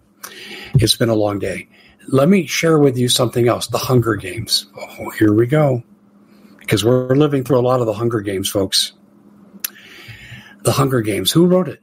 It's 0.76 0.96
been 0.96 1.10
a 1.10 1.16
long 1.16 1.40
day. 1.40 1.68
Let 2.08 2.30
me 2.30 2.46
share 2.46 2.80
with 2.80 2.98
you 2.98 3.10
something 3.10 3.48
else 3.48 3.68
the 3.68 3.78
Hunger 3.78 4.16
Games. 4.16 4.68
Oh, 4.78 5.10
here 5.12 5.34
we 5.34 5.48
go. 5.48 5.84
Because 6.60 6.86
we're 6.86 7.16
living 7.16 7.44
through 7.44 7.60
a 7.60 7.62
lot 7.62 7.80
of 7.80 7.86
the 7.86 7.94
Hunger 7.94 8.22
Games, 8.22 8.50
folks. 8.50 8.94
The 10.64 10.72
Hunger 10.72 11.02
Games. 11.02 11.32
Who 11.32 11.48
wrote 11.48 11.68
it? 11.68 11.82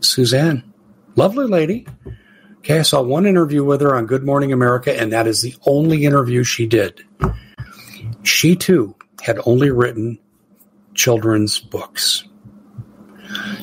Suzanne. 0.00 0.72
Lovely 1.14 1.46
lady. 1.46 1.86
Okay, 2.58 2.78
I 2.78 2.82
saw 2.82 3.02
one 3.02 3.26
interview 3.26 3.64
with 3.64 3.80
her 3.80 3.94
on 3.94 4.06
Good 4.06 4.24
Morning 4.24 4.52
America, 4.52 4.98
and 4.98 5.12
that 5.12 5.26
is 5.26 5.42
the 5.42 5.54
only 5.66 6.04
interview 6.04 6.42
she 6.42 6.66
did. 6.66 7.04
She 8.22 8.56
too 8.56 8.94
had 9.22 9.38
only 9.46 9.70
written 9.70 10.18
children's 10.94 11.60
books. 11.60 12.24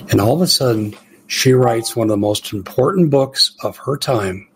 And 0.09 0.21
all 0.21 0.35
of 0.35 0.41
a 0.41 0.47
sudden, 0.47 0.95
she 1.27 1.53
writes 1.53 1.95
one 1.95 2.05
of 2.05 2.09
the 2.09 2.17
most 2.17 2.53
important 2.53 3.09
books 3.09 3.55
of 3.63 3.77
her 3.77 3.97
time 3.97 4.47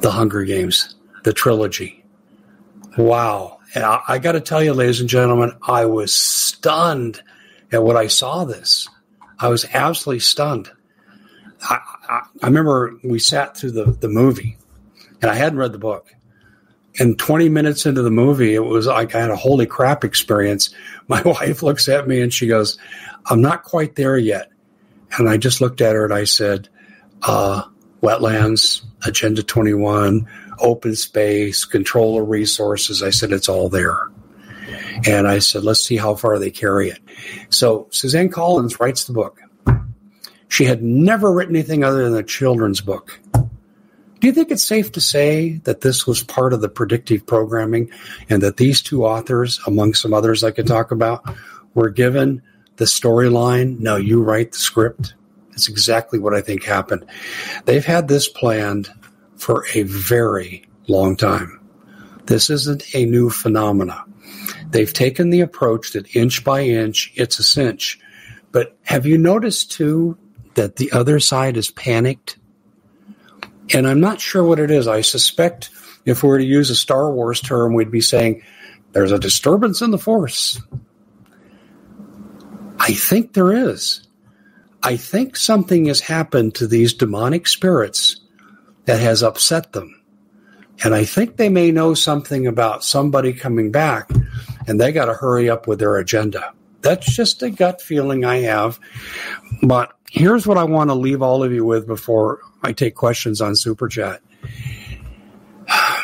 The 0.00 0.10
Hunger 0.10 0.44
Games, 0.44 0.94
the 1.22 1.32
trilogy. 1.32 2.04
Wow. 2.98 3.53
And 3.74 3.84
I, 3.84 4.00
I 4.06 4.18
got 4.18 4.32
to 4.32 4.40
tell 4.40 4.62
you, 4.62 4.72
ladies 4.72 5.00
and 5.00 5.08
gentlemen, 5.08 5.52
I 5.66 5.86
was 5.86 6.14
stunned 6.14 7.22
at 7.72 7.82
what 7.82 7.96
I 7.96 8.06
saw 8.06 8.44
this. 8.44 8.88
I 9.38 9.48
was 9.48 9.66
absolutely 9.72 10.20
stunned. 10.20 10.70
I, 11.60 11.80
I, 12.08 12.20
I 12.42 12.46
remember 12.46 12.94
we 13.02 13.18
sat 13.18 13.56
through 13.56 13.72
the, 13.72 13.84
the 13.86 14.08
movie 14.08 14.56
and 15.20 15.30
I 15.30 15.34
hadn't 15.34 15.58
read 15.58 15.72
the 15.72 15.78
book. 15.78 16.14
And 17.00 17.18
20 17.18 17.48
minutes 17.48 17.86
into 17.86 18.02
the 18.02 18.10
movie, 18.10 18.54
it 18.54 18.60
was 18.60 18.86
like 18.86 19.16
I 19.16 19.20
had 19.20 19.30
a 19.30 19.36
holy 19.36 19.66
crap 19.66 20.04
experience. 20.04 20.70
My 21.08 21.22
wife 21.22 21.62
looks 21.62 21.88
at 21.88 22.06
me 22.06 22.20
and 22.20 22.32
she 22.32 22.46
goes, 22.46 22.78
I'm 23.26 23.42
not 23.42 23.64
quite 23.64 23.96
there 23.96 24.16
yet. 24.16 24.50
And 25.18 25.28
I 25.28 25.36
just 25.36 25.60
looked 25.60 25.80
at 25.80 25.94
her 25.94 26.04
and 26.04 26.14
I 26.14 26.24
said, 26.24 26.68
uh, 27.22 27.64
wetlands, 28.02 28.84
Agenda 29.04 29.42
21, 29.42 30.28
open 30.58 30.94
space, 30.94 31.64
control 31.64 32.20
of 32.20 32.28
resources. 32.28 33.02
I 33.02 33.10
said, 33.10 33.32
it's 33.32 33.48
all 33.48 33.68
there. 33.68 34.10
And 35.06 35.26
I 35.26 35.40
said, 35.40 35.64
let's 35.64 35.84
see 35.84 35.96
how 35.96 36.14
far 36.14 36.38
they 36.38 36.50
carry 36.50 36.88
it. 36.88 37.00
So 37.50 37.88
Suzanne 37.90 38.28
Collins 38.28 38.78
writes 38.80 39.04
the 39.04 39.12
book. 39.12 39.40
She 40.48 40.64
had 40.64 40.82
never 40.82 41.32
written 41.32 41.56
anything 41.56 41.82
other 41.82 42.04
than 42.04 42.18
a 42.18 42.22
children's 42.22 42.80
book. 42.80 43.20
Do 43.32 44.28
you 44.28 44.32
think 44.32 44.50
it's 44.50 44.64
safe 44.64 44.92
to 44.92 45.00
say 45.00 45.58
that 45.64 45.82
this 45.82 46.06
was 46.06 46.22
part 46.22 46.52
of 46.52 46.60
the 46.60 46.68
predictive 46.68 47.26
programming 47.26 47.90
and 48.30 48.40
that 48.42 48.56
these 48.56 48.80
two 48.80 49.04
authors, 49.04 49.60
among 49.66 49.94
some 49.94 50.14
others 50.14 50.42
I 50.42 50.50
could 50.50 50.66
talk 50.66 50.92
about, 50.92 51.24
were 51.74 51.90
given 51.90 52.40
the 52.76 52.84
storyline? 52.84 53.80
Now 53.80 53.96
you 53.96 54.22
write 54.22 54.52
the 54.52 54.58
script. 54.58 55.14
That's 55.50 55.68
exactly 55.68 56.18
what 56.18 56.34
I 56.34 56.40
think 56.40 56.64
happened. 56.64 57.04
They've 57.64 57.84
had 57.84 58.08
this 58.08 58.28
planned 58.28 58.88
for 59.44 59.66
a 59.74 59.82
very 59.82 60.66
long 60.86 61.14
time. 61.14 61.60
This 62.24 62.48
isn't 62.48 62.94
a 62.94 63.04
new 63.04 63.28
phenomena. 63.28 64.02
They've 64.70 64.90
taken 64.90 65.28
the 65.28 65.42
approach 65.42 65.92
that 65.92 66.16
inch 66.16 66.42
by 66.44 66.62
inch, 66.62 67.12
it's 67.14 67.38
a 67.38 67.42
cinch. 67.42 68.00
But 68.52 68.74
have 68.84 69.04
you 69.04 69.18
noticed 69.18 69.70
too 69.70 70.16
that 70.54 70.76
the 70.76 70.90
other 70.92 71.20
side 71.20 71.58
is 71.58 71.70
panicked? 71.70 72.38
And 73.74 73.86
I'm 73.86 74.00
not 74.00 74.18
sure 74.18 74.42
what 74.42 74.58
it 74.58 74.70
is. 74.70 74.88
I 74.88 75.02
suspect 75.02 75.68
if 76.06 76.22
we 76.22 76.30
were 76.30 76.38
to 76.38 76.44
use 76.44 76.70
a 76.70 76.76
Star 76.76 77.12
Wars 77.12 77.42
term, 77.42 77.74
we'd 77.74 77.90
be 77.90 78.00
saying 78.00 78.42
there's 78.92 79.12
a 79.12 79.18
disturbance 79.18 79.82
in 79.82 79.90
the 79.90 79.98
force. 79.98 80.58
I 82.78 82.94
think 82.94 83.34
there 83.34 83.52
is. 83.52 84.08
I 84.82 84.96
think 84.96 85.36
something 85.36 85.84
has 85.84 86.00
happened 86.00 86.54
to 86.54 86.66
these 86.66 86.94
demonic 86.94 87.46
spirits 87.46 88.23
that 88.86 89.00
has 89.00 89.22
upset 89.22 89.72
them. 89.72 90.00
And 90.82 90.94
I 90.94 91.04
think 91.04 91.36
they 91.36 91.48
may 91.48 91.70
know 91.70 91.94
something 91.94 92.46
about 92.46 92.84
somebody 92.84 93.32
coming 93.32 93.70
back 93.70 94.10
and 94.66 94.80
they 94.80 94.92
got 94.92 95.06
to 95.06 95.14
hurry 95.14 95.48
up 95.48 95.66
with 95.66 95.78
their 95.78 95.96
agenda. 95.96 96.52
That's 96.80 97.14
just 97.14 97.42
a 97.42 97.50
gut 97.50 97.80
feeling 97.80 98.24
I 98.24 98.38
have. 98.38 98.78
But 99.62 99.92
here's 100.10 100.46
what 100.46 100.58
I 100.58 100.64
want 100.64 100.90
to 100.90 100.94
leave 100.94 101.22
all 101.22 101.42
of 101.42 101.52
you 101.52 101.64
with 101.64 101.86
before 101.86 102.40
I 102.62 102.72
take 102.72 102.94
questions 102.94 103.40
on 103.40 103.56
Super 103.56 103.88
Chat. 103.88 104.20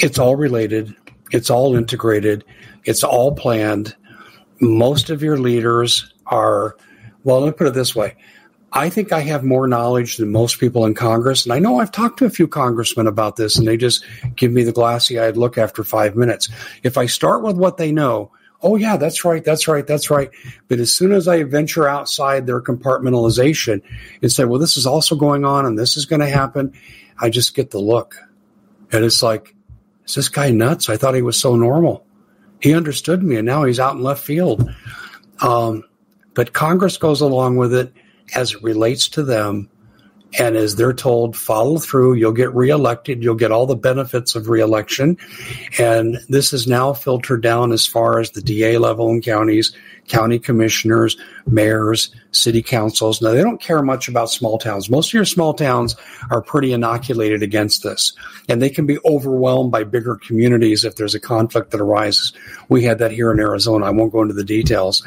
It's 0.00 0.16
all 0.16 0.36
related, 0.36 0.94
it's 1.32 1.50
all 1.50 1.74
integrated, 1.74 2.44
it's 2.84 3.02
all 3.02 3.34
planned. 3.34 3.96
Most 4.60 5.10
of 5.10 5.24
your 5.24 5.38
leaders 5.38 6.14
are, 6.26 6.76
well, 7.24 7.40
let 7.40 7.46
me 7.48 7.52
put 7.52 7.66
it 7.66 7.74
this 7.74 7.96
way 7.96 8.14
I 8.72 8.90
think 8.90 9.12
I 9.12 9.20
have 9.20 9.44
more 9.44 9.66
knowledge 9.66 10.18
than 10.18 10.30
most 10.30 10.60
people 10.60 10.84
in 10.84 10.94
Congress. 10.94 11.44
And 11.44 11.52
I 11.52 11.58
know 11.58 11.80
I've 11.80 11.92
talked 11.92 12.18
to 12.18 12.26
a 12.26 12.30
few 12.30 12.46
congressmen 12.46 13.06
about 13.06 13.36
this, 13.36 13.56
and 13.56 13.66
they 13.66 13.76
just 13.76 14.04
give 14.36 14.52
me 14.52 14.62
the 14.62 14.72
glassy 14.72 15.18
eyed 15.18 15.36
look 15.36 15.56
after 15.56 15.82
five 15.82 16.16
minutes. 16.16 16.48
If 16.82 16.98
I 16.98 17.06
start 17.06 17.42
with 17.42 17.56
what 17.56 17.78
they 17.78 17.92
know, 17.92 18.30
oh, 18.62 18.76
yeah, 18.76 18.96
that's 18.96 19.24
right, 19.24 19.42
that's 19.42 19.68
right, 19.68 19.86
that's 19.86 20.10
right. 20.10 20.30
But 20.68 20.80
as 20.80 20.92
soon 20.92 21.12
as 21.12 21.28
I 21.28 21.44
venture 21.44 21.88
outside 21.88 22.46
their 22.46 22.60
compartmentalization 22.60 23.82
and 24.20 24.32
say, 24.32 24.44
well, 24.44 24.60
this 24.60 24.76
is 24.76 24.86
also 24.86 25.16
going 25.16 25.44
on 25.44 25.64
and 25.64 25.78
this 25.78 25.96
is 25.96 26.04
going 26.04 26.20
to 26.20 26.28
happen, 26.28 26.74
I 27.18 27.30
just 27.30 27.54
get 27.54 27.70
the 27.70 27.78
look. 27.78 28.16
And 28.92 29.04
it's 29.04 29.22
like, 29.22 29.54
is 30.06 30.14
this 30.14 30.28
guy 30.28 30.50
nuts? 30.50 30.88
I 30.88 30.96
thought 30.96 31.14
he 31.14 31.22
was 31.22 31.40
so 31.40 31.56
normal. 31.56 32.04
He 32.60 32.74
understood 32.74 33.22
me, 33.22 33.36
and 33.36 33.46
now 33.46 33.64
he's 33.64 33.78
out 33.80 33.94
in 33.94 34.02
left 34.02 34.24
field. 34.24 34.68
Um, 35.40 35.84
but 36.34 36.52
Congress 36.52 36.96
goes 36.96 37.20
along 37.20 37.56
with 37.56 37.72
it 37.72 37.92
as 38.34 38.54
it 38.54 38.62
relates 38.62 39.08
to 39.08 39.22
them. 39.22 39.68
And 40.38 40.56
as 40.56 40.76
they're 40.76 40.92
told, 40.92 41.36
follow 41.36 41.78
through, 41.78 42.14
you'll 42.14 42.32
get 42.32 42.54
reelected, 42.54 43.22
you'll 43.22 43.34
get 43.34 43.50
all 43.50 43.64
the 43.64 43.74
benefits 43.74 44.34
of 44.34 44.50
reelection. 44.50 45.16
And 45.78 46.18
this 46.28 46.52
is 46.52 46.66
now 46.66 46.92
filtered 46.92 47.42
down 47.42 47.72
as 47.72 47.86
far 47.86 48.20
as 48.20 48.30
the 48.32 48.42
DA 48.42 48.76
level 48.76 49.08
in 49.08 49.22
counties, 49.22 49.72
county 50.06 50.38
commissioners, 50.38 51.16
mayors, 51.46 52.14
city 52.32 52.62
councils. 52.62 53.22
Now, 53.22 53.30
they 53.30 53.42
don't 53.42 53.60
care 53.60 53.82
much 53.82 54.06
about 54.06 54.30
small 54.30 54.58
towns. 54.58 54.90
Most 54.90 55.08
of 55.10 55.14
your 55.14 55.24
small 55.24 55.54
towns 55.54 55.96
are 56.30 56.42
pretty 56.42 56.72
inoculated 56.74 57.42
against 57.42 57.82
this, 57.82 58.12
and 58.50 58.60
they 58.60 58.70
can 58.70 58.86
be 58.86 58.98
overwhelmed 59.06 59.72
by 59.72 59.84
bigger 59.84 60.16
communities 60.16 60.84
if 60.84 60.96
there's 60.96 61.14
a 61.14 61.20
conflict 61.20 61.70
that 61.70 61.80
arises. 61.80 62.34
We 62.68 62.84
had 62.84 62.98
that 62.98 63.12
here 63.12 63.32
in 63.32 63.40
Arizona. 63.40 63.86
I 63.86 63.90
won't 63.90 64.12
go 64.12 64.20
into 64.20 64.34
the 64.34 64.44
details, 64.44 65.06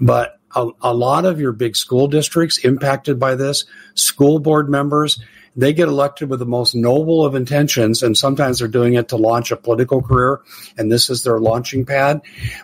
but 0.00 0.39
a, 0.54 0.68
a 0.82 0.94
lot 0.94 1.24
of 1.24 1.40
your 1.40 1.52
big 1.52 1.76
school 1.76 2.08
districts 2.08 2.58
impacted 2.58 3.18
by 3.18 3.34
this, 3.34 3.64
school 3.94 4.38
board 4.38 4.68
members, 4.68 5.20
they 5.56 5.72
get 5.72 5.88
elected 5.88 6.30
with 6.30 6.38
the 6.38 6.46
most 6.46 6.74
noble 6.74 7.24
of 7.24 7.34
intentions, 7.34 8.02
and 8.02 8.16
sometimes 8.16 8.58
they're 8.58 8.68
doing 8.68 8.94
it 8.94 9.08
to 9.08 9.16
launch 9.16 9.50
a 9.50 9.56
political 9.56 10.00
career, 10.00 10.40
and 10.78 10.90
this 10.90 11.10
is 11.10 11.24
their 11.24 11.40
launching 11.40 11.84
pad. 11.84 12.20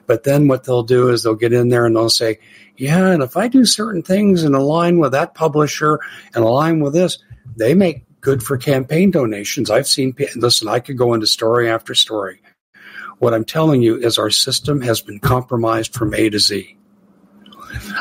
But 0.07 0.23
then 0.23 0.49
what 0.49 0.65
they'll 0.65 0.85
do 0.85 1.11
is 1.11 1.23
they'll 1.23 1.35
get 1.35 1.53
in 1.53 1.69
there 1.69 1.87
and 1.87 1.97
they'll 1.97 2.11
say, 2.11 2.39
Yeah, 2.77 3.09
and 3.09 3.23
if 3.23 3.37
I 3.37 3.49
do 3.49 3.65
certain 3.65 4.03
things 4.03 4.45
and 4.45 4.55
align 4.55 4.99
with 4.99 5.13
that 5.13 5.35
publisher 5.35 5.99
and 6.35 6.45
align 6.45 6.81
with 6.81 6.93
this, 6.93 7.19
they 7.57 7.75
make 7.75 8.05
good 8.21 8.43
for 8.43 8.57
campaign 8.57 9.11
donations. 9.11 9.71
I've 9.71 9.87
seen, 9.87 10.15
listen, 10.37 10.69
I 10.69 10.81
could 10.81 10.99
go 10.99 11.15
into 11.15 11.27
story 11.27 11.71
after 11.71 11.95
story. 11.95 12.41
What 13.19 13.35
I'm 13.35 13.45
telling 13.45 13.83
you 13.83 13.97
is 13.97 14.19
our 14.19 14.31
system 14.31 14.81
has 14.83 15.01
been 15.01 15.21
compromised 15.21 15.95
from 15.95 16.15
A 16.15 16.29
to 16.31 16.39
Z. 16.39 16.77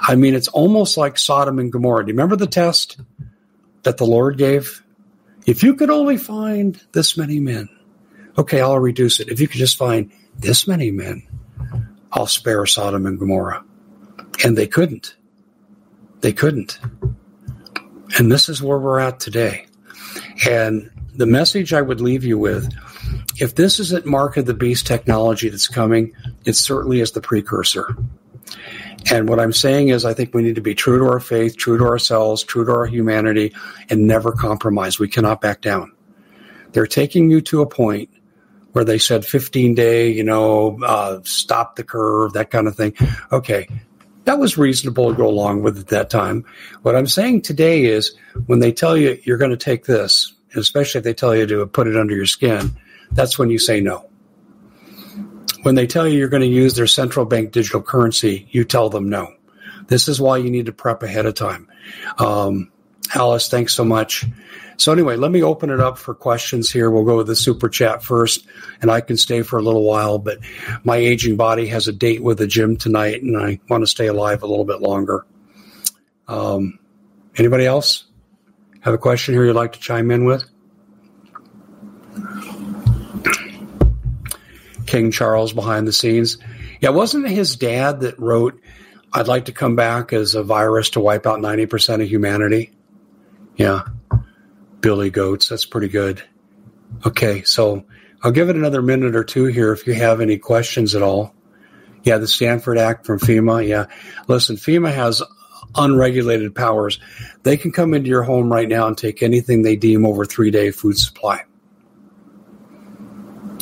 I 0.01 0.15
mean, 0.15 0.35
it's 0.35 0.47
almost 0.47 0.97
like 0.97 1.17
Sodom 1.17 1.59
and 1.59 1.71
Gomorrah. 1.71 2.05
Do 2.05 2.09
you 2.09 2.13
remember 2.13 2.35
the 2.35 2.47
test 2.47 2.99
that 3.83 3.97
the 3.97 4.05
Lord 4.05 4.37
gave? 4.37 4.83
If 5.45 5.63
you 5.63 5.75
could 5.75 5.89
only 5.89 6.17
find 6.17 6.79
this 6.93 7.17
many 7.17 7.39
men, 7.39 7.69
okay, 8.37 8.61
I'll 8.61 8.79
reduce 8.79 9.19
it. 9.19 9.29
If 9.29 9.39
you 9.39 9.47
could 9.47 9.59
just 9.59 9.77
find 9.77 10.11
this 10.37 10.67
many 10.67 10.91
men, 10.91 11.23
I'll 12.11 12.27
spare 12.27 12.65
Sodom 12.65 13.05
and 13.05 13.19
Gomorrah. 13.19 13.63
And 14.43 14.57
they 14.57 14.67
couldn't. 14.67 15.15
They 16.21 16.33
couldn't. 16.33 16.79
And 18.17 18.31
this 18.31 18.49
is 18.49 18.61
where 18.61 18.79
we're 18.79 18.99
at 18.99 19.19
today. 19.19 19.67
And 20.49 20.89
the 21.13 21.25
message 21.25 21.73
I 21.73 21.81
would 21.81 22.01
leave 22.01 22.23
you 22.23 22.37
with 22.37 22.73
if 23.39 23.55
this 23.55 23.79
isn't 23.79 24.05
Mark 24.05 24.37
of 24.37 24.45
the 24.45 24.53
Beast 24.53 24.87
technology 24.87 25.49
that's 25.49 25.67
coming, 25.67 26.13
it 26.45 26.53
certainly 26.53 27.01
is 27.01 27.11
the 27.11 27.21
precursor. 27.21 27.95
And 29.11 29.29
what 29.29 29.39
I'm 29.39 29.53
saying 29.53 29.89
is, 29.89 30.03
I 30.03 30.13
think 30.13 30.33
we 30.33 30.41
need 30.41 30.55
to 30.55 30.61
be 30.61 30.73
true 30.73 30.97
to 30.99 31.05
our 31.05 31.19
faith, 31.19 31.57
true 31.57 31.77
to 31.77 31.85
ourselves, 31.85 32.43
true 32.43 32.65
to 32.65 32.71
our 32.71 32.85
humanity, 32.85 33.53
and 33.89 34.07
never 34.07 34.31
compromise. 34.31 34.99
We 34.99 35.07
cannot 35.07 35.41
back 35.41 35.61
down. 35.61 35.91
They're 36.71 36.87
taking 36.87 37.29
you 37.29 37.41
to 37.41 37.61
a 37.61 37.67
point 37.67 38.09
where 38.71 38.83
they 38.83 38.97
said 38.97 39.25
15 39.25 39.75
day, 39.75 40.11
you 40.11 40.23
know, 40.23 40.79
uh, 40.83 41.21
stop 41.23 41.75
the 41.75 41.83
curve, 41.83 42.33
that 42.33 42.49
kind 42.49 42.67
of 42.67 42.75
thing. 42.75 42.93
Okay. 43.31 43.67
That 44.25 44.39
was 44.39 44.57
reasonable 44.57 45.11
to 45.11 45.15
go 45.15 45.27
along 45.27 45.61
with 45.61 45.77
at 45.77 45.87
that 45.87 46.09
time. 46.09 46.43
What 46.81 46.95
I'm 46.95 47.07
saying 47.07 47.43
today 47.43 47.85
is 47.85 48.17
when 48.47 48.59
they 48.59 48.71
tell 48.71 48.97
you 48.97 49.19
you're 49.23 49.37
going 49.37 49.51
to 49.51 49.57
take 49.57 49.85
this, 49.85 50.33
especially 50.55 50.97
if 50.99 51.05
they 51.05 51.13
tell 51.13 51.35
you 51.35 51.45
to 51.45 51.65
put 51.67 51.87
it 51.87 51.95
under 51.95 52.15
your 52.15 52.25
skin, 52.25 52.75
that's 53.11 53.37
when 53.37 53.51
you 53.51 53.59
say 53.59 53.79
no 53.79 54.09
when 55.65 55.73
they 55.73 55.87
tell 55.87 56.07
you 56.07 56.19
you're 56.19 56.29
going 56.29 56.43
to 56.43 56.47
use 56.47 56.75
their 56.75 56.85
central 56.85 57.25
bank 57.25 57.51
digital 57.51 57.81
currency, 57.81 58.47
you 58.51 58.63
tell 58.63 58.87
them 58.87 59.09
no. 59.09 59.33
This 59.87 60.07
is 60.07 60.21
why 60.21 60.37
you 60.37 60.51
need 60.51 60.67
to 60.67 60.71
prep 60.71 61.01
ahead 61.01 61.25
of 61.25 61.33
time. 61.33 61.67
Um, 62.19 62.71
Alice, 63.15 63.49
thanks 63.49 63.73
so 63.73 63.83
much. 63.83 64.25
So 64.77 64.91
anyway, 64.91 65.15
let 65.15 65.31
me 65.31 65.41
open 65.41 65.71
it 65.71 65.79
up 65.79 65.97
for 65.97 66.13
questions 66.13 66.69
here. 66.69 66.91
We'll 66.91 67.03
go 67.03 67.17
with 67.17 67.25
the 67.25 67.35
super 67.35 67.67
chat 67.67 68.03
first, 68.03 68.45
and 68.79 68.91
I 68.91 69.01
can 69.01 69.17
stay 69.17 69.41
for 69.41 69.57
a 69.57 69.63
little 69.63 69.83
while. 69.83 70.19
But 70.19 70.37
my 70.83 70.97
aging 70.97 71.35
body 71.35 71.65
has 71.67 71.87
a 71.87 71.93
date 71.93 72.21
with 72.21 72.37
the 72.37 72.45
gym 72.45 72.77
tonight, 72.77 73.23
and 73.23 73.35
I 73.35 73.59
want 73.67 73.81
to 73.81 73.87
stay 73.87 74.05
alive 74.05 74.43
a 74.43 74.47
little 74.47 74.65
bit 74.65 74.81
longer. 74.81 75.25
Um, 76.27 76.77
anybody 77.37 77.65
else 77.65 78.05
have 78.81 78.93
a 78.93 78.99
question 78.99 79.33
here 79.33 79.45
you'd 79.45 79.55
like 79.55 79.73
to 79.73 79.79
chime 79.79 80.11
in 80.11 80.25
with? 80.25 80.45
King 84.85 85.11
Charles 85.11 85.53
behind 85.53 85.87
the 85.87 85.93
scenes. 85.93 86.37
Yeah, 86.81 86.89
wasn't 86.89 87.25
it 87.25 87.31
his 87.31 87.55
dad 87.55 88.01
that 88.01 88.19
wrote, 88.19 88.59
I'd 89.13 89.27
like 89.27 89.45
to 89.45 89.51
come 89.51 89.75
back 89.75 90.13
as 90.13 90.35
a 90.35 90.43
virus 90.43 90.91
to 90.91 90.99
wipe 90.99 91.25
out 91.25 91.39
90% 91.39 92.01
of 92.01 92.09
humanity? 92.09 92.71
Yeah. 93.55 93.83
Billy 94.81 95.09
Goats. 95.09 95.49
That's 95.49 95.65
pretty 95.65 95.87
good. 95.87 96.21
Okay, 97.05 97.43
so 97.43 97.85
I'll 98.21 98.31
give 98.31 98.49
it 98.49 98.55
another 98.55 98.81
minute 98.81 99.15
or 99.15 99.23
two 99.23 99.45
here 99.45 99.71
if 99.71 99.87
you 99.87 99.93
have 99.93 100.21
any 100.21 100.37
questions 100.37 100.95
at 100.95 101.01
all. 101.01 101.33
Yeah, 102.03 102.19
the 102.19 102.27
Stafford 102.27 102.77
Act 102.77 103.05
from 103.05 103.19
FEMA. 103.19 103.67
Yeah. 103.67 103.87
Listen, 104.27 104.57
FEMA 104.57 104.93
has 104.93 105.23
unregulated 105.75 106.53
powers. 106.53 106.99
They 107.43 107.57
can 107.57 107.71
come 107.71 107.93
into 107.93 108.09
your 108.09 108.23
home 108.23 108.51
right 108.51 108.69
now 108.69 108.87
and 108.87 108.97
take 108.97 109.23
anything 109.23 109.61
they 109.61 109.75
deem 109.75 110.05
over 110.05 110.25
three 110.25 110.51
day 110.51 110.71
food 110.71 110.97
supply. 110.97 111.41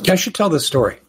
I 0.10 0.16
should 0.16 0.36
tell 0.36 0.50
this 0.50 0.68
story. 0.68 1.00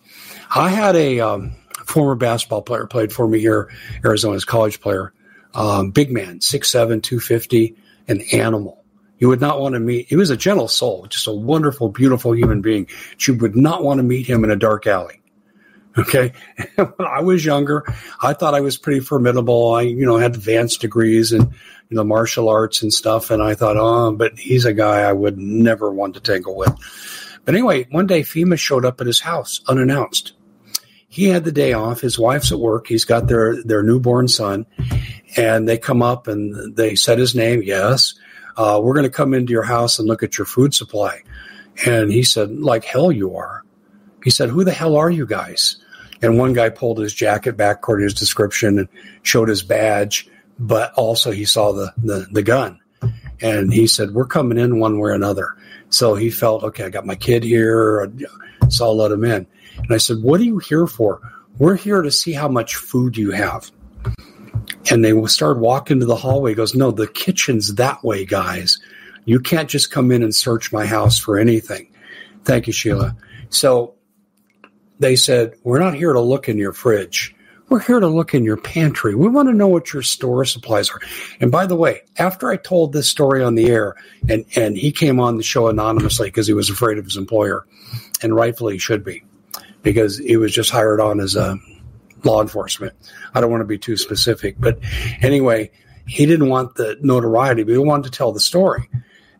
I 0.54 0.68
had 0.68 0.94
a 0.94 1.20
um, 1.20 1.56
former 1.84 2.14
basketball 2.14 2.62
player 2.62 2.86
played 2.86 3.12
for 3.12 3.26
me 3.26 3.40
here, 3.40 3.72
Arizona's 4.04 4.44
college 4.44 4.80
player, 4.80 5.12
um, 5.52 5.90
big 5.90 6.12
man, 6.12 6.38
6'7", 6.38 7.02
250, 7.02 7.74
an 8.06 8.20
animal. 8.32 8.84
You 9.18 9.28
would 9.28 9.40
not 9.40 9.60
want 9.60 9.74
to 9.74 9.80
meet. 9.80 10.08
He 10.08 10.16
was 10.16 10.30
a 10.30 10.36
gentle 10.36 10.68
soul, 10.68 11.06
just 11.06 11.26
a 11.26 11.32
wonderful, 11.32 11.88
beautiful 11.88 12.36
human 12.36 12.60
being. 12.60 12.88
You 13.18 13.34
would 13.34 13.56
not 13.56 13.82
want 13.82 13.98
to 13.98 14.04
meet 14.04 14.26
him 14.26 14.44
in 14.44 14.50
a 14.50 14.56
dark 14.56 14.86
alley. 14.86 15.20
Okay. 15.96 16.32
when 16.74 17.08
I 17.08 17.20
was 17.20 17.44
younger, 17.44 17.84
I 18.20 18.32
thought 18.32 18.54
I 18.54 18.60
was 18.60 18.76
pretty 18.76 19.00
formidable. 19.00 19.74
I, 19.74 19.82
you 19.82 20.04
know, 20.04 20.18
had 20.18 20.34
advanced 20.34 20.80
degrees 20.80 21.32
and 21.32 21.52
you 21.88 21.96
know, 21.96 22.04
martial 22.04 22.48
arts 22.48 22.82
and 22.82 22.92
stuff. 22.92 23.30
And 23.30 23.42
I 23.42 23.54
thought, 23.54 23.76
oh, 23.76 24.12
but 24.12 24.38
he's 24.38 24.64
a 24.64 24.72
guy 24.72 25.00
I 25.00 25.12
would 25.12 25.38
never 25.38 25.90
want 25.90 26.14
to 26.14 26.20
tangle 26.20 26.56
with. 26.56 26.74
But 27.44 27.54
anyway, 27.54 27.86
one 27.90 28.06
day 28.06 28.22
FEMA 28.22 28.58
showed 28.58 28.84
up 28.84 29.00
at 29.00 29.06
his 29.06 29.20
house 29.20 29.60
unannounced. 29.68 30.32
He 31.14 31.28
had 31.28 31.44
the 31.44 31.52
day 31.52 31.74
off. 31.74 32.00
His 32.00 32.18
wife's 32.18 32.50
at 32.50 32.58
work. 32.58 32.88
He's 32.88 33.04
got 33.04 33.28
their, 33.28 33.62
their 33.62 33.84
newborn 33.84 34.26
son 34.26 34.66
and 35.36 35.68
they 35.68 35.78
come 35.78 36.02
up 36.02 36.26
and 36.26 36.74
they 36.74 36.96
said 36.96 37.20
his 37.20 37.36
name. 37.36 37.62
Yes. 37.62 38.14
Uh, 38.56 38.80
we're 38.82 38.94
going 38.94 39.04
to 39.08 39.16
come 39.16 39.32
into 39.32 39.52
your 39.52 39.62
house 39.62 40.00
and 40.00 40.08
look 40.08 40.24
at 40.24 40.36
your 40.36 40.44
food 40.44 40.74
supply. 40.74 41.22
And 41.86 42.10
he 42.10 42.24
said, 42.24 42.58
like 42.58 42.84
hell 42.84 43.12
you 43.12 43.36
are. 43.36 43.62
He 44.24 44.30
said, 44.30 44.48
who 44.48 44.64
the 44.64 44.72
hell 44.72 44.96
are 44.96 45.08
you 45.08 45.24
guys? 45.24 45.76
And 46.20 46.36
one 46.36 46.52
guy 46.52 46.68
pulled 46.68 46.98
his 46.98 47.14
jacket 47.14 47.56
back 47.56 47.76
according 47.76 48.08
to 48.08 48.12
his 48.12 48.18
description 48.18 48.80
and 48.80 48.88
showed 49.22 49.48
his 49.48 49.62
badge, 49.62 50.28
but 50.58 50.92
also 50.94 51.30
he 51.30 51.44
saw 51.44 51.70
the, 51.70 51.92
the, 51.96 52.26
the 52.32 52.42
gun. 52.42 52.80
And 53.40 53.72
he 53.72 53.86
said, 53.86 54.14
We're 54.14 54.26
coming 54.26 54.58
in 54.58 54.80
one 54.80 54.98
way 54.98 55.10
or 55.10 55.14
another. 55.14 55.56
So 55.90 56.16
he 56.16 56.30
felt, 56.30 56.64
okay, 56.64 56.86
I 56.86 56.90
got 56.90 57.06
my 57.06 57.14
kid 57.14 57.44
here. 57.44 58.12
So 58.68 58.86
I'll 58.86 58.96
let 58.96 59.12
him 59.12 59.22
in. 59.22 59.46
And 59.78 59.92
I 59.92 59.98
said, 59.98 60.22
What 60.22 60.40
are 60.40 60.44
you 60.44 60.58
here 60.58 60.86
for? 60.86 61.20
We're 61.58 61.76
here 61.76 62.02
to 62.02 62.10
see 62.10 62.32
how 62.32 62.48
much 62.48 62.76
food 62.76 63.16
you 63.16 63.30
have. 63.30 63.70
And 64.90 65.04
they 65.04 65.26
started 65.26 65.60
walking 65.60 66.00
to 66.00 66.06
the 66.06 66.16
hallway. 66.16 66.50
He 66.50 66.56
goes, 66.56 66.74
No, 66.74 66.90
the 66.90 67.06
kitchen's 67.06 67.74
that 67.74 68.02
way, 68.02 68.24
guys. 68.24 68.78
You 69.24 69.40
can't 69.40 69.70
just 69.70 69.90
come 69.90 70.10
in 70.10 70.22
and 70.22 70.34
search 70.34 70.72
my 70.72 70.86
house 70.86 71.18
for 71.18 71.38
anything. 71.38 71.88
Thank 72.44 72.66
you, 72.66 72.72
Sheila. 72.72 73.16
So 73.48 73.94
they 74.98 75.16
said, 75.16 75.54
We're 75.62 75.78
not 75.78 75.94
here 75.94 76.12
to 76.12 76.20
look 76.20 76.48
in 76.48 76.58
your 76.58 76.72
fridge. 76.72 77.34
We're 77.68 77.80
here 77.80 77.98
to 77.98 78.08
look 78.08 78.34
in 78.34 78.44
your 78.44 78.58
pantry. 78.58 79.14
We 79.14 79.28
want 79.28 79.48
to 79.48 79.54
know 79.54 79.68
what 79.68 79.92
your 79.92 80.02
store 80.02 80.44
supplies 80.44 80.90
are. 80.90 81.00
And 81.40 81.50
by 81.50 81.66
the 81.66 81.76
way, 81.76 82.02
after 82.18 82.50
I 82.50 82.56
told 82.56 82.92
this 82.92 83.08
story 83.08 83.42
on 83.42 83.54
the 83.54 83.66
air, 83.70 83.96
and, 84.28 84.44
and 84.54 84.76
he 84.76 84.92
came 84.92 85.18
on 85.18 85.38
the 85.38 85.42
show 85.42 85.68
anonymously 85.68 86.28
because 86.28 86.46
he 86.46 86.52
was 86.52 86.68
afraid 86.68 86.98
of 86.98 87.04
his 87.04 87.16
employer, 87.16 87.66
and 88.22 88.34
rightfully 88.36 88.78
should 88.78 89.02
be, 89.02 89.24
because 89.84 90.18
he 90.18 90.36
was 90.36 90.52
just 90.52 90.70
hired 90.70 90.98
on 91.00 91.20
as 91.20 91.36
a 91.36 91.56
law 92.24 92.42
enforcement. 92.42 92.94
I 93.32 93.40
don't 93.40 93.52
want 93.52 93.60
to 93.60 93.66
be 93.66 93.78
too 93.78 93.96
specific, 93.96 94.56
but 94.58 94.80
anyway, 95.22 95.70
he 96.06 96.26
didn't 96.26 96.48
want 96.48 96.74
the 96.74 96.98
notoriety, 97.00 97.62
but 97.62 97.72
he 97.72 97.78
wanted 97.78 98.10
to 98.10 98.18
tell 98.18 98.32
the 98.32 98.40
story. 98.40 98.88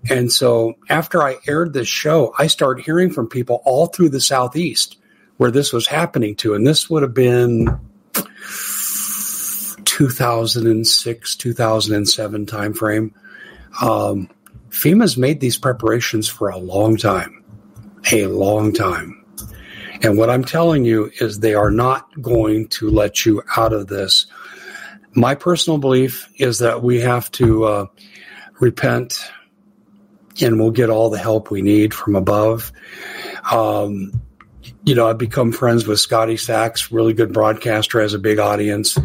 And 0.08 0.30
so 0.30 0.74
after 0.88 1.22
I 1.22 1.38
aired 1.48 1.72
this 1.72 1.88
show, 1.88 2.34
I 2.38 2.46
started 2.46 2.84
hearing 2.84 3.10
from 3.10 3.26
people 3.28 3.62
all 3.64 3.86
through 3.86 4.10
the 4.10 4.20
Southeast 4.20 4.98
where 5.38 5.50
this 5.50 5.72
was 5.72 5.86
happening 5.86 6.36
to. 6.36 6.54
And 6.54 6.66
this 6.66 6.88
would 6.90 7.02
have 7.02 7.14
been 7.14 7.80
2006, 9.84 11.36
2007 11.36 12.46
timeframe. 12.46 13.12
Um, 13.80 14.28
FEMA's 14.68 15.16
made 15.16 15.40
these 15.40 15.56
preparations 15.56 16.28
for 16.28 16.50
a 16.50 16.58
long 16.58 16.96
time, 16.96 17.42
a 18.12 18.26
long 18.26 18.72
time. 18.72 19.23
And 20.04 20.18
what 20.18 20.28
I'm 20.28 20.44
telling 20.44 20.84
you 20.84 21.10
is 21.18 21.40
they 21.40 21.54
are 21.54 21.70
not 21.70 22.20
going 22.20 22.68
to 22.68 22.90
let 22.90 23.24
you 23.24 23.42
out 23.56 23.72
of 23.72 23.86
this. 23.86 24.26
My 25.14 25.34
personal 25.34 25.78
belief 25.78 26.28
is 26.36 26.58
that 26.58 26.82
we 26.82 27.00
have 27.00 27.30
to 27.32 27.64
uh, 27.64 27.86
repent 28.60 29.18
and 30.42 30.60
we'll 30.60 30.72
get 30.72 30.90
all 30.90 31.08
the 31.08 31.18
help 31.18 31.50
we 31.50 31.62
need 31.62 31.94
from 31.94 32.16
above. 32.16 32.70
Um, 33.50 34.12
you 34.84 34.94
know, 34.94 35.08
I've 35.08 35.16
become 35.16 35.52
friends 35.52 35.86
with 35.86 36.00
Scotty 36.00 36.36
Sachs, 36.36 36.92
really 36.92 37.14
good 37.14 37.32
broadcaster, 37.32 38.02
has 38.02 38.12
a 38.12 38.18
big 38.18 38.38
audience. 38.38 38.98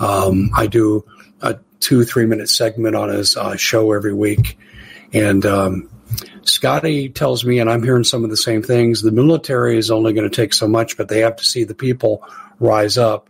Um, 0.00 0.50
I 0.52 0.66
do 0.66 1.04
a 1.42 1.60
two, 1.78 2.04
three 2.04 2.26
minute 2.26 2.48
segment 2.48 2.96
on 2.96 3.08
his 3.08 3.36
uh, 3.36 3.54
show 3.54 3.92
every 3.92 4.14
week. 4.14 4.58
And 5.12 5.46
um, 5.46 5.88
Scotty 6.42 7.08
tells 7.08 7.44
me, 7.44 7.58
and 7.58 7.70
I'm 7.70 7.82
hearing 7.82 8.04
some 8.04 8.24
of 8.24 8.30
the 8.30 8.36
same 8.36 8.62
things 8.62 9.02
the 9.02 9.12
military 9.12 9.78
is 9.78 9.90
only 9.90 10.12
going 10.12 10.28
to 10.28 10.34
take 10.34 10.54
so 10.54 10.66
much, 10.66 10.96
but 10.96 11.08
they 11.08 11.20
have 11.20 11.36
to 11.36 11.44
see 11.44 11.64
the 11.64 11.74
people 11.74 12.24
rise 12.58 12.98
up. 12.98 13.28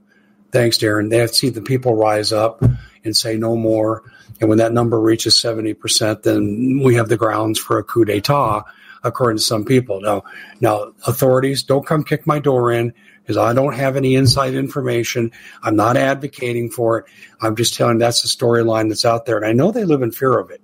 Thanks, 0.52 0.78
Darren. 0.78 1.10
They 1.10 1.18
have 1.18 1.30
to 1.30 1.36
see 1.36 1.50
the 1.50 1.62
people 1.62 1.94
rise 1.94 2.32
up 2.32 2.62
and 3.04 3.16
say 3.16 3.36
no 3.36 3.56
more. 3.56 4.02
And 4.40 4.48
when 4.48 4.58
that 4.58 4.72
number 4.72 4.98
reaches 5.00 5.34
70%, 5.34 6.22
then 6.22 6.80
we 6.82 6.94
have 6.94 7.08
the 7.08 7.16
grounds 7.16 7.58
for 7.58 7.78
a 7.78 7.84
coup 7.84 8.04
d'etat 8.04 8.62
according 9.02 9.38
to 9.38 9.42
some 9.42 9.64
people. 9.64 10.00
Now, 10.00 10.24
now 10.60 10.92
authorities 11.06 11.62
don't 11.62 11.86
come 11.86 12.04
kick 12.04 12.26
my 12.26 12.38
door 12.38 12.72
in 12.72 12.92
because 13.22 13.36
I 13.36 13.52
don't 13.52 13.74
have 13.74 13.96
any 13.96 14.14
inside 14.14 14.54
information. 14.54 15.32
I'm 15.62 15.76
not 15.76 15.96
advocating 15.96 16.70
for 16.70 16.98
it. 16.98 17.04
I'm 17.40 17.56
just 17.56 17.74
telling 17.74 17.98
that's 17.98 18.22
the 18.22 18.28
storyline 18.28 18.88
that's 18.88 19.04
out 19.04 19.24
there, 19.26 19.36
and 19.36 19.46
I 19.46 19.52
know 19.52 19.70
they 19.70 19.84
live 19.84 20.02
in 20.02 20.10
fear 20.10 20.38
of 20.38 20.50
it 20.50 20.60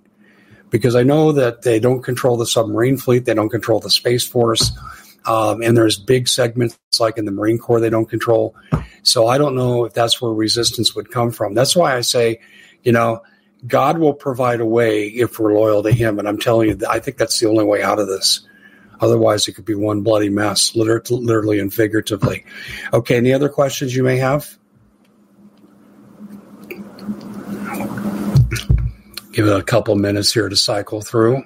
because 0.69 0.95
I 0.95 1.03
know 1.03 1.31
that 1.31 1.61
they 1.61 1.79
don't 1.79 2.01
control 2.01 2.37
the 2.37 2.45
submarine 2.45 2.97
fleet, 2.97 3.25
they 3.25 3.33
don't 3.33 3.49
control 3.49 3.79
the 3.79 3.89
space 3.89 4.25
force. 4.25 4.71
Um, 5.25 5.61
and 5.61 5.75
there's 5.75 5.97
big 5.97 6.27
segments 6.27 6.77
like 6.99 7.17
in 7.17 7.25
the 7.25 7.31
Marine 7.31 7.57
Corps 7.57 7.81
they 7.81 7.89
don't 7.89 8.09
control. 8.09 8.55
So 9.03 9.27
I 9.27 9.37
don't 9.37 9.55
know 9.55 9.85
if 9.85 9.93
that's 9.93 10.21
where 10.21 10.31
resistance 10.31 10.95
would 10.95 11.11
come 11.11 11.31
from. 11.31 11.53
That's 11.53 11.75
why 11.75 11.95
I 11.95 12.01
say, 12.01 12.39
you 12.83 12.91
know, 12.93 13.21
God 13.65 13.97
will 13.97 14.13
provide 14.13 14.61
a 14.61 14.65
way 14.65 15.07
if 15.07 15.39
we're 15.39 15.53
loyal 15.53 15.83
to 15.83 15.91
Him. 15.91 16.19
And 16.19 16.27
I'm 16.27 16.37
telling 16.37 16.69
you, 16.69 16.79
I 16.89 16.99
think 16.99 17.17
that's 17.17 17.39
the 17.39 17.47
only 17.47 17.65
way 17.65 17.83
out 17.83 17.99
of 17.99 18.07
this. 18.07 18.47
Otherwise, 18.99 19.47
it 19.47 19.53
could 19.53 19.65
be 19.65 19.75
one 19.75 20.01
bloody 20.01 20.29
mess, 20.29 20.75
literally 20.75 21.59
and 21.59 21.73
figuratively. 21.73 22.45
Okay, 22.93 23.17
any 23.17 23.33
other 23.33 23.49
questions 23.49 23.95
you 23.95 24.03
may 24.03 24.17
have? 24.17 24.57
Give 29.37 29.45
it 29.45 29.55
a 29.55 29.61
couple 29.61 29.95
minutes 29.95 30.33
here 30.33 30.49
to 30.49 30.55
cycle 30.55 30.99
through. 30.99 31.43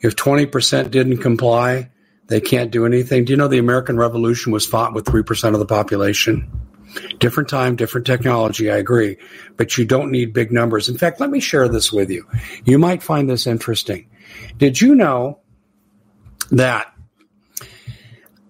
If 0.00 0.16
20% 0.16 0.90
didn't 0.90 1.18
comply, 1.18 1.92
they 2.26 2.40
can't 2.40 2.72
do 2.72 2.84
anything. 2.84 3.24
Do 3.24 3.32
you 3.32 3.36
know 3.36 3.46
the 3.46 3.58
American 3.58 3.96
Revolution 3.96 4.50
was 4.50 4.66
fought 4.66 4.92
with 4.92 5.04
3% 5.04 5.52
of 5.52 5.60
the 5.60 5.66
population? 5.66 6.50
Different 7.20 7.48
time, 7.48 7.76
different 7.76 8.08
technology, 8.08 8.72
I 8.72 8.78
agree. 8.78 9.18
But 9.56 9.78
you 9.78 9.84
don't 9.84 10.10
need 10.10 10.32
big 10.32 10.50
numbers. 10.50 10.88
In 10.88 10.98
fact, 10.98 11.20
let 11.20 11.30
me 11.30 11.38
share 11.38 11.68
this 11.68 11.92
with 11.92 12.10
you. 12.10 12.26
You 12.64 12.76
might 12.76 13.00
find 13.00 13.30
this 13.30 13.46
interesting. 13.46 14.10
Did 14.58 14.80
you 14.80 14.96
know 14.96 15.38
that 16.50 16.92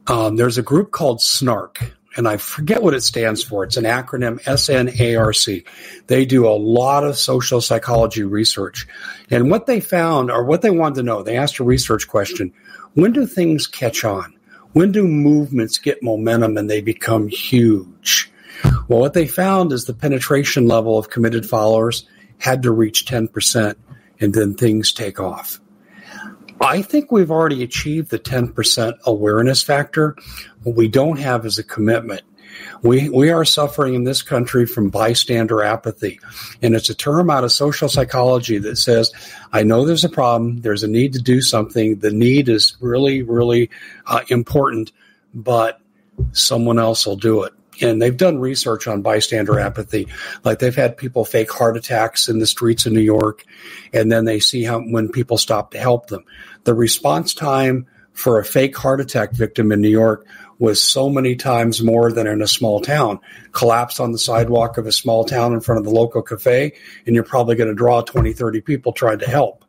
um, 0.07 0.37
there's 0.37 0.57
a 0.57 0.63
group 0.63 0.93
called 0.93 1.21
SNARC? 1.21 1.93
And 2.17 2.29
I 2.29 2.37
forget 2.37 2.83
what 2.83 2.95
it 2.95 3.03
stands 3.03 3.43
for. 3.43 3.65
It's 3.65 3.77
an 3.77 3.85
acronym 3.85 4.41
SNARC. 4.41 5.67
They 6.07 6.25
do 6.25 6.47
a 6.47 6.51
lot 6.51 7.05
of 7.05 7.19
social 7.19 7.61
psychology 7.61 8.23
research. 8.23 8.87
And 9.31 9.51
what 9.51 9.67
they 9.67 9.81
found, 9.81 10.31
or 10.31 10.45
what 10.45 10.63
they 10.63 10.71
wanted 10.71 10.97
to 10.97 11.03
know, 11.03 11.23
they 11.23 11.37
asked 11.37 11.59
a 11.59 11.65
research 11.65 12.09
question 12.09 12.53
when 12.95 13.13
do 13.13 13.27
things 13.27 13.67
catch 13.67 14.05
on? 14.05 14.33
When 14.73 14.93
do 14.93 15.07
movements 15.07 15.79
get 15.79 16.03
momentum 16.03 16.57
and 16.57 16.71
they 16.71 16.81
become 16.81 17.29
huge? 17.29 18.31
Well, 18.89 19.01
what 19.01 19.15
they 19.15 19.27
found 19.27 19.73
is 19.73 19.85
the 19.85 19.95
penetration 19.95 20.69
level 20.69 20.99
of 20.99 21.11
committed 21.11 21.47
followers 21.47 22.07
had 22.39 22.63
to 22.63 22.71
reach 22.71 23.07
10%, 23.07 23.75
and 24.21 24.35
then 24.35 24.55
things 24.55 24.93
take 24.93 25.19
off. 25.21 25.61
I 26.61 26.83
think 26.83 27.11
we've 27.11 27.31
already 27.31 27.63
achieved 27.63 28.11
the 28.11 28.19
10% 28.19 28.99
awareness 29.05 29.63
factor. 29.63 30.17
What 30.63 30.77
we 30.77 30.89
don't 30.89 31.19
have 31.19 31.47
is 31.47 31.59
a 31.59 31.65
commitment. 31.65 32.23
We, 32.83 33.09
we 33.09 33.31
are 33.31 33.45
suffering 33.45 33.95
in 33.95 34.05
this 34.05 34.23
country 34.23 34.67
from 34.67 34.91
bystander 34.91 35.63
apathy. 35.63 36.21
And 36.63 36.75
it's 36.75 36.91
a 36.91 36.95
term 36.95 37.31
out 37.31 37.45
of 37.45 37.51
social 37.51 37.89
psychology 37.89 38.59
that 38.59 38.77
says, 38.77 39.13
I 39.53 39.63
know 39.63 39.85
there's 39.85 40.05
a 40.05 40.09
problem. 40.09 40.61
There's 40.61 40.85
a 40.85 40.89
need 40.89 41.15
to 41.15 41.23
do 41.23 41.41
something. 41.41 41.99
The 41.99 42.13
need 42.13 42.49
is 42.49 42.77
really, 42.81 43.23
really 43.23 43.71
uh, 44.07 44.21
important, 44.29 44.93
but 45.35 45.81
someone 46.33 46.79
else 46.79 47.07
will 47.07 47.17
do 47.17 47.43
it 47.43 47.54
and 47.81 48.01
they've 48.01 48.17
done 48.17 48.39
research 48.39 48.87
on 48.87 49.03
bystander 49.03 49.53
mm-hmm. 49.53 49.67
apathy. 49.67 50.09
Like 50.45 50.59
they've 50.59 50.75
had 50.75 50.97
people 50.97 51.25
fake 51.25 51.53
heart 51.53 51.77
attacks 51.77 52.29
in 52.29 52.39
the 52.39 52.47
streets 52.47 52.87
of 52.87 52.93
New 52.93 53.01
York, 53.01 53.45
and 53.93 54.11
then 54.11 54.25
they 54.25 54.41
see 54.41 54.65
how 54.65 54.81
when 54.81 55.09
people 55.09 55.39
stop 55.39 55.73
to 55.73 55.79
help 55.79 56.09
them. 56.09 56.25
The 56.65 56.75
response 56.75 57.35
time 57.35 57.87
for 58.13 58.39
a 58.39 58.45
fake 58.45 58.77
heart 58.77 59.01
attack 59.01 59.33
victim 59.33 59.73
in 59.73 59.81
New 59.81 59.89
York 59.89 60.27
was 60.59 60.83
so 60.83 61.11
many 61.11 61.35
times 61.35 61.83
more 61.83 62.13
than 62.13 62.27
in 62.27 62.41
a 62.41 62.47
small 62.47 62.81
town. 62.81 63.19
Collapse 63.53 63.99
on 63.99 64.13
the 64.13 64.19
sidewalk 64.19 64.79
of 64.79 64.87
a 64.87 64.93
small 64.93 65.25
town 65.25 65.53
in 65.53 65.61
front 65.61 65.79
of 65.79 65.85
the 65.85 65.91
local 65.91 66.23
cafe, 66.23 66.75
and 67.07 67.15
you're 67.15 67.25
probably 67.25 67.57
going 67.57 67.69
to 67.69 67.75
draw 67.75 68.01
20, 68.03 68.33
30 68.33 68.61
people 68.61 68.93
trying 68.93 69.19
to 69.19 69.29
help. 69.29 69.64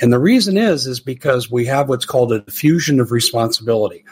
And 0.00 0.12
the 0.12 0.18
reason 0.18 0.56
is, 0.56 0.86
is 0.86 1.00
because 1.00 1.50
we 1.50 1.64
have 1.66 1.88
what's 1.88 2.04
called 2.04 2.32
a 2.32 2.40
diffusion 2.40 3.00
of 3.00 3.12
responsibility. 3.12 4.04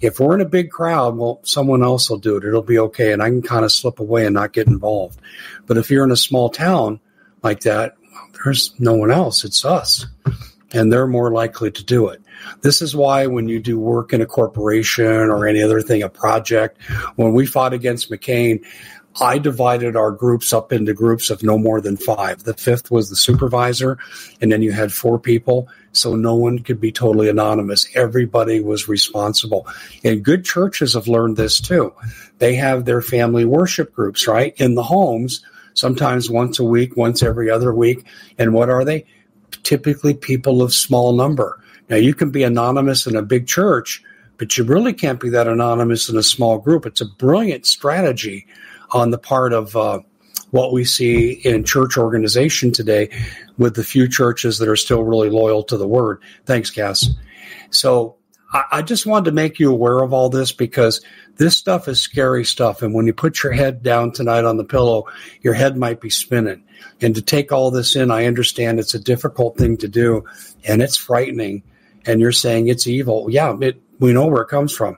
If 0.00 0.18
we're 0.18 0.34
in 0.34 0.40
a 0.40 0.48
big 0.48 0.70
crowd, 0.70 1.16
well, 1.16 1.40
someone 1.44 1.82
else 1.82 2.10
will 2.10 2.18
do 2.18 2.36
it. 2.36 2.44
It'll 2.44 2.62
be 2.62 2.78
okay. 2.78 3.12
And 3.12 3.22
I 3.22 3.28
can 3.28 3.42
kind 3.42 3.64
of 3.64 3.72
slip 3.72 4.00
away 4.00 4.26
and 4.26 4.34
not 4.34 4.52
get 4.52 4.66
involved. 4.66 5.20
But 5.66 5.76
if 5.76 5.90
you're 5.90 6.04
in 6.04 6.10
a 6.10 6.16
small 6.16 6.48
town 6.48 7.00
like 7.42 7.60
that, 7.60 7.96
there's 8.42 8.74
no 8.78 8.94
one 8.94 9.10
else. 9.10 9.44
It's 9.44 9.64
us. 9.64 10.06
And 10.72 10.92
they're 10.92 11.06
more 11.06 11.32
likely 11.32 11.70
to 11.70 11.84
do 11.84 12.08
it. 12.08 12.20
This 12.60 12.82
is 12.82 12.94
why 12.94 13.26
when 13.26 13.48
you 13.48 13.60
do 13.60 13.78
work 13.78 14.12
in 14.12 14.20
a 14.20 14.26
corporation 14.26 15.06
or 15.06 15.46
any 15.46 15.62
other 15.62 15.80
thing, 15.80 16.02
a 16.02 16.08
project, 16.08 16.82
when 17.16 17.32
we 17.32 17.46
fought 17.46 17.72
against 17.72 18.10
McCain, 18.10 18.64
I 19.20 19.38
divided 19.38 19.96
our 19.96 20.12
groups 20.12 20.52
up 20.52 20.72
into 20.72 20.94
groups 20.94 21.30
of 21.30 21.42
no 21.42 21.58
more 21.58 21.80
than 21.80 21.96
five. 21.96 22.44
The 22.44 22.54
fifth 22.54 22.90
was 22.90 23.10
the 23.10 23.16
supervisor, 23.16 23.98
and 24.40 24.52
then 24.52 24.62
you 24.62 24.72
had 24.72 24.92
four 24.92 25.18
people, 25.18 25.68
so 25.92 26.14
no 26.14 26.34
one 26.36 26.60
could 26.60 26.80
be 26.80 26.92
totally 26.92 27.28
anonymous. 27.28 27.88
Everybody 27.96 28.60
was 28.60 28.88
responsible. 28.88 29.66
And 30.04 30.24
good 30.24 30.44
churches 30.44 30.94
have 30.94 31.08
learned 31.08 31.36
this 31.36 31.60
too. 31.60 31.92
They 32.38 32.54
have 32.54 32.84
their 32.84 33.02
family 33.02 33.44
worship 33.44 33.92
groups, 33.92 34.28
right? 34.28 34.54
In 34.56 34.74
the 34.74 34.84
homes, 34.84 35.44
sometimes 35.74 36.30
once 36.30 36.58
a 36.58 36.64
week, 36.64 36.96
once 36.96 37.22
every 37.22 37.50
other 37.50 37.74
week. 37.74 38.06
And 38.38 38.52
what 38.52 38.70
are 38.70 38.84
they? 38.84 39.04
Typically 39.64 40.14
people 40.14 40.62
of 40.62 40.72
small 40.72 41.12
number. 41.12 41.60
Now 41.88 41.96
you 41.96 42.14
can 42.14 42.30
be 42.30 42.42
anonymous 42.44 43.06
in 43.06 43.16
a 43.16 43.22
big 43.22 43.46
church, 43.46 44.02
but 44.36 44.56
you 44.56 44.62
really 44.62 44.92
can't 44.92 45.18
be 45.18 45.30
that 45.30 45.48
anonymous 45.48 46.08
in 46.08 46.16
a 46.16 46.22
small 46.22 46.58
group. 46.58 46.86
It's 46.86 47.00
a 47.00 47.06
brilliant 47.06 47.66
strategy 47.66 48.46
on 48.90 49.10
the 49.10 49.18
part 49.18 49.52
of 49.52 49.76
uh, 49.76 50.00
what 50.50 50.72
we 50.72 50.84
see 50.84 51.32
in 51.44 51.64
church 51.64 51.96
organization 51.96 52.72
today 52.72 53.10
with 53.58 53.74
the 53.74 53.84
few 53.84 54.08
churches 54.08 54.58
that 54.58 54.68
are 54.68 54.76
still 54.76 55.02
really 55.04 55.30
loyal 55.30 55.62
to 55.64 55.76
the 55.76 55.88
word. 55.88 56.22
Thanks, 56.46 56.70
Cass. 56.70 57.08
So 57.70 58.16
I, 58.52 58.64
I 58.72 58.82
just 58.82 59.06
wanted 59.06 59.26
to 59.26 59.32
make 59.32 59.58
you 59.58 59.70
aware 59.70 60.02
of 60.02 60.12
all 60.12 60.28
this 60.28 60.52
because 60.52 61.00
this 61.36 61.56
stuff 61.56 61.88
is 61.88 62.00
scary 62.00 62.44
stuff. 62.44 62.82
And 62.82 62.94
when 62.94 63.06
you 63.06 63.12
put 63.12 63.42
your 63.42 63.52
head 63.52 63.82
down 63.82 64.12
tonight 64.12 64.44
on 64.44 64.56
the 64.56 64.64
pillow, 64.64 65.04
your 65.42 65.54
head 65.54 65.76
might 65.76 66.00
be 66.00 66.10
spinning. 66.10 66.64
And 67.00 67.14
to 67.14 67.22
take 67.22 67.52
all 67.52 67.70
this 67.70 67.96
in, 67.96 68.10
I 68.10 68.24
understand 68.26 68.78
it's 68.78 68.94
a 68.94 69.00
difficult 69.00 69.56
thing 69.56 69.76
to 69.78 69.88
do 69.88 70.24
and 70.64 70.82
it's 70.82 70.96
frightening. 70.96 71.62
And 72.06 72.20
you're 72.20 72.32
saying 72.32 72.68
it's 72.68 72.86
evil. 72.86 73.26
Yeah, 73.28 73.54
it, 73.60 73.80
we 73.98 74.12
know 74.12 74.26
where 74.26 74.42
it 74.42 74.48
comes 74.48 74.74
from. 74.74 74.96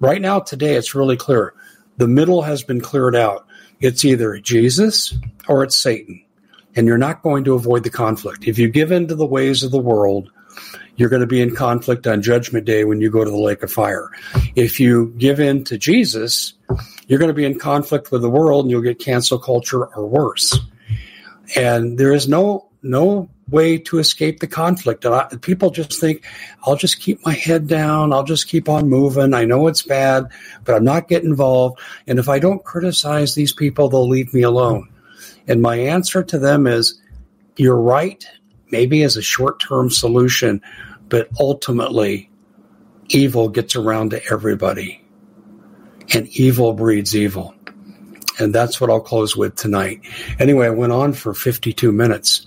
Right 0.00 0.20
now, 0.20 0.40
today, 0.40 0.74
it's 0.74 0.94
really 0.94 1.16
clear. 1.16 1.54
The 1.98 2.08
middle 2.08 2.42
has 2.42 2.62
been 2.62 2.80
cleared 2.80 3.14
out. 3.14 3.46
It's 3.80 4.04
either 4.04 4.38
Jesus 4.38 5.14
or 5.48 5.62
it's 5.62 5.76
Satan. 5.76 6.24
And 6.74 6.86
you're 6.86 6.98
not 6.98 7.22
going 7.22 7.44
to 7.44 7.54
avoid 7.54 7.84
the 7.84 7.90
conflict. 7.90 8.46
If 8.46 8.58
you 8.58 8.68
give 8.68 8.92
in 8.92 9.08
to 9.08 9.14
the 9.14 9.26
ways 9.26 9.62
of 9.62 9.70
the 9.70 9.78
world, 9.78 10.30
you're 10.96 11.08
going 11.08 11.20
to 11.20 11.26
be 11.26 11.40
in 11.40 11.54
conflict 11.54 12.06
on 12.06 12.22
Judgment 12.22 12.66
Day 12.66 12.84
when 12.84 13.00
you 13.00 13.10
go 13.10 13.24
to 13.24 13.30
the 13.30 13.36
lake 13.36 13.62
of 13.62 13.72
fire. 13.72 14.10
If 14.56 14.80
you 14.80 15.14
give 15.18 15.40
in 15.40 15.64
to 15.64 15.78
Jesus, 15.78 16.54
you're 17.06 17.18
going 17.18 17.28
to 17.30 17.34
be 17.34 17.44
in 17.44 17.58
conflict 17.58 18.10
with 18.10 18.22
the 18.22 18.30
world 18.30 18.64
and 18.64 18.70
you'll 18.70 18.82
get 18.82 18.98
cancel 18.98 19.38
culture 19.38 19.86
or 19.86 20.06
worse. 20.06 20.58
And 21.56 21.98
there 21.98 22.12
is 22.12 22.28
no 22.28 22.68
no 22.82 23.28
way 23.50 23.78
to 23.78 23.98
escape 23.98 24.40
the 24.40 24.46
conflict. 24.46 25.06
I, 25.06 25.26
people 25.40 25.70
just 25.70 26.00
think, 26.00 26.24
I'll 26.64 26.76
just 26.76 27.00
keep 27.00 27.24
my 27.24 27.32
head 27.32 27.66
down. 27.66 28.12
I'll 28.12 28.24
just 28.24 28.48
keep 28.48 28.68
on 28.68 28.88
moving. 28.88 29.34
I 29.34 29.44
know 29.44 29.68
it's 29.68 29.82
bad, 29.82 30.30
but 30.64 30.74
I'm 30.74 30.84
not 30.84 31.08
getting 31.08 31.30
involved. 31.30 31.80
And 32.06 32.18
if 32.18 32.28
I 32.28 32.38
don't 32.38 32.64
criticize 32.64 33.34
these 33.34 33.52
people, 33.52 33.88
they'll 33.88 34.08
leave 34.08 34.32
me 34.34 34.42
alone. 34.42 34.88
And 35.46 35.62
my 35.62 35.76
answer 35.76 36.22
to 36.22 36.38
them 36.38 36.66
is, 36.66 37.00
you're 37.56 37.80
right, 37.80 38.24
maybe 38.70 39.02
as 39.02 39.16
a 39.16 39.22
short 39.22 39.60
term 39.60 39.90
solution, 39.90 40.62
but 41.08 41.28
ultimately, 41.40 42.30
evil 43.08 43.48
gets 43.48 43.74
around 43.74 44.10
to 44.10 44.22
everybody. 44.30 45.02
And 46.14 46.26
evil 46.28 46.72
breeds 46.72 47.16
evil. 47.16 47.54
And 48.38 48.54
that's 48.54 48.80
what 48.80 48.88
I'll 48.88 49.00
close 49.00 49.36
with 49.36 49.56
tonight. 49.56 50.00
Anyway, 50.38 50.66
I 50.66 50.70
went 50.70 50.92
on 50.92 51.12
for 51.12 51.34
52 51.34 51.90
minutes. 51.92 52.46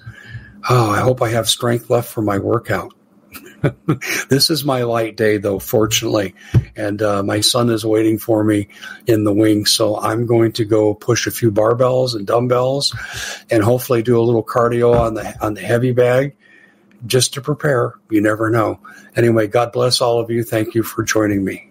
Oh, 0.69 0.89
I 0.89 0.99
hope 0.99 1.21
I 1.21 1.29
have 1.29 1.49
strength 1.49 1.89
left 1.89 2.09
for 2.09 2.21
my 2.21 2.37
workout. 2.37 2.93
this 4.29 4.49
is 4.49 4.63
my 4.63 4.83
light 4.83 5.15
day, 5.15 5.37
though, 5.37 5.59
fortunately. 5.59 6.35
And 6.75 7.01
uh, 7.01 7.23
my 7.23 7.41
son 7.41 7.69
is 7.69 7.85
waiting 7.85 8.17
for 8.17 8.43
me 8.43 8.67
in 9.07 9.23
the 9.23 9.33
wing. 9.33 9.65
So 9.65 9.99
I'm 9.99 10.25
going 10.25 10.51
to 10.53 10.65
go 10.65 10.93
push 10.93 11.27
a 11.27 11.31
few 11.31 11.51
barbells 11.51 12.15
and 12.15 12.25
dumbbells 12.25 12.95
and 13.49 13.63
hopefully 13.63 14.03
do 14.03 14.19
a 14.19 14.23
little 14.23 14.43
cardio 14.43 14.95
on 14.95 15.13
the, 15.15 15.35
on 15.43 15.53
the 15.53 15.61
heavy 15.61 15.91
bag 15.91 16.35
just 17.05 17.33
to 17.35 17.41
prepare. 17.41 17.93
You 18.09 18.21
never 18.21 18.49
know. 18.49 18.79
Anyway, 19.15 19.47
God 19.47 19.71
bless 19.71 20.01
all 20.01 20.19
of 20.19 20.29
you. 20.29 20.43
Thank 20.43 20.75
you 20.75 20.83
for 20.83 21.03
joining 21.03 21.43
me. 21.43 21.70